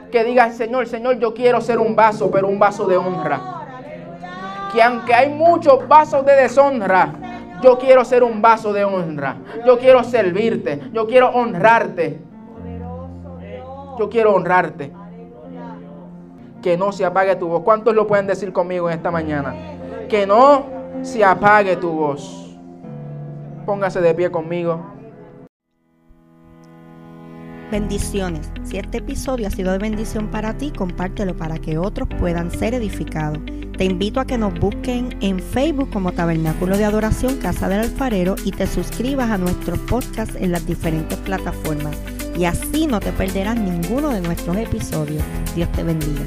que 0.09 0.23
diga, 0.23 0.51
Señor, 0.51 0.87
Señor, 0.87 1.19
yo 1.19 1.33
quiero 1.33 1.59
ser 1.59 1.79
un 1.79 1.95
vaso, 1.95 2.31
pero 2.31 2.47
un 2.47 2.59
vaso 2.59 2.87
de 2.87 2.95
honra. 2.95 3.41
Que 4.71 4.81
aunque 4.81 5.13
hay 5.13 5.33
muchos 5.33 5.85
vasos 5.87 6.25
de 6.25 6.33
deshonra, 6.33 7.13
yo 7.61 7.77
quiero 7.77 8.05
ser 8.05 8.23
un 8.23 8.41
vaso 8.41 8.71
de 8.71 8.85
honra. 8.85 9.35
Yo 9.65 9.77
quiero 9.79 10.03
servirte. 10.03 10.79
Yo 10.93 11.07
quiero 11.07 11.29
honrarte. 11.29 12.19
Yo 13.99 14.09
quiero 14.09 14.33
honrarte. 14.33 14.93
Que 16.61 16.77
no 16.77 16.91
se 16.91 17.05
apague 17.05 17.35
tu 17.35 17.47
voz. 17.47 17.61
¿Cuántos 17.63 17.95
lo 17.95 18.07
pueden 18.07 18.27
decir 18.27 18.51
conmigo 18.51 18.89
en 18.89 18.97
esta 18.97 19.11
mañana? 19.11 19.55
Que 20.09 20.25
no 20.25 20.65
se 21.01 21.23
apague 21.23 21.75
tu 21.75 21.91
voz. 21.91 22.57
Póngase 23.65 24.01
de 24.01 24.13
pie 24.15 24.31
conmigo. 24.31 24.97
Bendiciones. 27.71 28.49
Si 28.63 28.77
este 28.77 28.99
episodio 28.99 29.47
ha 29.47 29.51
sido 29.51 29.73
de 29.73 29.77
bendición 29.77 30.29
para 30.31 30.57
ti, 30.57 30.71
compártelo 30.71 31.35
para 31.35 31.57
que 31.57 31.77
otros 31.77 32.07
puedan 32.17 32.49
ser 32.49 32.73
edificados. 32.73 33.39
Te 33.77 33.83
invito 33.83 34.21
a 34.21 34.25
que 34.25 34.37
nos 34.37 34.57
busquen 34.59 35.17
en 35.21 35.39
Facebook 35.39 35.89
como 35.91 36.13
Tabernáculo 36.13 36.77
de 36.77 36.85
Adoración 36.85 37.37
Casa 37.37 37.67
del 37.67 37.81
Alfarero 37.81 38.35
y 38.45 38.51
te 38.51 38.65
suscribas 38.67 39.29
a 39.29 39.37
nuestros 39.37 39.77
podcasts 39.79 40.35
en 40.35 40.53
las 40.53 40.65
diferentes 40.65 41.17
plataformas. 41.19 41.95
Y 42.37 42.45
así 42.45 42.87
no 42.87 42.99
te 42.99 43.11
perderás 43.11 43.59
ninguno 43.59 44.09
de 44.09 44.21
nuestros 44.21 44.55
episodios. 44.55 45.23
Dios 45.53 45.69
te 45.73 45.83
bendiga. 45.83 46.23